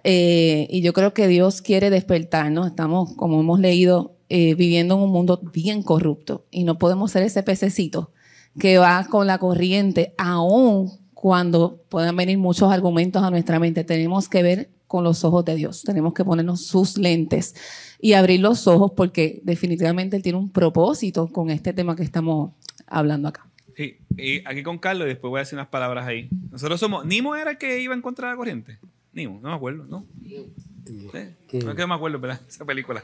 Eh, 0.04 0.66
y 0.72 0.82
yo 0.82 0.92
creo 0.92 1.14
que 1.14 1.28
Dios 1.28 1.62
quiere 1.62 1.92
despertarnos. 1.92 2.66
Estamos, 2.66 3.14
como 3.16 3.42
hemos 3.42 3.60
leído, 3.60 4.16
eh, 4.28 4.56
viviendo 4.56 4.96
en 4.96 5.02
un 5.02 5.12
mundo 5.12 5.40
bien 5.54 5.84
corrupto 5.84 6.48
y 6.50 6.64
no 6.64 6.80
podemos 6.80 7.12
ser 7.12 7.22
ese 7.22 7.44
pececito 7.44 8.12
que 8.58 8.80
va 8.80 9.06
con 9.06 9.28
la 9.28 9.38
corriente, 9.38 10.16
aun 10.18 10.92
cuando 11.14 11.84
puedan 11.90 12.16
venir 12.16 12.40
muchos 12.40 12.72
argumentos 12.72 13.22
a 13.22 13.30
nuestra 13.30 13.60
mente. 13.60 13.84
Tenemos 13.84 14.30
que 14.30 14.42
ver 14.42 14.70
con 14.94 15.04
los 15.04 15.24
ojos 15.24 15.44
de 15.44 15.56
Dios. 15.56 15.82
Tenemos 15.82 16.14
que 16.14 16.24
ponernos 16.24 16.68
sus 16.68 17.00
lentes 17.00 17.56
y 18.00 18.14
abrir 18.14 18.42
los 18.42 18.68
ojos 18.68 18.92
porque 18.96 19.42
definitivamente 19.44 20.16
Él 20.16 20.22
tiene 20.22 20.38
un 20.38 20.52
propósito 20.52 21.30
con 21.30 21.50
este 21.50 21.74
tema 21.74 21.96
que 21.96 22.04
estamos 22.04 22.52
hablando 22.86 23.28
acá. 23.28 23.50
Sí, 23.76 23.98
y 24.16 24.48
aquí 24.48 24.62
con 24.62 24.78
Carlos, 24.78 25.06
y 25.06 25.10
después 25.10 25.32
voy 25.32 25.40
a 25.40 25.42
decir 25.42 25.58
unas 25.58 25.70
palabras 25.70 26.06
ahí. 26.06 26.30
Nosotros 26.52 26.80
somos. 26.80 27.08
¿Nimo 27.08 27.36
era 27.36 27.50
el 27.50 27.58
que 27.58 27.82
iba 27.82 27.96
en 27.96 28.04
contra 28.04 28.28
de 28.28 28.34
la 28.34 28.38
corriente? 28.38 28.78
Nimo, 29.14 29.40
no 29.42 29.50
me 29.50 29.56
acuerdo, 29.56 29.86
¿no? 29.86 30.06
No 30.22 31.20
es 31.20 31.76
que 31.76 31.88
me 31.88 31.96
acuerdo, 31.96 32.20
¿verdad? 32.20 32.40
Esa 32.48 32.66
película. 32.66 33.04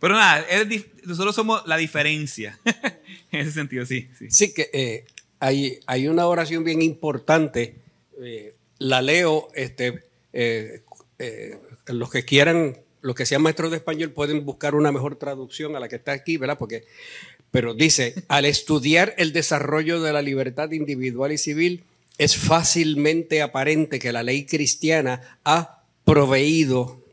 Pero 0.00 0.14
nada, 0.14 0.44
nosotros 1.04 1.36
somos 1.36 1.64
la 1.68 1.76
diferencia. 1.76 2.58
en 3.30 3.40
ese 3.42 3.52
sentido, 3.52 3.86
sí. 3.86 4.08
Sí, 4.18 4.28
sí 4.28 4.52
que 4.52 4.70
eh, 4.72 5.04
hay, 5.38 5.78
hay 5.86 6.08
una 6.08 6.26
oración 6.26 6.64
bien 6.64 6.82
importante. 6.82 7.76
Eh, 8.20 8.56
la 8.78 9.02
leo, 9.02 9.46
este, 9.54 10.02
eh, 10.32 10.82
los 11.86 12.10
que 12.10 12.24
quieran, 12.24 12.78
los 13.00 13.14
que 13.14 13.26
sean 13.26 13.42
maestros 13.42 13.70
de 13.70 13.78
español 13.78 14.10
pueden 14.10 14.44
buscar 14.44 14.74
una 14.74 14.92
mejor 14.92 15.16
traducción 15.16 15.76
a 15.76 15.80
la 15.80 15.88
que 15.88 15.96
está 15.96 16.12
aquí, 16.12 16.36
¿verdad? 16.36 16.58
Porque 16.58 16.84
pero 17.52 17.74
dice, 17.74 18.14
al 18.28 18.46
estudiar 18.46 19.14
el 19.18 19.32
desarrollo 19.34 20.00
de 20.00 20.12
la 20.14 20.22
libertad 20.22 20.70
individual 20.72 21.32
y 21.32 21.38
civil, 21.38 21.84
es 22.16 22.36
fácilmente 22.36 23.42
aparente 23.42 23.98
que 23.98 24.10
la 24.10 24.22
ley 24.22 24.46
cristiana 24.46 25.38
ha 25.44 25.84
proveído 26.04 27.04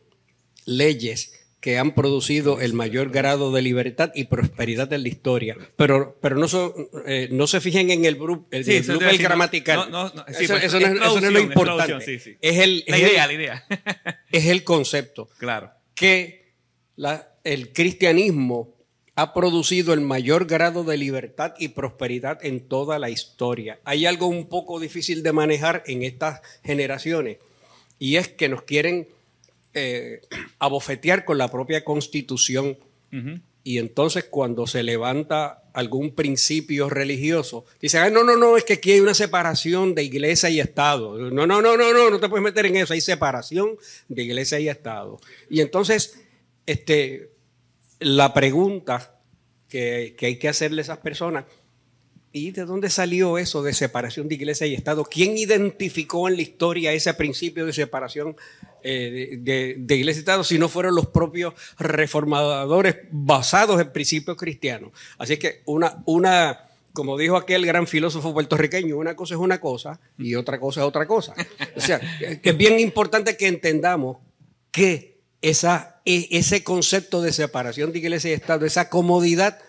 leyes 0.66 1.34
que 1.60 1.78
han 1.78 1.94
producido 1.94 2.62
el 2.62 2.74
mayor 2.74 3.10
grado 3.10 3.52
de 3.52 3.62
libertad 3.62 4.12
y 4.16 4.26
prosperidad 4.26 4.92
en 4.94 5.04
la 5.04 5.10
historia. 5.10 5.58
Pero, 5.76 6.18
pero 6.22 6.38
no, 6.38 6.48
eh, 7.06 7.28
no 7.32 7.48
se 7.48 7.60
fijen 7.60 7.92
en 7.92 8.06
el, 8.06 8.18
el, 8.52 9.18
gramatical. 9.18 9.90
eso, 10.28 10.54
no, 10.54 10.60
es, 10.60 11.24
lo 11.24 11.40
importante. 11.40 12.38
Es, 12.42 12.58
el, 12.58 12.84
la 12.88 12.98
idea, 12.98 13.28
la 13.28 13.34
idea. 13.34 13.66
es 14.32 14.46
el 14.46 14.64
concepto. 14.64 15.30
Claro. 15.38 15.72
Que 15.94 16.54
la, 16.96 17.34
el 17.44 17.74
cristianismo 17.74 18.76
ha 19.16 19.34
producido 19.34 19.94
el 19.94 20.00
mayor 20.00 20.46
grado 20.46 20.86
de 20.86 20.96
libertad 20.96 21.54
y 21.60 21.70
prosperidad 21.70 22.40
en 22.46 22.70
toda 22.70 23.00
la 23.00 23.10
historia. 23.10 23.82
Hay 23.84 24.06
algo 24.06 24.28
un 24.28 24.48
poco 24.48 24.80
difícil 24.80 25.24
de 25.24 25.34
manejar 25.34 25.84
en 25.88 26.04
estas 26.04 26.40
generaciones 26.64 27.38
y 27.98 28.16
es 28.16 28.30
que 28.30 28.48
nos 28.48 28.62
quieren 28.62 29.10
eh, 29.74 30.22
abofetear 30.60 31.26
con 31.26 31.38
la 31.38 31.50
propia 31.50 31.84
constitución. 31.84 32.78
Y 33.64 33.78
entonces 33.78 34.26
cuando 34.26 34.68
se 34.68 34.84
levanta 34.84 35.64
algún 35.74 36.16
principio 36.16 36.90
religioso, 36.90 37.66
dicen, 37.82 38.14
no, 38.14 38.24
no, 38.24 38.36
no, 38.36 38.58
es 38.58 38.64
que 38.64 38.74
aquí 38.74 38.92
hay 38.92 39.00
una 39.00 39.14
separación 39.14 39.96
de 39.96 40.04
iglesia 40.04 40.50
y 40.50 40.60
Estado. 40.60 41.18
No, 41.18 41.46
no, 41.46 41.62
no, 41.62 41.78
no, 41.78 41.94
no, 41.94 42.10
no 42.10 42.20
te 42.20 42.30
puedes 42.30 42.44
meter 42.44 42.66
en 42.66 42.78
eso, 42.78 42.94
hay 42.94 43.02
separación 43.02 43.78
de 44.08 44.24
iglesia 44.24 44.60
y 44.60 44.70
Estado. 44.70 45.20
Y 45.50 45.62
entonces, 45.62 46.20
este, 46.66 47.32
la 48.00 48.34
pregunta 48.34 49.20
que, 49.68 50.16
hay 50.20 50.38
que 50.38 50.50
hacerle 50.50 50.82
a 50.82 50.84
esas 50.84 50.98
personas, 50.98 51.46
¿y 52.32 52.52
de 52.52 52.66
dónde 52.66 52.90
salió 52.90 53.38
eso 53.38 53.64
de 53.64 53.74
separación 53.74 54.28
de 54.28 54.36
iglesia 54.36 54.68
y 54.68 54.74
Estado? 54.74 55.04
¿Quién 55.04 55.38
identificó 55.38 56.28
en 56.28 56.36
la 56.36 56.42
historia 56.42 56.94
ese 56.94 57.14
principio 57.14 57.66
de 57.66 57.74
separación 57.74 58.36
eh, 58.84 59.38
de, 59.40 59.96
iglesia 59.96 60.20
y 60.20 60.22
Estado 60.22 60.44
si 60.44 60.60
no 60.60 60.70
fueron 60.70 60.96
los 60.96 61.08
propios 61.08 61.54
reformadores 61.78 62.98
basados 63.12 63.82
en 63.82 63.92
principios 63.92 64.38
cristianos? 64.38 64.92
Así 65.18 65.38
que 65.38 65.62
una, 65.66 66.02
una 66.06 66.66
como 66.94 67.18
dijo 67.18 67.38
aquel 67.38 67.66
gran 67.66 67.88
filósofo 67.88 68.34
puertorriqueño, 68.34 68.98
una 68.98 69.16
cosa 69.16 69.36
es 69.36 69.40
una 69.40 69.60
cosa 69.60 70.00
y 70.18 70.36
otra 70.36 70.60
cosa 70.60 70.82
es 70.82 70.88
otra 70.88 71.08
cosa. 71.08 71.34
O 71.76 71.82
sea, 71.82 72.00
es 72.20 72.58
bien 72.58 72.80
importante 72.80 73.38
que 73.38 73.48
entendamos 73.48 74.18
que 74.72 75.20
esa, 75.42 76.02
e, 76.06 76.28
ese 76.32 76.64
concepto 76.64 77.22
de 77.22 77.32
separación 77.32 77.92
de 77.92 78.00
iglesia 78.00 78.32
y 78.32 78.34
Estado, 78.34 78.66
esa 78.66 78.90
comodidad 78.90 79.60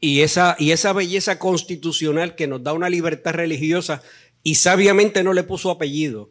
y 0.00 0.20
esa, 0.20 0.56
y 0.58 0.72
esa 0.72 0.92
belleza 0.92 1.38
constitucional 1.38 2.34
que 2.34 2.46
nos 2.46 2.62
da 2.62 2.72
una 2.72 2.88
libertad 2.88 3.32
religiosa 3.34 4.02
y 4.42 4.56
sabiamente 4.56 5.22
no 5.22 5.32
le 5.32 5.42
puso 5.42 5.70
apellido, 5.70 6.30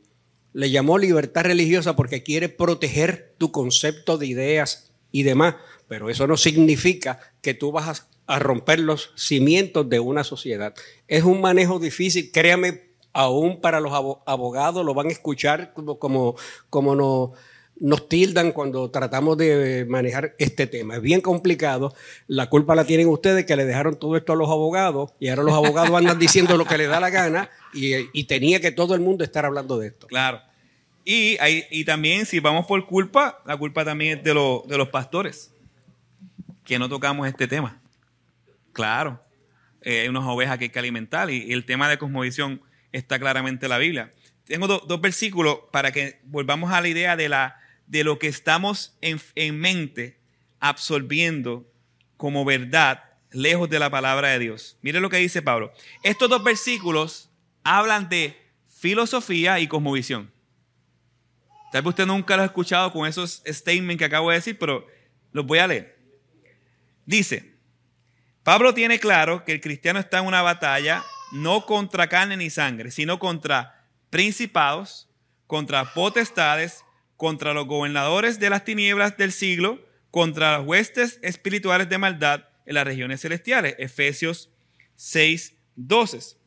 le 0.54 0.72
llamó 0.72 0.98
libertad 0.98 1.44
religiosa 1.44 1.96
porque 1.96 2.24
quiere 2.24 2.48
proteger 2.48 3.36
tu 3.38 3.52
concepto 3.52 4.18
de 4.18 4.28
ideas 4.28 4.94
y 5.12 5.24
demás, 5.24 5.56
pero 5.88 6.10
eso 6.10 6.28
no 6.28 6.38
significa 6.38 7.20
que 7.42 7.54
tú 7.54 7.72
vas 7.72 8.08
a, 8.28 8.40
romper 8.40 8.80
los 8.80 9.12
cimientos 9.16 9.88
de 9.88 10.00
una 10.00 10.24
sociedad. 10.24 10.74
Es 11.08 11.24
un 11.24 11.42
manejo 11.42 11.78
difícil, 11.78 12.32
créame, 12.32 12.90
aún 13.14 13.62
para 13.62 13.80
los 13.80 13.94
abogados 14.26 14.84
lo 14.84 14.94
van 14.94 15.08
a 15.08 15.12
escuchar 15.12 15.74
como, 15.74 16.00
como, 16.00 16.36
como 16.70 16.96
nos 16.96 17.32
nos 17.80 18.08
tildan 18.08 18.52
cuando 18.52 18.90
tratamos 18.90 19.38
de 19.38 19.86
manejar 19.88 20.36
este 20.38 20.66
tema. 20.68 20.96
Es 20.96 21.02
bien 21.02 21.22
complicado. 21.22 21.94
La 22.28 22.50
culpa 22.50 22.76
la 22.76 22.86
tienen 22.86 23.08
ustedes 23.08 23.46
que 23.46 23.56
le 23.56 23.66
dejaron 23.66 24.00
todo 24.00 24.16
esto 24.16 24.34
a 24.34 24.36
los 24.36 24.50
abogados 24.50 25.12
y 25.20 25.28
ahora 25.28 25.44
los 25.44 25.54
abogados 25.54 25.92
andan 25.96 26.20
diciendo 26.20 26.58
lo 26.58 26.66
que 26.66 26.78
les 26.78 26.90
da 26.90 27.00
la 27.00 27.10
gana 27.10 27.50
y, 27.74 28.24
tenía 28.24 28.60
que 28.60 28.72
todo 28.72 28.96
el 28.96 29.02
mundo 29.02 29.24
estar 29.24 29.46
hablando 29.46 29.78
de 29.78 29.88
esto. 29.88 30.08
Claro. 30.08 30.42
Y, 31.04 31.38
y 31.70 31.86
también 31.86 32.26
si 32.26 32.40
vamos 32.40 32.66
por 32.66 32.86
culpa, 32.88 33.42
la 33.46 33.58
culpa 33.58 33.86
también 33.86 34.18
es 34.18 34.24
de, 34.24 34.32
de 34.32 34.78
los 34.78 34.90
pastores, 34.90 35.52
que 36.64 36.80
no 36.80 36.90
tocamos 36.90 37.28
este 37.28 37.48
tema. 37.48 37.80
Claro. 38.74 39.22
Eh, 39.82 40.02
hay 40.02 40.08
unas 40.08 40.24
ovejas 40.24 40.58
que 40.58 40.66
hay 40.66 40.70
que 40.70 40.80
alimentar 40.80 41.30
y, 41.30 41.52
el 41.52 41.66
tema 41.66 41.88
de 41.90 41.98
cosmovisión 41.98 42.62
está 42.92 43.20
claramente 43.20 43.68
en 43.68 43.70
la 43.70 43.78
Biblia. 43.78 44.12
Tengo 44.46 44.68
dos 44.68 45.02
versículos 45.02 45.60
para 45.72 45.92
que 45.92 46.20
volvamos 46.24 46.72
a 46.72 46.82
la 46.82 46.88
idea 46.88 47.16
de 47.16 47.30
la 47.30 47.60
de 47.88 48.04
lo 48.04 48.20
que 48.20 48.28
estamos 48.28 48.98
en, 49.02 49.60
mente 49.60 50.20
absorbiendo 50.60 51.72
como 52.18 52.46
verdad 52.46 53.04
lejos 53.32 53.70
de 53.70 53.80
la 53.80 53.90
palabra 53.90 54.30
de 54.30 54.40
Dios. 54.40 54.78
Mire 54.82 55.00
lo 55.00 55.10
que 55.10 55.18
dice 55.18 55.42
Pablo. 55.42 55.74
Estos 56.04 56.30
dos 56.30 56.44
versículos 56.44 57.30
hablan 57.64 58.10
de 58.10 58.40
filosofía 58.68 59.60
y 59.60 59.68
cosmovisión. 59.68 60.32
Tal 61.72 61.82
vez 61.82 61.90
usted 61.90 62.06
nunca 62.06 62.38
lo 62.38 62.44
ha 62.44 62.46
escuchado 62.46 62.92
con 62.94 63.06
esos 63.08 63.44
statements 63.46 64.00
que 64.00 64.06
acabo 64.06 64.30
de 64.30 64.38
decir, 64.38 64.58
pero 64.58 64.88
los 65.32 65.46
voy 65.46 65.60
a 65.60 65.68
leer. 65.68 65.98
Dice, 67.06 67.56
Pablo 68.44 68.74
tiene 68.74 69.00
claro 69.00 69.44
que 69.44 69.52
el 69.52 69.60
cristiano 69.60 70.00
está 70.00 70.20
en 70.20 70.28
una 70.28 70.42
batalla 70.42 71.04
no 71.34 71.66
contra 71.66 72.08
carne 72.08 72.38
ni 72.38 72.50
sangre, 72.50 72.92
sino 72.92 73.20
contra 73.20 73.84
principados, 74.10 75.10
contra 75.48 75.94
potestades, 75.94 76.85
contra 77.18 77.54
los 77.54 77.68
gobernadores 77.68 78.40
de 78.40 78.50
las 78.50 78.64
tinieblas 78.64 79.18
del 79.18 79.32
siglo, 79.32 79.84
contra 80.12 80.58
las 80.58 80.66
huestes 80.66 81.20
espirituales 81.22 81.90
de 81.90 81.98
maldad 81.98 82.46
en 82.66 82.76
las 82.76 82.86
regiones 82.86 83.22
celestiales. 83.22 83.76
Efesios 83.78 84.50
6, 84.96 85.56
12. 85.76 86.38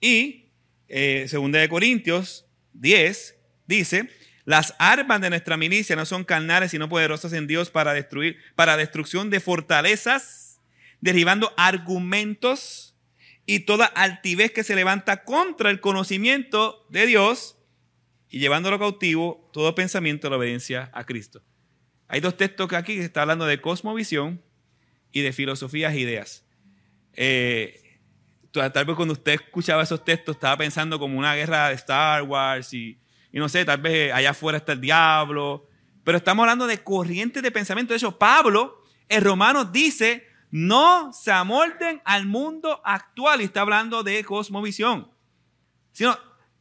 Y 0.00 0.50
eh, 0.88 1.26
segunda 1.28 1.58
de 1.58 1.68
Corintios 1.68 2.46
10 2.74 3.36
dice, 3.66 4.08
las 4.44 4.74
armas 4.78 5.20
de 5.20 5.30
nuestra 5.30 5.56
milicia 5.56 5.96
no 5.96 6.06
son 6.06 6.24
carnales, 6.24 6.70
sino 6.70 6.88
poderosas 6.88 7.32
en 7.32 7.46
Dios 7.46 7.70
para 7.70 7.92
destruir, 7.92 8.38
para 8.56 8.76
destrucción 8.76 9.30
de 9.30 9.40
fortalezas, 9.40 10.60
derribando 11.00 11.52
argumentos 11.56 12.96
y 13.46 13.60
toda 13.60 13.86
altivez 13.86 14.52
que 14.52 14.64
se 14.64 14.74
levanta 14.74 15.24
contra 15.24 15.70
el 15.70 15.80
conocimiento 15.80 16.86
de 16.88 17.06
Dios 17.06 17.56
y 18.30 18.38
llevándolo 18.38 18.78
cautivo 18.78 19.50
todo 19.52 19.74
pensamiento 19.74 20.26
de 20.26 20.30
la 20.30 20.36
obediencia 20.36 20.90
a 20.94 21.04
Cristo. 21.04 21.42
Hay 22.08 22.20
dos 22.20 22.36
textos 22.36 22.72
aquí 22.72 22.94
que 22.96 23.04
está 23.04 23.22
hablando 23.22 23.44
de 23.44 23.60
cosmovisión 23.60 24.42
y 25.12 25.20
de 25.20 25.32
filosofías 25.32 25.92
e 25.92 26.00
ideas. 26.00 26.46
Eh, 27.14 27.98
tal 28.52 28.84
vez 28.84 28.96
cuando 28.96 29.12
usted 29.12 29.32
escuchaba 29.32 29.82
esos 29.82 30.04
textos 30.04 30.36
estaba 30.36 30.56
pensando 30.56 30.98
como 30.98 31.18
una 31.18 31.34
guerra 31.34 31.68
de 31.68 31.74
Star 31.74 32.22
Wars 32.22 32.72
y, 32.72 33.00
y 33.32 33.38
no 33.38 33.48
sé, 33.48 33.64
tal 33.64 33.80
vez 33.80 34.12
allá 34.12 34.30
afuera 34.30 34.58
está 34.58 34.72
el 34.72 34.80
diablo. 34.80 35.68
Pero 36.04 36.16
estamos 36.16 36.44
hablando 36.44 36.66
de 36.66 36.82
corrientes 36.82 37.42
de 37.42 37.50
pensamiento. 37.50 37.92
De 37.92 37.98
hecho, 37.98 38.18
Pablo, 38.18 38.82
el 39.08 39.22
romano, 39.22 39.64
dice, 39.64 40.26
no 40.50 41.12
se 41.12 41.32
amolden 41.32 42.00
al 42.04 42.26
mundo 42.26 42.80
actual 42.84 43.40
y 43.40 43.44
está 43.44 43.62
hablando 43.62 44.02
de 44.02 44.24
cosmovisión. 44.24 45.10
Sino 45.92 46.16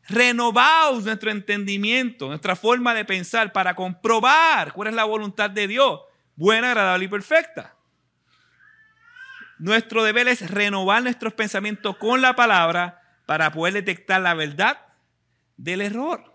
Renovaos 0.09 1.03
nuestro 1.03 1.29
entendimiento, 1.29 2.27
nuestra 2.27 2.55
forma 2.55 2.93
de 2.93 3.05
pensar 3.05 3.51
para 3.51 3.75
comprobar 3.75 4.73
cuál 4.73 4.89
es 4.89 4.95
la 4.95 5.03
voluntad 5.03 5.49
de 5.49 5.67
Dios, 5.67 6.01
buena, 6.35 6.69
agradable 6.69 7.05
y 7.05 7.09
perfecta. 7.09 7.75
Nuestro 9.59 10.03
deber 10.03 10.27
es 10.27 10.49
renovar 10.49 11.03
nuestros 11.03 11.33
pensamientos 11.33 11.97
con 11.97 12.21
la 12.21 12.35
palabra 12.35 13.01
para 13.25 13.51
poder 13.51 13.73
detectar 13.73 14.21
la 14.21 14.33
verdad 14.33 14.79
del 15.57 15.81
error. 15.81 16.33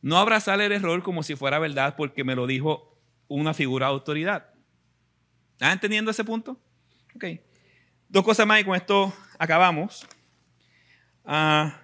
No 0.00 0.16
abrazar 0.16 0.60
el 0.60 0.72
error 0.72 1.02
como 1.02 1.22
si 1.22 1.34
fuera 1.34 1.58
verdad 1.58 1.96
porque 1.96 2.24
me 2.24 2.36
lo 2.36 2.46
dijo 2.46 2.96
una 3.26 3.52
figura 3.52 3.86
de 3.86 3.92
autoridad. 3.92 4.50
¿Están 5.52 5.72
entendiendo 5.72 6.12
ese 6.12 6.24
punto? 6.24 6.58
Ok. 7.16 7.24
Dos 8.08 8.24
cosas 8.24 8.46
más 8.46 8.60
y 8.60 8.64
con 8.64 8.76
esto 8.76 9.12
acabamos. 9.38 10.06
Ah, 11.24 11.82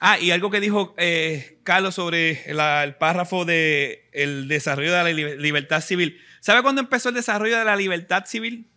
Ah, 0.00 0.18
y 0.18 0.30
algo 0.30 0.50
que 0.50 0.60
dijo 0.60 0.94
eh, 0.96 1.58
Carlos 1.64 1.96
sobre 1.96 2.44
el 2.48 2.94
párrafo 2.96 3.44
del 3.44 3.98
el 4.12 4.46
desarrollo 4.46 4.92
de 4.92 5.02
la 5.02 5.36
libertad 5.36 5.80
civil. 5.80 6.20
¿Sabe 6.40 6.62
cuándo 6.62 6.80
empezó 6.80 7.08
el 7.08 7.16
desarrollo 7.16 7.58
de 7.58 7.64
la 7.64 7.74
libertad 7.74 8.24
civil? 8.26 8.70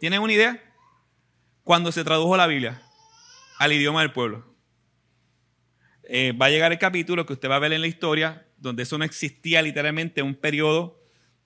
¿Tienen 0.00 0.20
una 0.20 0.34
idea? 0.34 0.62
Cuando 1.62 1.92
se 1.92 2.04
tradujo 2.04 2.36
la 2.36 2.46
Biblia 2.46 2.82
al 3.58 3.72
idioma 3.72 4.02
del 4.02 4.12
pueblo. 4.12 4.54
Eh, 6.06 6.32
va 6.32 6.46
a 6.46 6.50
llegar 6.50 6.72
el 6.72 6.78
capítulo 6.78 7.24
que 7.24 7.32
usted 7.32 7.48
va 7.48 7.56
a 7.56 7.60
ver 7.60 7.72
en 7.72 7.80
la 7.80 7.86
historia, 7.86 8.46
donde 8.58 8.82
eso 8.82 8.98
no 8.98 9.04
existía 9.04 9.62
literalmente, 9.62 10.22
un 10.22 10.34
periodo 10.34 11.00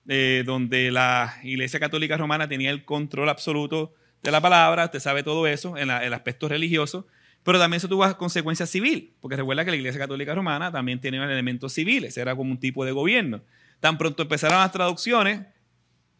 eh, 0.09 0.43
donde 0.45 0.91
la 0.91 1.39
Iglesia 1.43 1.79
Católica 1.79 2.17
Romana 2.17 2.49
tenía 2.49 2.69
el 2.71 2.83
control 2.83 3.29
absoluto 3.29 3.93
de 4.21 4.31
la 4.31 4.41
palabra, 4.41 4.85
usted 4.85 4.99
sabe 4.99 5.23
todo 5.23 5.47
eso 5.47 5.77
en 5.77 5.89
el 5.89 6.13
aspecto 6.13 6.49
religioso. 6.49 7.07
Pero 7.43 7.57
también 7.57 7.77
eso 7.77 7.87
tuvo 7.87 8.17
consecuencias 8.17 8.69
civil, 8.69 9.15
porque 9.21 9.37
recuerda 9.37 9.65
que 9.65 9.71
la 9.71 9.77
Iglesia 9.77 9.99
Católica 9.99 10.35
Romana 10.35 10.71
también 10.71 10.99
tenía 10.99 11.23
elementos 11.23 11.73
civiles, 11.73 12.17
era 12.17 12.35
como 12.35 12.51
un 12.51 12.59
tipo 12.59 12.85
de 12.85 12.91
gobierno. 12.91 13.41
Tan 13.79 13.97
pronto 13.97 14.23
empezaron 14.23 14.59
las 14.59 14.71
traducciones, 14.71 15.45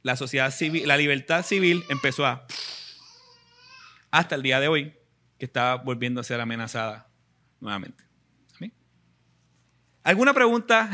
la 0.02 0.16
sociedad 0.16 0.52
civil, 0.52 0.88
la 0.88 0.98
libertad 0.98 1.44
civil 1.44 1.84
empezó 1.90 2.26
a 2.26 2.46
hasta 4.12 4.36
el 4.36 4.42
día 4.42 4.60
de 4.60 4.68
hoy, 4.68 4.94
que 5.38 5.46
está 5.46 5.76
volviendo 5.76 6.22
a 6.22 6.24
ser 6.24 6.40
amenazada 6.42 7.08
nuevamente. 7.60 8.10
¿Alguna 10.04 10.34
pregunta? 10.34 10.90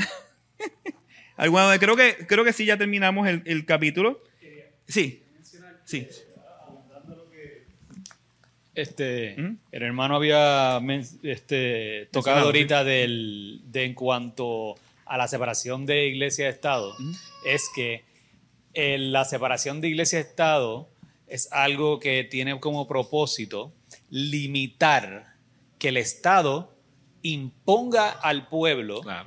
¿Alguna? 1.38 1.78
Creo 1.80 1.96
que, 1.96 2.26
creo 2.28 2.44
que 2.44 2.52
sí, 2.52 2.66
ya 2.66 2.78
terminamos 2.78 3.28
el, 3.28 3.44
el 3.46 3.66
capítulo. 3.66 4.22
Sí. 4.88 5.24
Sí. 5.86 6.08
Este, 8.76 9.36
¿Mm? 9.38 9.58
El 9.72 9.84
hermano 9.84 10.18
había 10.18 10.82
este, 11.24 12.08
tocado 12.12 12.46
ahorita 12.46 12.84
del, 12.84 13.62
de 13.66 13.86
en 13.86 13.94
cuanto 13.94 14.76
a 15.06 15.18
la 15.18 15.28
separación 15.28 15.86
de 15.86 16.08
iglesia 16.08 16.46
y 16.46 16.50
Estado. 16.50 16.94
¿Mm? 17.00 17.12
Es 17.46 17.70
que 17.74 18.04
eh, 18.74 18.98
la 18.98 19.24
separación 19.24 19.80
de 19.80 19.88
iglesia 19.88 20.20
y 20.20 20.24
Estado 20.24 20.90
es 21.28 21.52
algo 21.52 22.00
que 22.00 22.24
tiene 22.26 22.60
como 22.60 22.88
propósito 22.88 23.74
limitar 24.10 25.36
que 25.80 25.90
el 25.90 25.98
Estado 25.98 26.76
imponga 27.22 28.10
al 28.10 28.48
pueblo, 28.50 29.02
a 29.08 29.26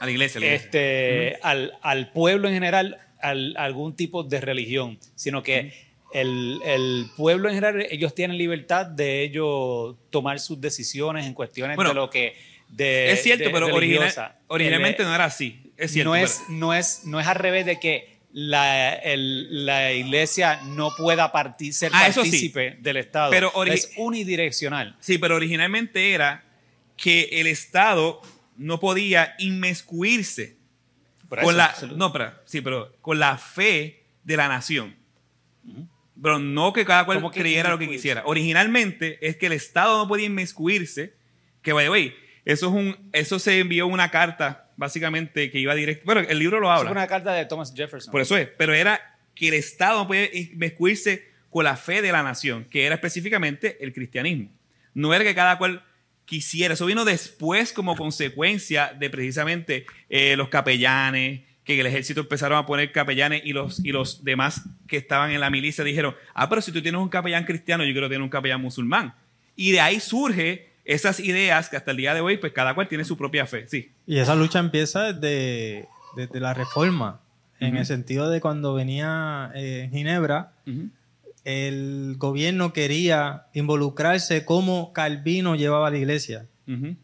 la 0.00 0.10
iglesia, 0.10 0.40
Este, 0.52 1.38
al, 1.42 1.78
al, 1.82 2.10
pueblo 2.12 2.48
en 2.48 2.54
general, 2.54 2.98
algún 3.20 3.94
tipo 3.94 4.24
de 4.24 4.40
religión, 4.40 4.98
sino 5.14 5.42
que 5.42 5.72
el, 6.12 7.10
pueblo 7.16 7.48
en 7.48 7.54
general, 7.54 7.86
ellos 7.90 8.14
tienen 8.14 8.38
libertad 8.38 8.86
de 8.86 9.22
ellos 9.22 9.96
tomar 10.10 10.40
sus 10.40 10.60
decisiones 10.60 11.26
en 11.26 11.34
cuestiones 11.34 11.76
de 11.76 11.94
lo 11.94 12.10
que... 12.10 12.34
De, 12.68 13.12
es 13.12 13.22
cierto, 13.22 13.48
pero 13.52 13.68
originalmente 14.48 15.04
no 15.04 15.14
era 15.14 15.26
así. 15.26 15.72
Es 15.76 15.92
cierto, 15.92 16.10
no, 16.10 16.16
es, 16.16 16.42
no, 16.48 16.74
es, 16.74 17.02
no 17.04 17.20
es 17.20 17.26
al 17.28 17.36
revés 17.36 17.64
de 17.64 17.78
que 17.78 18.16
la, 18.32 19.00
la 19.04 19.92
iglesia 19.92 20.60
no 20.64 20.90
pueda 20.96 21.32
ser 21.70 21.90
ah, 21.94 22.10
partícipe 22.14 22.76
del 22.80 22.98
Estado. 22.98 23.30
Pero 23.30 23.64
es 23.64 23.92
unidireccional. 23.96 24.96
Sí, 25.00 25.16
pero 25.16 25.36
originalmente 25.36 26.12
era 26.12 26.44
que 26.96 27.28
el 27.32 27.46
Estado 27.46 28.20
no 28.56 28.80
podía 28.80 29.34
inmiscuirse 29.38 30.56
con 31.28 31.56
la, 31.56 31.74
no, 31.96 32.12
pero, 32.12 32.32
sí, 32.44 32.60
pero 32.60 32.92
con 33.00 33.18
la 33.18 33.38
fe 33.38 34.04
de 34.22 34.36
la 34.36 34.48
nación. 34.48 34.96
Pero 36.20 36.38
no 36.38 36.72
que 36.72 36.84
cada 36.84 37.04
cual 37.04 37.22
creyera 37.30 37.70
lo 37.70 37.78
que 37.78 37.88
quisiera. 37.88 38.22
Originalmente 38.24 39.18
es 39.26 39.36
que 39.36 39.46
el 39.46 39.52
Estado 39.52 39.98
no 39.98 40.08
podía 40.08 40.26
inmiscuirse, 40.26 41.14
que 41.62 41.72
by 41.72 41.86
the 41.86 41.90
way, 41.90 42.14
eso, 42.44 42.68
es 42.68 42.72
un, 42.72 43.10
eso 43.12 43.38
se 43.38 43.58
envió 43.58 43.86
una 43.86 44.10
carta, 44.10 44.70
básicamente, 44.76 45.50
que 45.50 45.58
iba 45.58 45.74
directo. 45.74 46.04
Bueno, 46.06 46.22
el 46.22 46.38
libro 46.38 46.60
lo 46.60 46.70
habla. 46.70 46.90
Es 46.90 46.96
una 46.96 47.06
carta 47.06 47.32
de 47.32 47.44
Thomas 47.44 47.72
Jefferson. 47.74 48.12
Por 48.12 48.20
eso 48.20 48.36
es. 48.36 48.48
Pero 48.56 48.72
era 48.72 49.18
que 49.34 49.48
el 49.48 49.54
Estado 49.54 49.98
no 49.98 50.06
podía 50.06 50.34
inmiscuirse 50.34 51.28
con 51.50 51.64
la 51.64 51.76
fe 51.76 52.02
de 52.02 52.12
la 52.12 52.22
nación, 52.22 52.64
que 52.64 52.86
era 52.86 52.94
específicamente 52.94 53.82
el 53.84 53.92
cristianismo. 53.92 54.50
No 54.94 55.12
era 55.12 55.24
que 55.24 55.34
cada 55.34 55.58
cual 55.58 55.82
quisiera. 56.24 56.74
Eso 56.74 56.86
vino 56.86 57.04
después 57.04 57.72
como 57.72 57.96
consecuencia 57.96 58.94
de 58.98 59.10
precisamente 59.10 59.86
eh, 60.08 60.36
los 60.36 60.48
capellanes, 60.48 61.42
que 61.66 61.74
en 61.74 61.80
el 61.80 61.86
ejército 61.86 62.20
empezaron 62.20 62.56
a 62.56 62.64
poner 62.64 62.92
capellanes 62.92 63.42
y 63.44 63.52
los, 63.52 63.84
y 63.84 63.90
los 63.90 64.22
demás 64.22 64.62
que 64.86 64.96
estaban 64.96 65.32
en 65.32 65.40
la 65.40 65.50
milicia 65.50 65.82
dijeron, 65.82 66.14
ah, 66.32 66.48
pero 66.48 66.62
si 66.62 66.70
tú 66.70 66.80
tienes 66.80 67.00
un 67.00 67.08
capellán 67.08 67.44
cristiano, 67.44 67.84
yo 67.84 67.92
quiero 67.92 68.08
tener 68.08 68.22
un 68.22 68.28
capellán 68.28 68.62
musulmán. 68.62 69.14
Y 69.56 69.72
de 69.72 69.80
ahí 69.80 69.98
surge 69.98 70.70
esas 70.84 71.18
ideas 71.18 71.68
que 71.68 71.76
hasta 71.76 71.90
el 71.90 71.96
día 71.96 72.14
de 72.14 72.20
hoy, 72.20 72.36
pues 72.36 72.52
cada 72.52 72.74
cual 72.74 72.86
tiene 72.86 73.04
su 73.04 73.16
propia 73.16 73.46
fe. 73.46 73.66
Sí. 73.66 73.90
Y 74.06 74.18
esa 74.18 74.36
lucha 74.36 74.60
empieza 74.60 75.12
desde, 75.12 75.88
desde 76.14 76.38
la 76.38 76.54
reforma, 76.54 77.20
en 77.58 77.76
el 77.76 77.86
sentido 77.86 78.30
de 78.30 78.40
cuando 78.40 78.74
venía 78.74 79.50
eh, 79.56 79.88
Ginebra, 79.90 80.52
el 81.44 82.14
gobierno 82.16 82.72
quería 82.72 83.46
involucrarse 83.54 84.44
como 84.44 84.92
Calvino 84.92 85.56
llevaba 85.56 85.88
a 85.88 85.90
la 85.90 85.98
iglesia. 85.98 86.46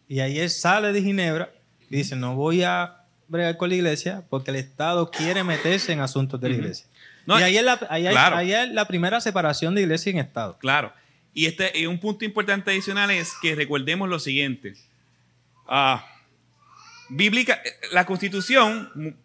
Y 0.08 0.20
ahí 0.20 0.38
él 0.38 0.50
sale 0.50 0.92
de 0.92 1.02
Ginebra 1.02 1.50
y 1.90 1.96
dice, 1.96 2.14
no 2.14 2.36
voy 2.36 2.62
a 2.62 3.01
bregar 3.32 3.56
con 3.56 3.70
la 3.70 3.74
iglesia 3.74 4.22
porque 4.28 4.50
el 4.50 4.58
Estado 4.58 5.10
quiere 5.10 5.42
meterse 5.42 5.92
en 5.92 6.00
asuntos 6.00 6.40
de 6.40 6.50
la 6.50 6.54
iglesia. 6.54 6.86
y 7.26 7.32
ahí 7.32 7.56
es, 7.56 7.64
la, 7.64 7.80
ahí, 7.88 8.52
es 8.52 8.68
la 8.70 8.86
primera 8.86 9.20
separación 9.20 9.74
de 9.74 9.82
iglesia 9.82 10.12
y 10.12 10.18
Estado. 10.18 10.58
Claro. 10.58 10.92
Y 11.34 11.46
este 11.46 11.72
y 11.76 11.86
un 11.86 11.98
punto 11.98 12.24
importante 12.26 12.70
adicional 12.70 13.10
es 13.10 13.32
que 13.40 13.54
recordemos 13.54 14.08
lo 14.08 14.18
siguiente. 14.18 14.74
Ah, 15.66 16.06
bíblica, 17.08 17.60
la 17.90 18.04
constitución, 18.04 19.16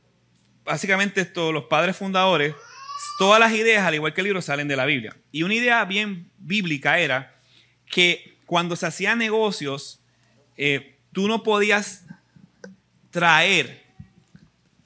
básicamente 0.64 1.26
todos 1.26 1.54
los 1.54 1.66
padres 1.66 1.98
fundadores, 1.98 2.56
todas 3.20 3.42
las 3.42 3.52
ideas, 3.52 3.86
al 3.86 3.96
igual 3.96 4.14
que 4.14 4.22
el 4.22 4.26
libro, 4.26 4.42
salen 4.42 4.70
de 4.70 4.78
la 4.78 4.86
Biblia. 4.86 5.18
Y 5.34 5.44
una 5.44 5.54
idea 5.54 5.84
bien 5.84 6.32
bíblica 6.38 7.00
era 7.00 7.36
que 7.86 8.38
cuando 8.46 8.78
se 8.78 8.86
hacían 8.86 9.20
negocios, 9.20 10.00
eh, 10.56 10.96
tú 11.12 11.28
no 11.28 11.44
podías 11.44 12.06
traer 13.12 13.87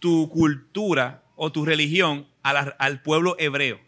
tu 0.02 0.30
cultura 0.30 1.24
o 1.36 1.52
tu 1.52 1.64
religión 1.64 2.28
al 2.42 3.02
pueblo 3.04 3.36
hebreo. 3.40 3.80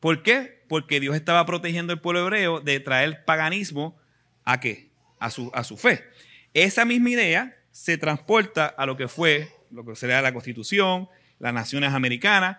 ¿Por 0.00 0.22
qué? 0.22 0.64
Porque 0.68 1.00
Dios 1.00 1.14
estaba 1.14 1.46
protegiendo 1.46 1.92
al 1.92 2.00
pueblo 2.00 2.20
hebreo 2.20 2.60
de 2.60 2.80
traer 2.80 3.24
paganismo 3.24 3.96
a 4.44 4.60
qué? 4.60 4.90
A 5.20 5.30
su, 5.30 5.50
a 5.54 5.64
su 5.64 5.76
fe. 5.76 6.04
Esa 6.52 6.84
misma 6.84 7.10
idea 7.10 7.56
se 7.70 7.96
transporta 7.96 8.66
a 8.66 8.86
lo 8.86 8.96
que 8.96 9.06
fue, 9.06 9.48
lo 9.70 9.84
que 9.84 9.94
sería 9.94 10.20
la 10.20 10.32
Constitución, 10.32 11.08
las 11.38 11.54
naciones 11.54 11.94
americanas, 11.94 12.58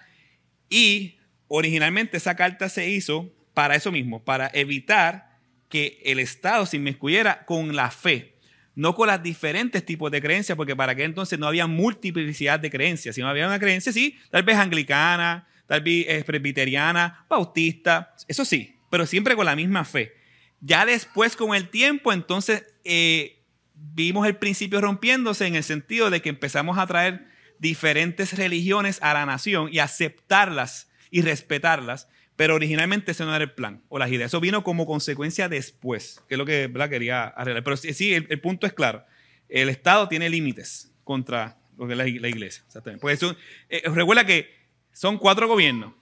y 0.70 1.18
originalmente 1.50 2.18
esa 2.18 2.36
carta 2.36 2.70
se 2.70 2.90
hizo 2.90 3.30
para 3.54 3.76
eso 3.76 3.92
mismo, 3.92 4.24
para 4.24 4.50
evitar 4.54 5.38
que 5.68 6.02
el 6.06 6.20
Estado 6.20 6.66
se 6.66 6.78
inmiscuyera 6.78 7.44
con 7.46 7.76
la 7.76 7.92
fe 7.92 8.37
no 8.78 8.94
con 8.94 9.08
las 9.08 9.24
diferentes 9.24 9.84
tipos 9.84 10.12
de 10.12 10.22
creencias, 10.22 10.56
porque 10.56 10.76
para 10.76 10.92
aquel 10.92 11.06
entonces 11.06 11.40
no 11.40 11.48
había 11.48 11.66
multiplicidad 11.66 12.60
de 12.60 12.70
creencias, 12.70 13.16
sino 13.16 13.28
había 13.28 13.48
una 13.48 13.58
creencia, 13.58 13.92
sí, 13.92 14.20
tal 14.30 14.44
vez 14.44 14.56
anglicana, 14.56 15.48
tal 15.66 15.82
vez 15.82 16.06
eh, 16.08 16.24
presbiteriana, 16.24 17.26
bautista, 17.28 18.14
eso 18.28 18.46
sí, 18.46 18.76
pero 18.92 19.08
siempre 19.08 19.36
con 19.36 19.48
la 19.48 19.56
misma 19.56 19.84
fe. 19.84 20.14
Ya 20.62 20.86
después, 20.86 21.36
con 21.36 21.56
el 21.56 21.70
tiempo, 21.70 22.14
entonces 22.14 22.66
eh, 22.84 23.42
vimos 23.74 24.28
el 24.28 24.36
principio 24.36 24.80
rompiéndose 24.80 25.48
en 25.48 25.56
el 25.56 25.64
sentido 25.64 26.12
de 26.12 26.22
que 26.22 26.30
empezamos 26.30 26.78
a 26.78 26.86
traer 26.86 27.26
diferentes 27.58 28.38
religiones 28.38 29.00
a 29.02 29.16
la 29.16 29.26
nación 29.26 29.70
y 29.72 29.80
aceptarlas 29.80 30.88
y 31.10 31.24
respetarlas 31.24 32.10
pero 32.38 32.54
originalmente 32.54 33.12
ese 33.12 33.26
no 33.26 33.36
era 33.36 33.44
el 33.44 33.52
plan 33.52 33.82
o 33.90 33.98
las 33.98 34.12
ideas. 34.12 34.30
Eso 34.30 34.40
vino 34.40 34.64
como 34.64 34.86
consecuencia 34.86 35.50
después, 35.50 36.24
que 36.30 36.36
es 36.36 36.38
lo 36.38 36.46
que 36.46 36.72
quería 36.90 37.24
arreglar. 37.24 37.64
Pero 37.64 37.76
sí, 37.76 38.14
el, 38.14 38.40
punto 38.40 38.68
es 38.68 38.74
claro. 38.74 39.04
El 39.50 39.70
Estado 39.70 40.08
tiene 40.08 40.30
límites 40.30 40.94
contra 41.04 41.58
lo 41.78 41.88
que 41.88 41.94
es 41.94 41.98
la, 41.98 42.08
iglesia. 42.08 42.64
Exactamente. 42.68 43.02
Porque 43.02 43.16
eso, 43.16 43.36
eh, 43.70 43.82
recuerda 43.86 44.24
que 44.24 44.54
son 44.94 45.18
cuatro 45.18 45.48
gobiernos. 45.48 45.94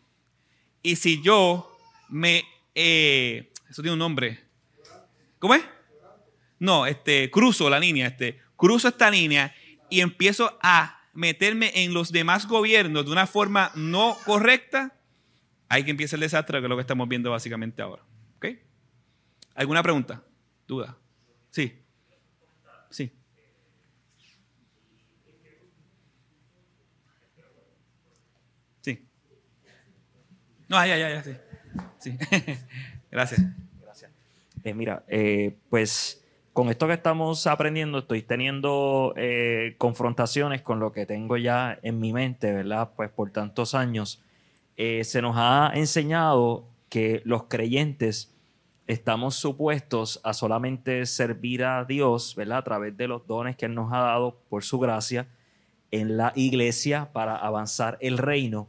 Y 0.84 0.98
si 0.98 1.22
yo 1.24 1.76
me... 2.10 2.44
Eh, 2.76 3.50
eso 3.70 3.82
tiene 3.82 3.94
un 3.94 4.00
nombre. 4.00 4.42
¿Cómo 5.40 5.56
es? 5.56 5.64
No, 6.60 6.86
este, 6.86 7.32
cruzo 7.32 7.70
la 7.70 7.80
línea. 7.80 8.08
Este, 8.08 8.42
cruzo 8.58 8.90
esta 8.90 9.10
línea 9.10 9.56
y 9.90 10.02
empiezo 10.02 10.60
a 10.62 11.02
meterme 11.14 11.72
en 11.76 11.94
los 11.94 12.12
demás 12.12 12.46
gobiernos 12.46 13.06
de 13.06 13.12
una 13.12 13.26
forma 13.26 13.72
no 13.76 14.18
correcta, 14.26 14.96
hay 15.70 15.84
que 15.84 15.92
empieza 15.92 16.16
el 16.16 16.22
desastre, 16.22 16.60
que 16.60 16.66
es 16.66 16.70
lo 16.70 16.76
que 16.76 16.82
estamos 16.82 17.08
viendo 17.08 17.32
básicamente 17.32 17.82
ahora. 17.82 18.04
¿Ok? 18.38 18.48
¿Alguna 19.56 19.82
pregunta? 19.82 20.24
¿Duda? 20.68 20.98
Sí. 21.52 21.82
Sí. 22.90 23.12
Sí. 28.82 29.08
No, 30.68 30.86
ya, 30.86 30.98
ya, 30.98 31.10
ya, 31.10 31.24
sí. 31.24 31.36
Sí. 32.00 32.18
Gracias. 33.12 33.42
Gracias. 33.82 34.12
Eh, 34.64 34.74
mira, 34.74 35.04
eh, 35.08 35.58
pues 35.70 36.24
con 36.54 36.70
esto 36.70 36.88
que 36.88 36.94
estamos 36.94 37.48
aprendiendo, 37.48 38.00
estoy 38.00 38.22
teniendo 38.22 39.14
eh, 39.18 39.76
confrontaciones 39.78 40.62
con 40.62 40.80
lo 40.80 40.92
que 40.92 41.06
tengo 41.06 41.38
ya 41.38 41.78
en 41.82 42.00
mi 42.00 42.14
mente, 42.14 42.54
¿verdad? 42.54 42.92
Pues 42.96 43.10
por 43.10 43.32
tantos 43.32 43.76
años 43.76 44.24
eh, 44.78 45.04
se 45.04 45.22
nos 45.22 45.36
ha 45.38 45.72
enseñado 45.74 46.68
que 46.90 47.22
los 47.26 47.44
creyentes 47.44 48.36
estamos 48.88 49.36
supuestos 49.36 50.20
a 50.24 50.34
solamente 50.34 51.06
servir 51.06 51.64
a 51.64 51.84
Dios, 51.86 52.36
¿verdad? 52.36 52.60
A 52.60 52.64
través 52.64 52.98
de 52.98 53.08
los 53.08 53.26
dones 53.26 53.56
que 53.56 53.66
Él 53.66 53.74
nos 53.74 53.92
ha 53.92 54.00
dado 54.00 54.40
por 54.50 54.64
su 54.64 54.80
gracia 54.80 55.28
en 55.92 56.18
la 56.18 56.34
iglesia 56.36 57.12
para 57.14 57.36
avanzar 57.36 57.98
el 58.02 58.18
reino. 58.18 58.68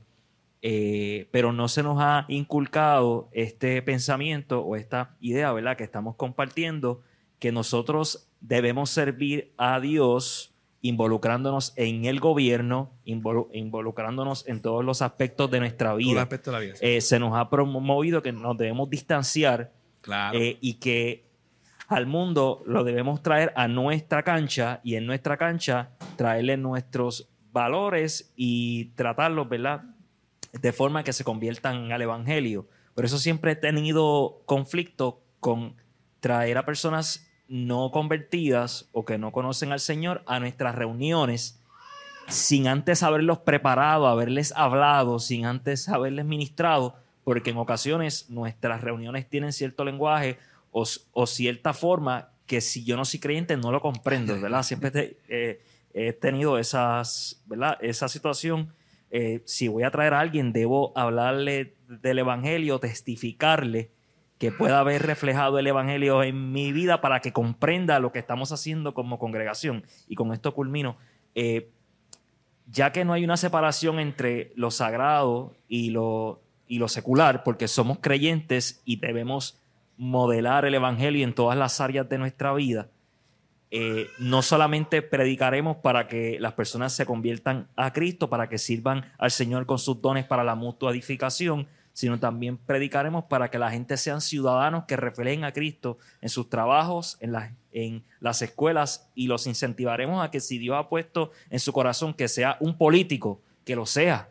Eh, 0.62 1.28
pero 1.30 1.52
no 1.52 1.68
se 1.68 1.82
nos 1.82 2.00
ha 2.00 2.24
inculcado 2.28 3.28
este 3.32 3.82
pensamiento 3.82 4.62
o 4.62 4.74
esta 4.74 5.14
idea, 5.20 5.52
¿verdad? 5.52 5.76
Que 5.76 5.84
estamos 5.84 6.16
compartiendo, 6.16 7.02
que 7.38 7.52
nosotros 7.52 8.28
debemos 8.40 8.90
servir 8.90 9.52
a 9.58 9.78
Dios 9.80 10.55
involucrándonos 10.88 11.72
en 11.76 12.04
el 12.04 12.20
gobierno, 12.20 12.92
involucrándonos 13.04 14.46
en 14.46 14.60
todos 14.60 14.84
los 14.84 15.02
aspectos 15.02 15.50
de 15.50 15.60
nuestra 15.60 15.94
vida. 15.94 16.28
Eh, 16.80 17.00
se 17.00 17.18
nos 17.18 17.36
ha 17.36 17.50
promovido 17.50 18.22
que 18.22 18.32
nos 18.32 18.56
debemos 18.56 18.88
distanciar 18.90 19.72
eh, 20.32 20.58
y 20.60 20.74
que 20.74 21.26
al 21.88 22.06
mundo 22.06 22.62
lo 22.66 22.84
debemos 22.84 23.22
traer 23.22 23.52
a 23.56 23.68
nuestra 23.68 24.22
cancha 24.22 24.80
y 24.82 24.96
en 24.96 25.06
nuestra 25.06 25.36
cancha 25.36 25.90
traerle 26.16 26.56
nuestros 26.56 27.28
valores 27.52 28.32
y 28.36 28.86
tratarlos, 28.96 29.48
¿verdad? 29.48 29.82
De 30.52 30.72
forma 30.72 31.04
que 31.04 31.12
se 31.12 31.24
conviertan 31.24 31.92
al 31.92 32.02
evangelio. 32.02 32.66
Por 32.94 33.04
eso 33.04 33.18
siempre 33.18 33.52
he 33.52 33.56
tenido 33.56 34.42
conflicto 34.46 35.22
con 35.40 35.76
traer 36.20 36.58
a 36.58 36.64
personas 36.64 37.25
no 37.48 37.90
convertidas 37.90 38.88
o 38.92 39.04
que 39.04 39.18
no 39.18 39.32
conocen 39.32 39.72
al 39.72 39.80
Señor 39.80 40.22
a 40.26 40.40
nuestras 40.40 40.74
reuniones 40.74 41.60
sin 42.28 42.66
antes 42.66 43.02
haberlos 43.02 43.38
preparado, 43.38 44.06
haberles 44.06 44.52
hablado, 44.56 45.18
sin 45.18 45.46
antes 45.46 45.88
haberles 45.88 46.24
ministrado, 46.24 46.96
porque 47.24 47.50
en 47.50 47.56
ocasiones 47.56 48.30
nuestras 48.30 48.80
reuniones 48.80 49.28
tienen 49.28 49.52
cierto 49.52 49.84
lenguaje 49.84 50.38
o, 50.72 51.26
cierta 51.26 51.72
forma 51.72 52.28
que 52.46 52.60
si 52.60 52.84
yo 52.84 52.96
no 52.96 53.04
soy 53.04 53.18
creyente 53.18 53.56
no 53.56 53.72
lo 53.72 53.80
comprendo, 53.80 54.38
¿verdad? 54.38 54.62
Siempre 54.62 55.16
eh, 55.28 55.60
he 55.94 56.12
tenido 56.12 56.58
esas, 56.58 57.42
¿verdad? 57.46 57.78
esa 57.80 58.08
situación. 58.08 58.72
Eh, 59.10 59.40
si 59.46 59.68
voy 59.68 59.84
a 59.84 59.90
traer 59.90 60.12
a 60.12 60.20
alguien, 60.20 60.52
debo 60.52 60.92
hablarle 60.94 61.74
del 61.88 62.18
Evangelio, 62.18 62.78
testificarle 62.78 63.90
que 64.38 64.52
pueda 64.52 64.80
haber 64.80 65.06
reflejado 65.06 65.58
el 65.58 65.66
Evangelio 65.66 66.22
en 66.22 66.52
mi 66.52 66.72
vida 66.72 67.00
para 67.00 67.20
que 67.20 67.32
comprenda 67.32 67.98
lo 68.00 68.12
que 68.12 68.18
estamos 68.18 68.52
haciendo 68.52 68.92
como 68.92 69.18
congregación. 69.18 69.84
Y 70.08 70.14
con 70.14 70.32
esto 70.32 70.54
culmino. 70.54 70.96
Eh, 71.34 71.70
ya 72.70 72.92
que 72.92 73.04
no 73.04 73.12
hay 73.12 73.24
una 73.24 73.36
separación 73.36 73.98
entre 73.98 74.52
lo 74.56 74.70
sagrado 74.70 75.54
y 75.68 75.90
lo, 75.90 76.42
y 76.66 76.78
lo 76.78 76.88
secular, 76.88 77.44
porque 77.44 77.68
somos 77.68 77.98
creyentes 78.00 78.82
y 78.84 78.96
debemos 78.96 79.58
modelar 79.96 80.64
el 80.64 80.74
Evangelio 80.74 81.24
en 81.24 81.34
todas 81.34 81.56
las 81.56 81.80
áreas 81.80 82.08
de 82.08 82.18
nuestra 82.18 82.52
vida, 82.52 82.88
eh, 83.70 84.08
no 84.18 84.42
solamente 84.42 85.02
predicaremos 85.02 85.78
para 85.78 86.06
que 86.06 86.38
las 86.38 86.52
personas 86.52 86.92
se 86.92 87.06
conviertan 87.06 87.68
a 87.76 87.92
Cristo, 87.92 88.28
para 88.28 88.48
que 88.48 88.58
sirvan 88.58 89.12
al 89.18 89.30
Señor 89.30 89.66
con 89.66 89.78
sus 89.78 90.00
dones 90.00 90.24
para 90.24 90.44
la 90.44 90.54
mutua 90.54 90.92
edificación, 90.92 91.66
sino 91.96 92.20
también 92.20 92.58
predicaremos 92.58 93.24
para 93.24 93.50
que 93.50 93.58
la 93.58 93.70
gente 93.70 93.96
sean 93.96 94.20
ciudadanos 94.20 94.84
que 94.84 94.98
reflejen 94.98 95.44
a 95.44 95.52
Cristo 95.54 95.96
en 96.20 96.28
sus 96.28 96.50
trabajos, 96.50 97.16
en 97.20 97.32
las, 97.32 97.52
en 97.72 98.04
las 98.20 98.42
escuelas, 98.42 99.08
y 99.14 99.28
los 99.28 99.46
incentivaremos 99.46 100.22
a 100.22 100.30
que 100.30 100.40
si 100.40 100.58
Dios 100.58 100.76
ha 100.78 100.90
puesto 100.90 101.30
en 101.48 101.58
su 101.58 101.72
corazón 101.72 102.12
que 102.12 102.28
sea 102.28 102.58
un 102.60 102.76
político, 102.76 103.40
que 103.64 103.74
lo 103.74 103.86
sea. 103.86 104.28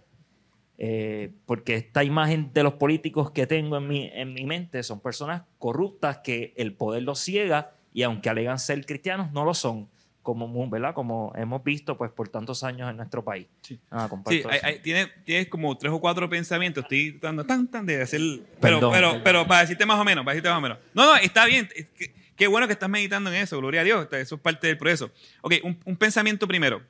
Eh, 0.77 1.33
porque 1.47 1.73
esta 1.73 2.03
imagen 2.03 2.53
de 2.53 2.61
los 2.61 2.73
políticos 2.73 3.31
que 3.31 3.47
tengo 3.47 3.77
en 3.77 3.87
mi, 3.87 4.11
en 4.13 4.35
mi 4.35 4.45
mente 4.45 4.83
son 4.83 4.99
personas 4.99 5.41
corruptas 5.57 6.19
que 6.19 6.53
el 6.57 6.73
poder 6.73 7.01
los 7.01 7.19
ciega 7.19 7.71
y 7.91 8.03
aunque 8.03 8.29
alegan 8.29 8.59
ser 8.59 8.85
cristianos, 8.85 9.31
no 9.31 9.43
lo 9.43 9.55
son 9.55 9.89
como, 10.25 10.69
¿verdad? 10.69 10.93
como 10.93 11.31
hemos 11.35 11.63
visto 11.63 11.97
pues, 11.97 12.11
por 12.11 12.27
tantos 12.27 12.63
años 12.63 12.89
en 12.89 12.97
nuestro 12.97 13.23
país. 13.23 13.47
Sí, 13.61 13.79
ah, 13.91 14.09
tienes, 14.81 15.47
como 15.47 15.77
tres 15.77 15.93
o 15.93 16.01
cuatro 16.01 16.27
pensamientos, 16.27 16.83
estoy 16.83 17.13
tratando 17.13 17.45
tan, 17.45 17.67
tan 17.69 17.85
de 17.85 18.01
hacer... 18.01 18.19
Pero, 18.59 18.91
pero, 18.91 19.21
pero 19.23 19.47
para 19.47 19.61
decirte 19.61 19.85
más 19.85 19.99
o 19.99 20.03
menos, 20.03 20.25
para 20.25 20.33
decirte 20.33 20.49
más 20.49 20.57
o 20.57 20.61
menos. 20.61 20.79
No, 20.93 21.05
no, 21.05 21.15
está 21.15 21.45
bien. 21.45 21.69
Qué 22.35 22.47
bueno 22.47 22.67
que 22.67 22.73
estás 22.73 22.89
meditando 22.89 23.29
en 23.29 23.37
eso, 23.37 23.57
gloria 23.59 23.81
a 23.81 23.83
Dios, 23.85 24.07
eso 24.11 24.35
es 24.35 24.41
parte 24.41 24.67
del 24.67 24.77
proceso. 24.77 25.11
Ok, 25.41 25.53
un, 25.63 25.95
pensamiento 25.95 26.47
primero. 26.47 26.81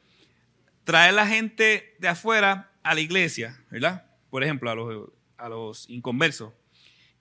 Traer 0.85 1.13
la 1.13 1.27
gente 1.27 1.95
de 1.99 2.07
afuera 2.07 2.71
a 2.81 2.95
la 2.95 3.01
iglesia, 3.01 3.61
¿verdad? 3.69 4.05
Por 4.29 4.43
ejemplo, 4.43 4.71
a 4.71 4.75
los, 4.75 5.09
a 5.37 5.49
los 5.49 5.89
inconversos. 5.89 6.53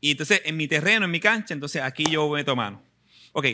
Y 0.00 0.12
entonces, 0.12 0.42
en 0.44 0.56
mi 0.56 0.68
terreno, 0.68 1.04
en 1.06 1.10
mi 1.10 1.20
cancha, 1.20 1.52
entonces 1.52 1.82
aquí 1.82 2.04
yo 2.08 2.30
meto 2.30 2.54
mano. 2.54 2.80
Ok, 3.32 3.46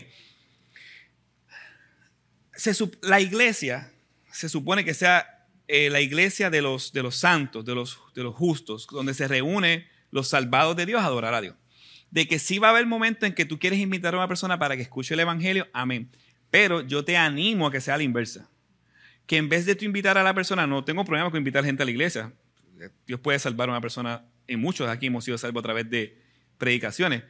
la 3.02 3.20
iglesia 3.20 3.92
se 4.32 4.48
supone 4.48 4.84
que 4.84 4.94
sea 4.94 5.46
eh, 5.68 5.90
la 5.90 6.00
iglesia 6.00 6.50
de 6.50 6.62
los, 6.62 6.92
de 6.92 7.02
los 7.02 7.16
santos, 7.16 7.64
de 7.64 7.74
los, 7.74 8.00
de 8.14 8.22
los 8.22 8.34
justos, 8.34 8.86
donde 8.90 9.14
se 9.14 9.28
reúne 9.28 9.88
los 10.10 10.28
salvados 10.28 10.76
de 10.76 10.86
Dios 10.86 11.00
a 11.00 11.06
adorar 11.06 11.34
a 11.34 11.40
Dios. 11.40 11.54
De 12.10 12.26
que 12.26 12.38
sí 12.38 12.58
va 12.58 12.68
a 12.68 12.70
haber 12.70 12.86
momentos 12.86 13.26
en 13.28 13.34
que 13.34 13.44
tú 13.44 13.58
quieres 13.58 13.78
invitar 13.78 14.14
a 14.14 14.18
una 14.18 14.28
persona 14.28 14.58
para 14.58 14.76
que 14.76 14.82
escuche 14.82 15.14
el 15.14 15.20
Evangelio, 15.20 15.68
amén. 15.72 16.10
Pero 16.50 16.80
yo 16.80 17.04
te 17.04 17.16
animo 17.16 17.68
a 17.68 17.70
que 17.70 17.80
sea 17.80 17.96
la 17.96 18.02
inversa. 18.02 18.50
Que 19.26 19.36
en 19.36 19.48
vez 19.48 19.64
de 19.64 19.76
tú 19.76 19.84
invitar 19.84 20.18
a 20.18 20.24
la 20.24 20.34
persona, 20.34 20.66
no 20.66 20.84
tengo 20.84 21.04
problema 21.04 21.30
con 21.30 21.38
invitar 21.38 21.64
gente 21.64 21.84
a 21.84 21.86
la 21.86 21.92
iglesia. 21.92 22.32
Dios 23.06 23.20
puede 23.20 23.38
salvar 23.38 23.68
a 23.68 23.72
una 23.72 23.80
persona, 23.80 24.24
y 24.48 24.56
muchos 24.56 24.88
aquí 24.88 25.06
hemos 25.06 25.24
sido 25.24 25.38
salvos 25.38 25.60
a 25.60 25.64
través 25.64 25.88
de 25.88 26.18
predicaciones. 26.58 27.22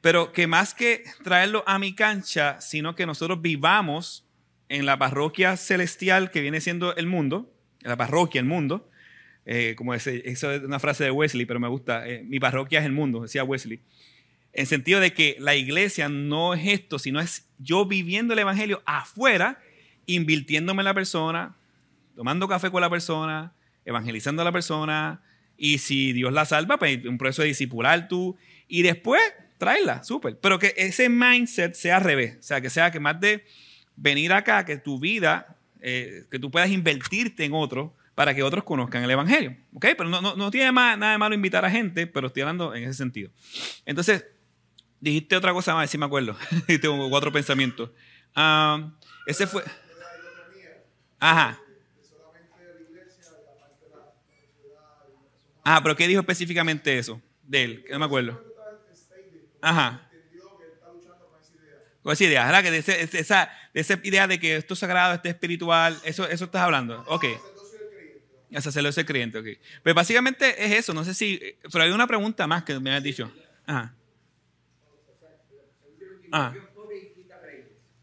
Pero 0.00 0.32
que 0.32 0.46
más 0.46 0.72
que 0.72 1.02
traerlo 1.24 1.64
a 1.66 1.80
mi 1.80 1.96
cancha, 1.96 2.60
sino 2.60 2.94
que 2.94 3.06
nosotros 3.06 3.42
vivamos 3.42 4.27
en 4.68 4.86
la 4.86 4.98
parroquia 4.98 5.56
celestial 5.56 6.30
que 6.30 6.40
viene 6.40 6.60
siendo 6.60 6.94
el 6.96 7.06
mundo, 7.06 7.52
la 7.82 7.96
parroquia, 7.96 8.40
el 8.40 8.46
mundo, 8.46 8.90
eh, 9.46 9.74
como 9.76 9.94
ese, 9.94 10.28
eso 10.28 10.52
es 10.52 10.62
una 10.62 10.78
frase 10.78 11.04
de 11.04 11.10
Wesley, 11.10 11.46
pero 11.46 11.58
me 11.58 11.68
gusta, 11.68 12.06
eh, 12.06 12.22
mi 12.22 12.38
parroquia 12.38 12.80
es 12.80 12.84
el 12.86 12.92
mundo, 12.92 13.22
decía 13.22 13.44
Wesley, 13.44 13.80
en 14.52 14.66
sentido 14.66 15.00
de 15.00 15.12
que 15.12 15.36
la 15.38 15.54
iglesia 15.54 16.08
no 16.08 16.54
es 16.54 16.66
esto, 16.66 16.98
sino 16.98 17.20
es 17.20 17.48
yo 17.58 17.86
viviendo 17.86 18.34
el 18.34 18.40
Evangelio 18.40 18.82
afuera, 18.84 19.60
invirtiéndome 20.06 20.82
en 20.82 20.84
la 20.84 20.94
persona, 20.94 21.56
tomando 22.14 22.48
café 22.48 22.70
con 22.70 22.80
la 22.80 22.90
persona, 22.90 23.52
evangelizando 23.84 24.42
a 24.42 24.44
la 24.44 24.52
persona, 24.52 25.22
y 25.56 25.78
si 25.78 26.12
Dios 26.12 26.32
la 26.32 26.44
salva, 26.44 26.78
pues 26.78 27.04
un 27.04 27.18
proceso 27.18 27.42
de 27.42 27.48
discipular 27.48 28.08
tú, 28.08 28.36
y 28.68 28.82
después 28.82 29.20
traerla, 29.58 30.04
súper, 30.04 30.38
pero 30.38 30.58
que 30.58 30.74
ese 30.76 31.08
mindset 31.08 31.74
sea 31.74 31.96
al 31.96 32.04
revés, 32.04 32.36
o 32.38 32.42
sea, 32.42 32.60
que 32.60 32.70
sea 32.70 32.90
que 32.90 33.00
más 33.00 33.20
de 33.20 33.44
venir 33.98 34.32
acá, 34.32 34.64
que 34.64 34.76
tu 34.76 34.98
vida, 34.98 35.56
eh, 35.80 36.24
que 36.30 36.38
tú 36.38 36.50
puedas 36.50 36.70
invertirte 36.70 37.44
en 37.44 37.52
otro 37.52 37.94
para 38.14 38.34
que 38.34 38.42
otros 38.42 38.64
conozcan 38.64 39.04
el 39.04 39.10
Evangelio. 39.10 39.56
¿Ok? 39.74 39.86
Pero 39.96 40.08
no, 40.08 40.20
no, 40.20 40.50
tiene 40.50 40.72
nada 40.72 41.12
de 41.12 41.18
malo 41.18 41.34
invitar 41.34 41.64
a 41.64 41.70
gente, 41.70 42.06
pero 42.06 42.28
estoy 42.28 42.42
hablando 42.42 42.74
en 42.74 42.84
ese 42.84 42.94
sentido. 42.94 43.30
Entonces, 43.84 44.24
dijiste 45.00 45.36
otra 45.36 45.52
cosa 45.52 45.74
más, 45.74 45.90
si 45.90 45.98
me 45.98 46.06
acuerdo. 46.06 46.36
Tengo 46.80 47.08
cuatro 47.10 47.32
pensamientos. 47.32 47.90
Ah, 48.34 48.90
ese 49.26 49.46
fue... 49.46 49.62
Ajá. 51.20 51.60
Ah, 55.64 55.80
pero 55.82 55.96
¿qué 55.96 56.08
dijo 56.08 56.20
específicamente 56.20 56.96
eso 56.96 57.20
de 57.42 57.64
él? 57.64 57.84
No 57.90 57.98
me 57.98 58.04
acuerdo. 58.06 58.42
Ajá 59.60 60.07
esa 62.04 62.24
idea, 62.24 62.44
¿verdad? 62.46 62.62
Que 62.62 62.70
de, 62.70 62.78
esa, 63.18 63.50
de 63.74 63.80
esa 63.80 64.00
idea 64.02 64.26
de 64.26 64.40
que 64.40 64.56
esto 64.56 64.74
es 64.74 64.80
sagrado, 64.80 65.14
esto 65.14 65.28
es 65.28 65.34
espiritual, 65.34 65.98
eso, 66.04 66.28
eso 66.28 66.44
estás 66.46 66.62
hablando. 66.62 67.04
Ok. 67.08 67.24
El 68.50 68.62
sacerdocio 68.62 69.04
creyente, 69.04 69.38
ok. 69.38 69.46
Pues 69.82 69.94
básicamente 69.94 70.64
es 70.64 70.72
eso, 70.72 70.94
no 70.94 71.04
sé 71.04 71.12
si. 71.12 71.38
Pero 71.70 71.84
hay 71.84 71.90
una 71.90 72.06
pregunta 72.06 72.46
más 72.46 72.64
que 72.64 72.78
me 72.80 72.94
has 72.94 73.02
dicho. 73.02 73.30
Ajá. 73.66 73.94
Ajá. 76.32 76.54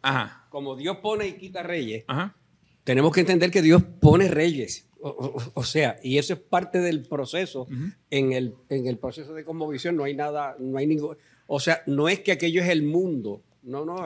Ajá. 0.01 0.47
Como 0.49 0.75
Dios 0.75 0.97
pone 0.97 1.27
y 1.27 1.33
quita 1.33 1.63
reyes, 1.63 2.03
Ajá. 2.07 2.35
tenemos 2.83 3.11
que 3.11 3.21
entender 3.21 3.49
que 3.49 3.61
Dios 3.61 3.83
pone 3.99 4.27
reyes. 4.27 4.87
O, 5.07 5.63
sea, 5.63 5.99
y 6.01 6.17
eso 6.17 6.33
es 6.33 6.39
parte 6.39 6.79
del 6.79 7.03
proceso. 7.03 7.67
en, 8.09 8.33
el, 8.33 8.55
en 8.69 8.87
el 8.87 8.97
proceso 8.97 9.35
de 9.35 9.43
conmovisión 9.43 9.95
no 9.95 10.03
hay 10.03 10.15
nada, 10.15 10.55
no 10.59 10.79
hay 10.79 10.87
ningún. 10.87 11.15
O 11.47 11.59
sea, 11.59 11.83
no 11.85 12.09
es 12.09 12.21
que 12.21 12.31
aquello 12.31 12.61
es 12.63 12.69
el 12.69 12.81
mundo, 12.81 13.43
no, 13.65 13.83
no, 13.83 14.05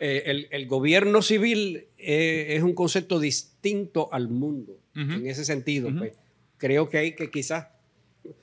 eh, 0.00 0.46
el, 0.50 0.66
gobierno 0.66 1.22
civil 1.22 1.88
eh, 1.96 2.46
es 2.50 2.62
un 2.62 2.74
concepto 2.74 3.18
distinto 3.18 4.08
al 4.12 4.28
mundo, 4.28 4.78
en 4.94 5.26
ese 5.26 5.44
sentido. 5.44 5.90
pues, 5.96 6.12
creo 6.58 6.88
que 6.88 6.98
hay 6.98 7.14
que 7.14 7.30
quizás, 7.30 7.68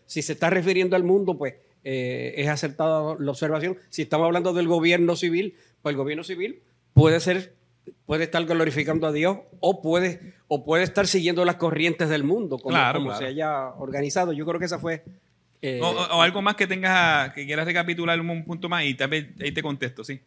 si 0.05 0.21
se 0.21 0.33
está 0.33 0.49
refiriendo 0.49 0.95
al 0.95 1.03
mundo, 1.03 1.37
pues 1.37 1.55
eh, 1.83 2.33
es 2.37 2.47
acertada 2.47 3.15
la 3.19 3.31
observación. 3.31 3.77
Si 3.89 4.03
estamos 4.03 4.25
hablando 4.25 4.53
del 4.53 4.67
gobierno 4.67 5.15
civil, 5.15 5.55
pues 5.81 5.93
el 5.93 5.97
gobierno 5.97 6.23
civil 6.23 6.61
puede 6.93 7.19
ser 7.19 7.53
puede 8.05 8.25
estar 8.25 8.45
glorificando 8.45 9.07
a 9.07 9.11
Dios 9.11 9.39
o 9.59 9.81
puede, 9.81 10.33
o 10.47 10.63
puede 10.63 10.83
estar 10.83 11.07
siguiendo 11.07 11.43
las 11.45 11.55
corrientes 11.55 12.09
del 12.09 12.23
mundo, 12.23 12.57
como, 12.57 13.15
se 13.17 13.25
haya 13.25 13.69
organizado. 13.77 14.33
Yo 14.33 14.45
creo 14.45 14.59
que 14.59 14.65
esa 14.65 14.79
fue 14.79 15.03
eh, 15.65 15.79
o, 15.81 16.21
algo 16.21 16.41
más 16.41 16.55
que 16.55 16.67
tengas, 16.67 17.33
que 17.33 17.45
quieras 17.45 17.65
recapitular 17.65 18.19
un 18.19 18.43
punto 18.43 18.67
más 18.67 18.83
y 18.83 18.97
ahí 18.99 19.51
te 19.53 19.63
contesto, 19.63 20.03
sí. 20.03 20.19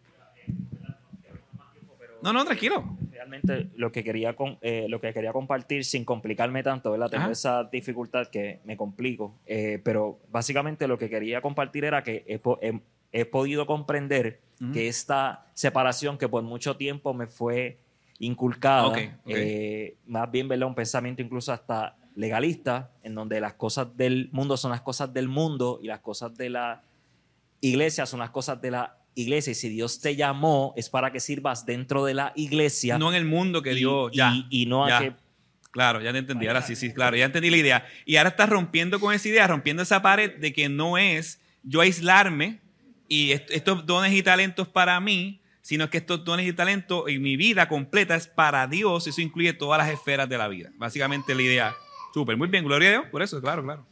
No, 2.23 2.33
no, 2.33 2.43
tranquilo. 2.47 2.97
Realmente 3.13 3.69
lo 3.77 3.93
que 3.93 4.03
quería, 4.03 4.35
eh, 4.63 4.87
lo 4.89 4.99
que 4.99 5.13
quería 5.13 5.35
compartir 5.35 5.85
sin 5.85 6.07
complicarme 6.07 6.63
tanto, 6.63 6.91
¿verdad? 6.91 7.11
Tengo 7.11 7.31
esa 7.31 7.65
dificultad 7.65 8.29
que 8.29 8.61
me 8.65 8.79
complico, 8.79 9.35
eh, 9.45 9.79
pero 9.85 10.21
básicamente 10.31 10.89
lo 10.89 10.97
que 10.97 11.11
quería 11.11 11.43
compartir 11.43 11.85
era 11.85 12.03
que 12.03 12.25
he, 13.13 13.25
podido 13.27 13.67
comprender 13.67 14.41
que 14.73 14.89
esta 14.89 15.45
separación 15.53 16.17
que 16.17 16.31
por 16.31 16.43
mucho 16.45 16.79
tiempo 16.79 17.13
me 17.13 17.27
fue 17.27 17.77
inculcada, 18.21 18.91
más 20.07 20.31
bien, 20.31 20.49
¿verdad? 20.49 20.69
Un 20.69 20.75
pensamiento 20.75 21.21
incluso 21.21 21.53
hasta 21.53 21.95
legalista, 22.17 22.91
en 23.03 23.15
donde 23.15 23.41
las 23.41 23.55
cosas 23.55 23.97
del 23.97 24.29
mundo 24.33 24.57
son 24.57 24.73
las 24.73 24.81
cosas 24.81 25.13
del 25.13 25.29
mundo 25.29 25.79
y 25.83 25.87
las 25.87 26.01
cosas 26.01 26.37
de 26.37 26.51
la 26.51 26.83
iglesia 27.61 28.07
son 28.07 28.21
las 28.21 28.31
cosas 28.31 28.61
de 28.61 28.71
la 28.71 28.97
iglesia. 29.15 29.53
Y 29.53 29.55
si 29.55 29.69
Dios 29.69 30.01
te 30.01 30.17
llamó, 30.17 30.73
es 30.77 30.89
para 30.89 31.13
que 31.13 31.21
sirvas 31.21 31.67
dentro 31.67 32.05
de 32.05 32.15
la 32.15 32.33
iglesia. 32.35 32.99
No 32.99 33.11
en 33.11 33.17
el 33.17 33.25
mundo 33.25 33.63
que 33.63 33.75
Dios, 33.75 34.11
ya. 34.13 34.33
Y, 34.51 34.67
no 34.67 34.85
a 34.85 34.99
que... 34.99 35.13
Claro, 35.71 36.01
ya 36.01 36.11
te 36.13 36.19
entendí. 36.19 36.47
Ahora 36.47 36.63
sí, 36.63 36.75
sí, 36.75 36.93
claro, 36.93 37.17
ya 37.17 37.27
entendí 37.27 37.51
la 37.51 37.59
idea. 37.59 37.87
Y 38.07 38.17
ahora 38.17 38.31
estás 38.31 38.49
rompiendo 38.49 38.99
con 38.99 39.13
esa 39.13 39.29
idea, 39.29 39.47
rompiendo 39.47 39.83
esa 39.83 40.01
pared 40.01 40.37
de 40.39 40.53
que 40.55 40.71
no 40.71 40.97
es 40.97 41.39
yo 41.63 41.83
aislarme 41.83 42.61
y 43.09 43.33
estos 43.33 43.85
dones 43.85 44.15
y 44.15 44.23
talentos 44.23 44.69
para 44.69 44.99
mí, 45.01 45.41
sino 45.61 45.91
que 45.91 45.99
estos 45.99 46.25
dones 46.25 46.47
y 46.47 46.53
talentos 46.55 47.11
y 47.11 47.19
mi 47.19 47.37
vida 47.37 47.69
completa 47.69 48.17
es 48.17 48.27
para 48.27 48.67
Dios. 48.67 49.07
Eso 49.07 49.21
incluye 49.21 49.53
todas 49.53 49.79
las 49.79 49.91
esferas 49.91 50.29
de 50.29 50.39
la 50.39 50.49
vida. 50.49 50.71
Básicamente 50.77 51.35
la 51.35 51.43
idea 51.43 51.77
Súper, 52.17 52.35
muy 52.35 52.49
bien, 52.49 52.65
gloria 52.65 52.89
a 52.89 52.93
Dios, 52.93 53.05
por 53.11 53.21
eso, 53.21 53.43
claro, 53.43 53.63
claro. 53.63 53.85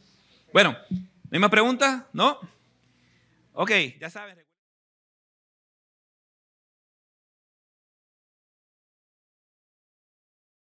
Bueno, 0.51 0.75
¿no 0.89 0.97
hay 1.31 1.37
más 1.37 1.51
preguntas? 1.51 2.05
¿No? 2.11 2.39
Ok, 3.53 3.69
ya 3.99 4.09
sabes. 4.09 4.44